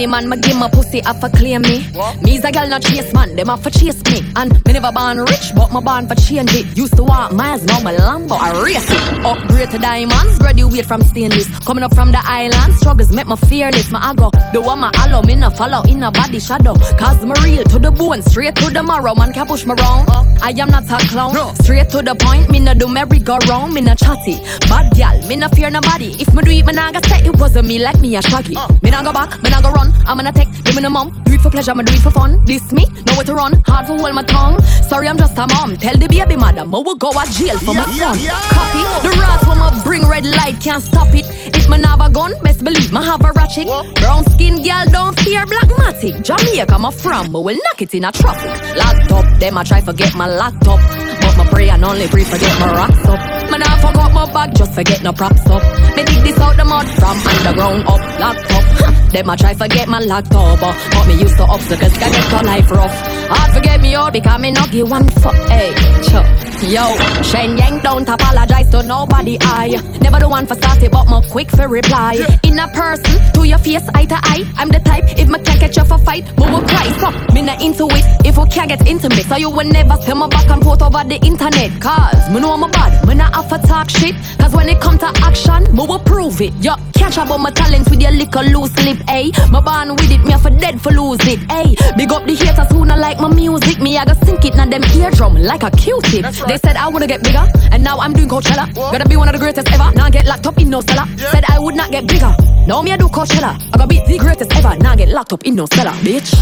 Any 0.00 0.06
man 0.06 0.30
ma 0.30 0.36
give 0.36 0.56
my 0.56 0.66
pussy 0.70 1.02
off 1.04 1.22
a 1.22 1.28
claim 1.28 1.60
me. 1.60 1.84
Me's 2.22 2.42
a 2.42 2.50
girl 2.50 2.66
not 2.66 2.80
chase 2.80 3.12
man, 3.12 3.36
them 3.36 3.50
off 3.50 3.62
for 3.62 3.68
chase 3.68 4.02
me. 4.06 4.24
And 4.34 4.50
me 4.64 4.72
never 4.72 4.90
born 4.90 5.18
rich, 5.18 5.52
but 5.54 5.70
my 5.72 5.80
born 5.80 6.08
for 6.08 6.14
change 6.14 6.54
it. 6.54 6.74
Used 6.74 6.96
to 6.96 7.02
walk 7.02 7.32
miles, 7.32 7.62
now 7.64 7.80
my 7.80 7.92
Lambo 7.92 8.32
I 8.32 8.62
race 8.64 8.90
it. 8.90 9.26
Upgrade 9.26 9.70
to 9.72 9.78
diamonds, 9.78 10.38
graduate 10.38 10.86
from 10.86 11.02
stainless. 11.02 11.46
Coming 11.66 11.84
up 11.84 11.94
from 11.94 12.12
the 12.12 12.20
island, 12.24 12.72
struggles 12.76 13.12
make 13.12 13.26
me 13.26 13.36
fearless. 13.36 13.90
My 13.90 14.12
ago, 14.12 14.30
the 14.54 14.62
one 14.62 14.78
my 14.78 14.90
allow 15.04 15.20
me 15.20 15.34
no 15.34 15.50
follow 15.50 15.82
in 15.82 16.02
a 16.02 16.10
body 16.10 16.40
shadow. 16.40 16.76
Cause 16.96 17.22
me 17.22 17.34
real 17.44 17.64
to 17.64 17.78
the 17.78 17.90
bone, 17.90 18.22
straight 18.22 18.56
to 18.56 18.70
the 18.70 18.82
marrow. 18.82 19.14
Man 19.14 19.34
can 19.34 19.46
push 19.46 19.66
me 19.66 19.74
wrong. 19.80 20.06
I 20.40 20.54
am 20.56 20.70
not 20.70 20.84
a 20.84 20.96
clown. 21.08 21.34
Straight 21.56 21.90
to 21.90 22.00
the 22.00 22.14
point, 22.14 22.48
me 22.48 22.58
no 22.58 22.72
do 22.72 22.88
merry 22.88 23.18
go 23.18 23.36
round, 23.50 23.74
me 23.74 23.82
no 23.82 23.94
chatty. 23.94 24.40
Bad 24.66 24.96
gal, 24.96 25.20
me 25.28 25.36
no 25.36 25.48
fear 25.48 25.68
nobody. 25.68 26.16
If 26.18 26.32
me 26.32 26.40
do 26.42 26.50
it, 26.52 26.64
me 26.64 26.72
nah 26.72 26.90
go 26.90 27.00
say 27.02 27.18
it 27.22 27.36
wasn't 27.38 27.68
me 27.68 27.78
like 27.78 28.00
me 28.00 28.16
a 28.16 28.22
shaggy. 28.22 28.56
Uh. 28.56 28.66
Me 28.82 28.88
nah 28.88 29.02
go 29.02 29.12
back, 29.12 29.42
me 29.42 29.50
nah 29.50 29.60
go 29.60 29.70
run. 29.72 29.89
I'm 30.06 30.16
gonna 30.16 30.32
take, 30.32 30.50
give 30.64 30.76
me 30.76 30.82
the 30.82 30.90
mom. 30.90 31.10
Do 31.24 31.32
it 31.34 31.40
for 31.40 31.50
pleasure, 31.50 31.74
me 31.74 31.84
do 31.84 31.92
it 31.92 32.00
for 32.00 32.10
fun. 32.10 32.44
This 32.44 32.72
me, 32.72 32.86
know 33.06 33.14
where 33.14 33.24
to 33.24 33.34
run. 33.34 33.62
Hard 33.66 33.86
for 33.86 33.96
hold 33.96 34.14
my 34.14 34.22
tongue. 34.22 34.60
Sorry, 34.88 35.08
I'm 35.08 35.18
just 35.18 35.36
a 35.38 35.46
mom. 35.46 35.76
Tell 35.76 35.96
the 35.96 36.08
baby 36.08 36.36
mother, 36.36 36.64
mo 36.64 36.80
will 36.80 36.96
go 36.96 37.10
a 37.10 37.24
jail 37.30 37.58
for 37.58 37.74
my 37.74 37.84
son. 37.84 38.16
Copy 38.18 38.82
the 39.06 39.10
rats 39.18 39.46
when 39.46 39.58
my 39.58 39.80
bring 39.84 40.06
red 40.06 40.26
light 40.26 40.60
can't 40.60 40.82
stop 40.82 41.08
it. 41.14 41.26
If 41.54 41.68
me 41.68 41.80
have 41.82 42.00
a 42.00 42.10
gun, 42.10 42.32
best 42.42 42.64
believe 42.64 42.92
me 42.92 43.02
have 43.04 43.24
a 43.24 43.32
ratchet. 43.32 43.66
Brown 43.96 44.24
skin 44.32 44.62
girl 44.62 44.84
don't 44.90 45.18
fear 45.20 45.44
black 45.46 45.70
matic. 45.80 46.22
Jamaica, 46.22 46.74
I'm 46.74 46.92
from, 46.92 47.32
but 47.32 47.42
we'll 47.42 47.56
knock 47.56 47.82
it 47.82 47.94
in 47.94 48.04
a 48.04 48.12
traffic. 48.12 48.76
Locked 48.76 49.12
up, 49.12 49.38
them 49.38 49.58
I 49.58 49.64
try 49.64 49.80
forget 49.80 50.14
my 50.14 50.26
laptop. 50.28 50.80
But 51.20 51.36
my 51.36 51.46
pray 51.50 51.68
and 51.68 51.84
only 51.84 52.08
pray 52.08 52.24
forget 52.24 52.58
my 52.60 52.72
rocks 52.72 53.06
up. 53.06 53.20
Man, 53.50 53.62
I 53.62 53.80
forgot 53.80 54.12
my 54.12 54.32
bag, 54.32 54.54
just 54.54 54.74
forget 54.74 55.02
no 55.02 55.12
props 55.12 55.46
up. 55.46 55.62
Me 55.96 56.04
dig 56.04 56.22
this 56.22 56.38
out 56.38 56.56
the 56.56 56.64
mud 56.64 56.86
from 56.98 57.16
underground 57.18 57.84
up, 57.86 58.20
locked 58.20 58.50
up. 58.52 58.99
Them 59.12 59.28
I 59.28 59.36
try 59.36 59.54
forget 59.54 59.88
my 59.88 59.98
laptop, 59.98 60.60
but 60.60 61.06
me 61.06 61.20
used 61.20 61.36
to 61.38 61.44
obstacles, 61.44 61.92
can 61.98 62.12
get 62.12 62.30
your 62.30 62.42
life 62.44 62.70
rough. 62.70 63.19
Hard 63.30 63.54
forget 63.54 63.80
me 63.80 63.94
all 63.94 64.10
because 64.10 64.40
me 64.40 64.50
not 64.50 64.70
give 64.70 64.90
one 64.90 65.08
fuck. 65.22 65.34
Hey, 65.48 65.72
chuck. 66.08 66.26
Yo, 66.68 66.84
Shen 67.22 67.56
Yang 67.56 67.80
don't 67.80 68.08
apologize 68.08 68.68
to 68.70 68.82
nobody. 68.82 69.38
I 69.40 69.80
never 70.02 70.18
the 70.18 70.28
one 70.28 70.46
for 70.46 70.56
starty, 70.56 70.90
but 70.90 71.08
more 71.08 71.22
quick 71.22 71.50
for 71.50 71.66
reply. 71.68 72.16
In 72.42 72.58
a 72.58 72.68
person, 72.68 73.16
to 73.32 73.44
your 73.48 73.56
face, 73.58 73.88
eye 73.94 74.04
to 74.04 74.16
eye. 74.16 74.44
I'm 74.56 74.68
the 74.68 74.78
type, 74.80 75.04
if 75.18 75.28
me 75.28 75.38
can't 75.40 75.58
catch 75.58 75.76
you 75.78 75.84
for 75.86 75.96
fight, 75.98 76.24
we 76.36 76.44
will 76.50 76.60
cry. 76.60 76.86
So, 77.00 77.08
me 77.32 77.42
not 77.42 77.62
into 77.62 77.86
it, 77.88 78.04
if 78.26 78.36
we 78.36 78.44
can't 78.50 78.68
get 78.68 78.86
intimate. 78.86 79.24
So 79.24 79.36
you 79.36 79.48
will 79.48 79.64
never 79.64 79.96
see 80.02 80.12
my 80.12 80.28
back 80.28 80.50
and 80.50 80.62
forth 80.62 80.82
over 80.82 81.02
the 81.02 81.18
internet. 81.24 81.80
Cause, 81.80 82.28
me 82.28 82.40
know 82.40 82.52
I'm 82.52 82.62
a 82.64 82.68
bad, 82.68 83.08
me 83.08 83.14
not 83.14 83.34
have 83.34 83.48
to 83.48 83.58
talk 83.66 83.88
shit. 83.88 84.14
Cause 84.38 84.54
when 84.54 84.68
it 84.68 84.80
come 84.82 84.98
to 84.98 85.10
action, 85.24 85.64
me 85.74 85.86
will 85.86 85.98
prove 86.00 86.42
it. 86.42 86.52
Yo, 86.60 86.74
catch 86.92 87.16
up 87.16 87.30
on 87.30 87.40
my 87.40 87.50
talents 87.52 87.88
with 87.88 88.02
your 88.02 88.12
little 88.12 88.44
loose 88.44 88.76
lip, 88.84 88.98
ayy. 89.08 89.32
My 89.50 89.60
born 89.60 89.96
with 89.96 90.10
it, 90.12 90.20
me 90.26 90.32
have 90.32 90.42
for 90.42 90.50
dead 90.50 90.78
for 90.80 90.92
lose 90.92 91.24
it, 91.26 91.40
ayy. 91.48 91.72
Big 91.96 92.12
up 92.12 92.26
the 92.26 92.34
haters 92.34 92.68
who 92.68 92.84
not 92.84 92.98
like 92.98 93.18
my 93.20 93.34
music. 93.34 93.80
Me, 93.80 93.96
I 93.98 94.04
go 94.04 94.14
sink 94.24 94.44
it, 94.44 94.54
now 94.54 94.66
them 94.66 94.82
eardrum 94.82 95.34
like 95.42 95.62
a 95.62 95.70
Q-tip. 95.70 96.24
They 96.46 96.56
said 96.58 96.76
I 96.76 96.88
wanna 96.88 97.06
get 97.06 97.22
bigger, 97.22 97.46
and 97.70 97.82
now 97.84 97.98
I'm 97.98 98.12
doing 98.12 98.28
Coachella. 98.28 98.72
Gotta 98.74 99.08
be 99.08 99.16
one 99.16 99.28
of 99.28 99.34
the 99.34 99.38
greatest 99.38 99.70
ever. 99.72 99.92
Now 99.94 100.06
I 100.06 100.10
get 100.10 100.26
locked 100.26 100.46
up 100.46 100.58
in 100.58 100.70
no 100.70 100.80
cellar. 100.80 101.06
Said 101.16 101.44
I 101.48 101.58
would 101.58 101.74
not 101.74 101.90
get 101.90 102.06
bigger. 102.06 102.34
Now 102.66 102.82
me 102.82 102.92
I 102.92 102.96
do 102.96 103.08
Coachella. 103.08 103.60
I 103.72 103.78
gotta 103.78 103.86
be 103.86 104.00
the 104.06 104.18
greatest 104.18 104.54
ever. 104.56 104.76
Now 104.76 104.92
I 104.92 104.96
get 104.96 105.08
locked 105.08 105.32
up 105.32 105.44
in 105.44 105.54
no 105.54 105.66
cellar, 105.66 105.92
bitch. 106.02 106.34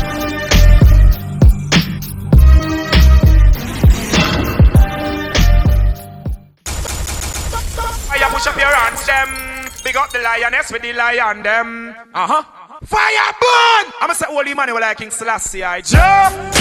I 8.10 8.16
am 8.24 8.30
push 8.32 8.46
up 8.46 8.56
your 8.56 8.74
hands, 8.74 9.06
them. 9.06 9.48
Big 9.84 9.96
up 9.96 10.10
the 10.10 10.18
lioness 10.18 10.72
with 10.72 10.82
the 10.82 10.92
lion, 10.92 11.42
them. 11.42 11.94
Uh 12.14 12.26
huh. 12.26 12.42
Fire 12.84 13.32
burn! 13.40 13.92
I'ma 14.00 14.12
say 14.12 14.26
holy 14.28 14.54
money 14.54 14.72
like 14.72 14.98
King 14.98 15.10
Selassie, 15.10 15.64
I 15.64 15.80
Joe. 15.80 16.57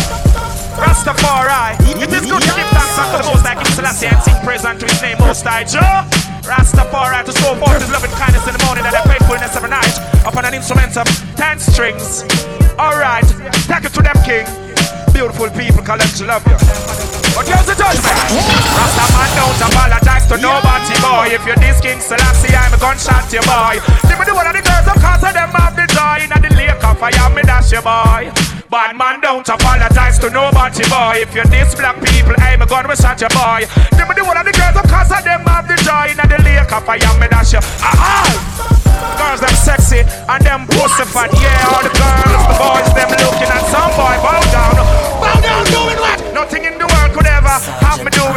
Rastafari. 0.78 1.74
It 1.98 2.14
is 2.14 2.26
good 2.30 2.42
to 2.42 2.54
give 2.54 2.70
thanks 2.70 2.98
unto 3.02 3.18
the 3.18 3.26
most 3.26 3.44
like 3.44 3.58
King 3.58 3.74
Selassie 3.74 4.08
and 4.08 4.22
sing 4.22 4.38
praise 4.46 4.64
unto 4.64 4.86
his 4.86 5.02
name, 5.02 5.18
Most 5.18 5.44
High 5.44 5.66
Joe. 5.66 6.06
Rastafari 6.46 7.26
to 7.26 7.34
show 7.34 7.58
forth 7.58 7.82
his 7.82 7.90
loving 7.90 8.14
kindness 8.14 8.46
in 8.46 8.54
the 8.54 8.64
morning 8.64 8.86
and 8.86 8.94
their 8.94 9.04
faithfulness 9.10 9.58
every 9.58 9.74
night 9.74 9.96
upon 10.22 10.46
an 10.46 10.54
instrument 10.54 10.96
of 10.96 11.10
ten 11.36 11.60
strings. 11.60 12.24
Alright, 12.78 13.26
take 13.66 13.90
it 13.90 13.94
to 13.98 14.02
them, 14.06 14.18
King. 14.22 14.46
Beautiful 15.12 15.50
people, 15.58 15.82
collect 15.82 16.14
love 16.22 16.46
you. 16.46 16.58
But 17.34 17.50
here's 17.50 17.66
the 17.66 17.74
judgment. 17.74 18.18
Rasta 18.78 19.06
man 19.18 19.30
don't 19.34 19.62
apologize 19.66 20.26
to 20.30 20.38
nobody, 20.38 20.94
boy. 21.02 21.34
If 21.34 21.42
you're 21.46 21.58
this 21.58 21.82
King 21.82 21.98
Selassie, 22.00 22.54
I'm 22.54 22.74
a 22.74 22.78
gunshot, 22.78 23.34
you 23.34 23.42
boy. 23.50 23.82
Give 24.06 24.18
me 24.18 24.26
the 24.30 24.34
one 24.38 24.46
of 24.46 24.54
the 24.54 24.62
girls, 24.62 24.86
of 24.86 24.98
course, 25.02 25.26
of 25.26 25.34
them 25.34 25.50
have 25.58 25.74
the 25.74 25.90
joy. 25.90 26.22
In 26.22 26.30
the 26.30 26.54
lake 26.54 26.78
of 26.86 26.98
fire, 27.02 27.30
me 27.34 27.42
dash 27.42 27.74
you, 27.74 27.82
boy. 27.82 28.57
Bad 28.70 28.98
man 28.98 29.22
don't 29.22 29.48
apologize 29.48 30.20
to 30.20 30.30
nobody, 30.30 30.84
boy. 30.92 31.24
If 31.24 31.32
you're 31.34 31.48
this 31.48 31.74
black 31.76 31.96
people, 32.04 32.36
I'm 32.38 32.62
a 32.62 32.66
gun, 32.68 32.84
we 32.88 32.96
shot 33.00 33.16
you, 33.22 33.32
boy. 33.32 33.64
Me 33.96 34.04
the 34.12 34.24
one 34.28 34.36
of 34.36 34.44
the 34.44 34.52
girls, 34.52 34.76
of 34.76 34.84
course, 34.92 35.08
of 35.08 35.24
them 35.24 35.40
have 35.48 35.68
the 35.72 35.80
joy. 35.88 36.12
In 36.12 36.20
the 36.20 36.40
lake 36.44 36.68
of 36.68 36.84
fire, 36.84 37.00
me 37.16 37.28
dash 37.32 37.54
you. 37.56 37.64
Ah, 37.80 38.28
Girls, 39.16 39.40
them 39.40 39.56
sexy 39.56 40.04
and 40.04 40.42
them 40.44 40.68
pussy 40.68 41.08
fat, 41.08 41.32
yeah. 41.40 41.72
All 41.72 41.80
the 41.80 41.94
girls, 41.96 42.44
the 42.44 42.56
boys, 42.60 42.90
them 42.92 43.10
looking 43.16 43.48
at 43.48 43.64
some 43.72 43.92
boy. 43.96 44.16
Bow 44.20 44.42
down, 44.52 44.76
bow 45.24 45.38
down, 45.40 45.64
doing 45.72 46.00
what? 46.04 46.20
Nothing 46.36 46.66
in 46.68 46.76
the 46.76 46.88
world 46.92 47.12
could 47.16 47.28
ever 47.28 47.56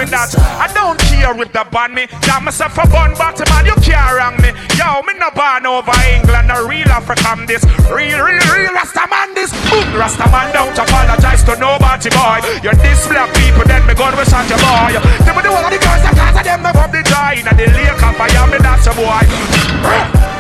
that. 0.09 0.33
I 0.57 0.73
don't 0.73 0.97
care 1.13 1.37
if 1.37 1.53
the 1.53 1.65
ban 1.69 1.93
me. 1.93 2.09
Got 2.25 2.41
myself 2.41 2.73
a 2.81 2.89
bun 2.89 3.13
bottom 3.13 3.45
man, 3.53 3.69
you 3.69 3.77
can't 3.85 4.17
wrong 4.17 4.37
me. 4.41 4.57
Yo, 4.81 5.05
me 5.05 5.13
no 5.21 5.29
born 5.37 5.69
over 5.69 5.93
England, 6.09 6.49
a 6.49 6.65
real 6.65 6.89
African 6.89 7.45
this. 7.45 7.61
Real, 7.93 8.25
real, 8.25 8.41
real 8.49 8.73
Rasta 8.73 9.05
man 9.13 9.37
this. 9.37 9.53
Boom, 9.69 9.85
Rasta 9.93 10.25
man 10.33 10.49
don't 10.57 10.73
apologize 10.73 11.45
to 11.45 11.55
nobody, 11.61 12.09
boy. 12.17 12.41
You're 12.65 12.79
this 12.81 13.05
black 13.05 13.29
people, 13.37 13.69
then 13.69 13.85
me 13.85 13.93
gun 13.93 14.17
we 14.17 14.25
shot 14.25 14.49
your 14.49 14.57
boy. 14.65 14.97
Them 15.29 15.37
do 15.45 15.53
all 15.53 15.61
of 15.61 15.69
the 15.69 15.77
girls, 15.77 16.01
the 16.01 16.11
cause 16.17 16.41
them, 16.41 16.61
me 16.65 16.71
pop 16.73 16.89
the 16.89 17.05
joy. 17.05 17.45
Inna 17.45 17.53
the 17.53 17.67
lake 17.69 18.01
of 18.01 18.15
fire, 18.17 18.47
me 18.49 18.59
that's 18.63 18.89
a 18.89 18.93
boy. 18.97 19.25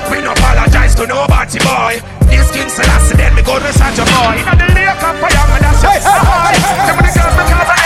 Me 0.08 0.24
no 0.24 0.32
apologize 0.32 0.96
to 0.96 1.04
nobody, 1.04 1.60
boy. 1.60 2.00
This 2.32 2.48
King 2.54 2.70
Selassie, 2.72 3.18
then 3.18 3.36
me 3.36 3.42
gun 3.44 3.60
we 3.60 3.70
shot 3.76 3.92
your 3.92 4.08
boy. 4.08 4.40
Inna 4.40 4.54
the 4.56 4.68
lake 4.72 4.88
of 4.88 5.14
fire, 5.20 5.44
me 5.52 5.58
that's 5.60 5.84
a 5.84 5.90
boy. 5.90 6.54
Them 6.88 6.96
the 6.96 7.12
girls, 7.12 7.34
the 7.36 7.44
cause 7.44 7.79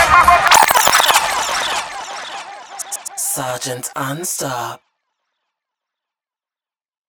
Sargent 3.35 3.91
Unstop. 3.97 4.84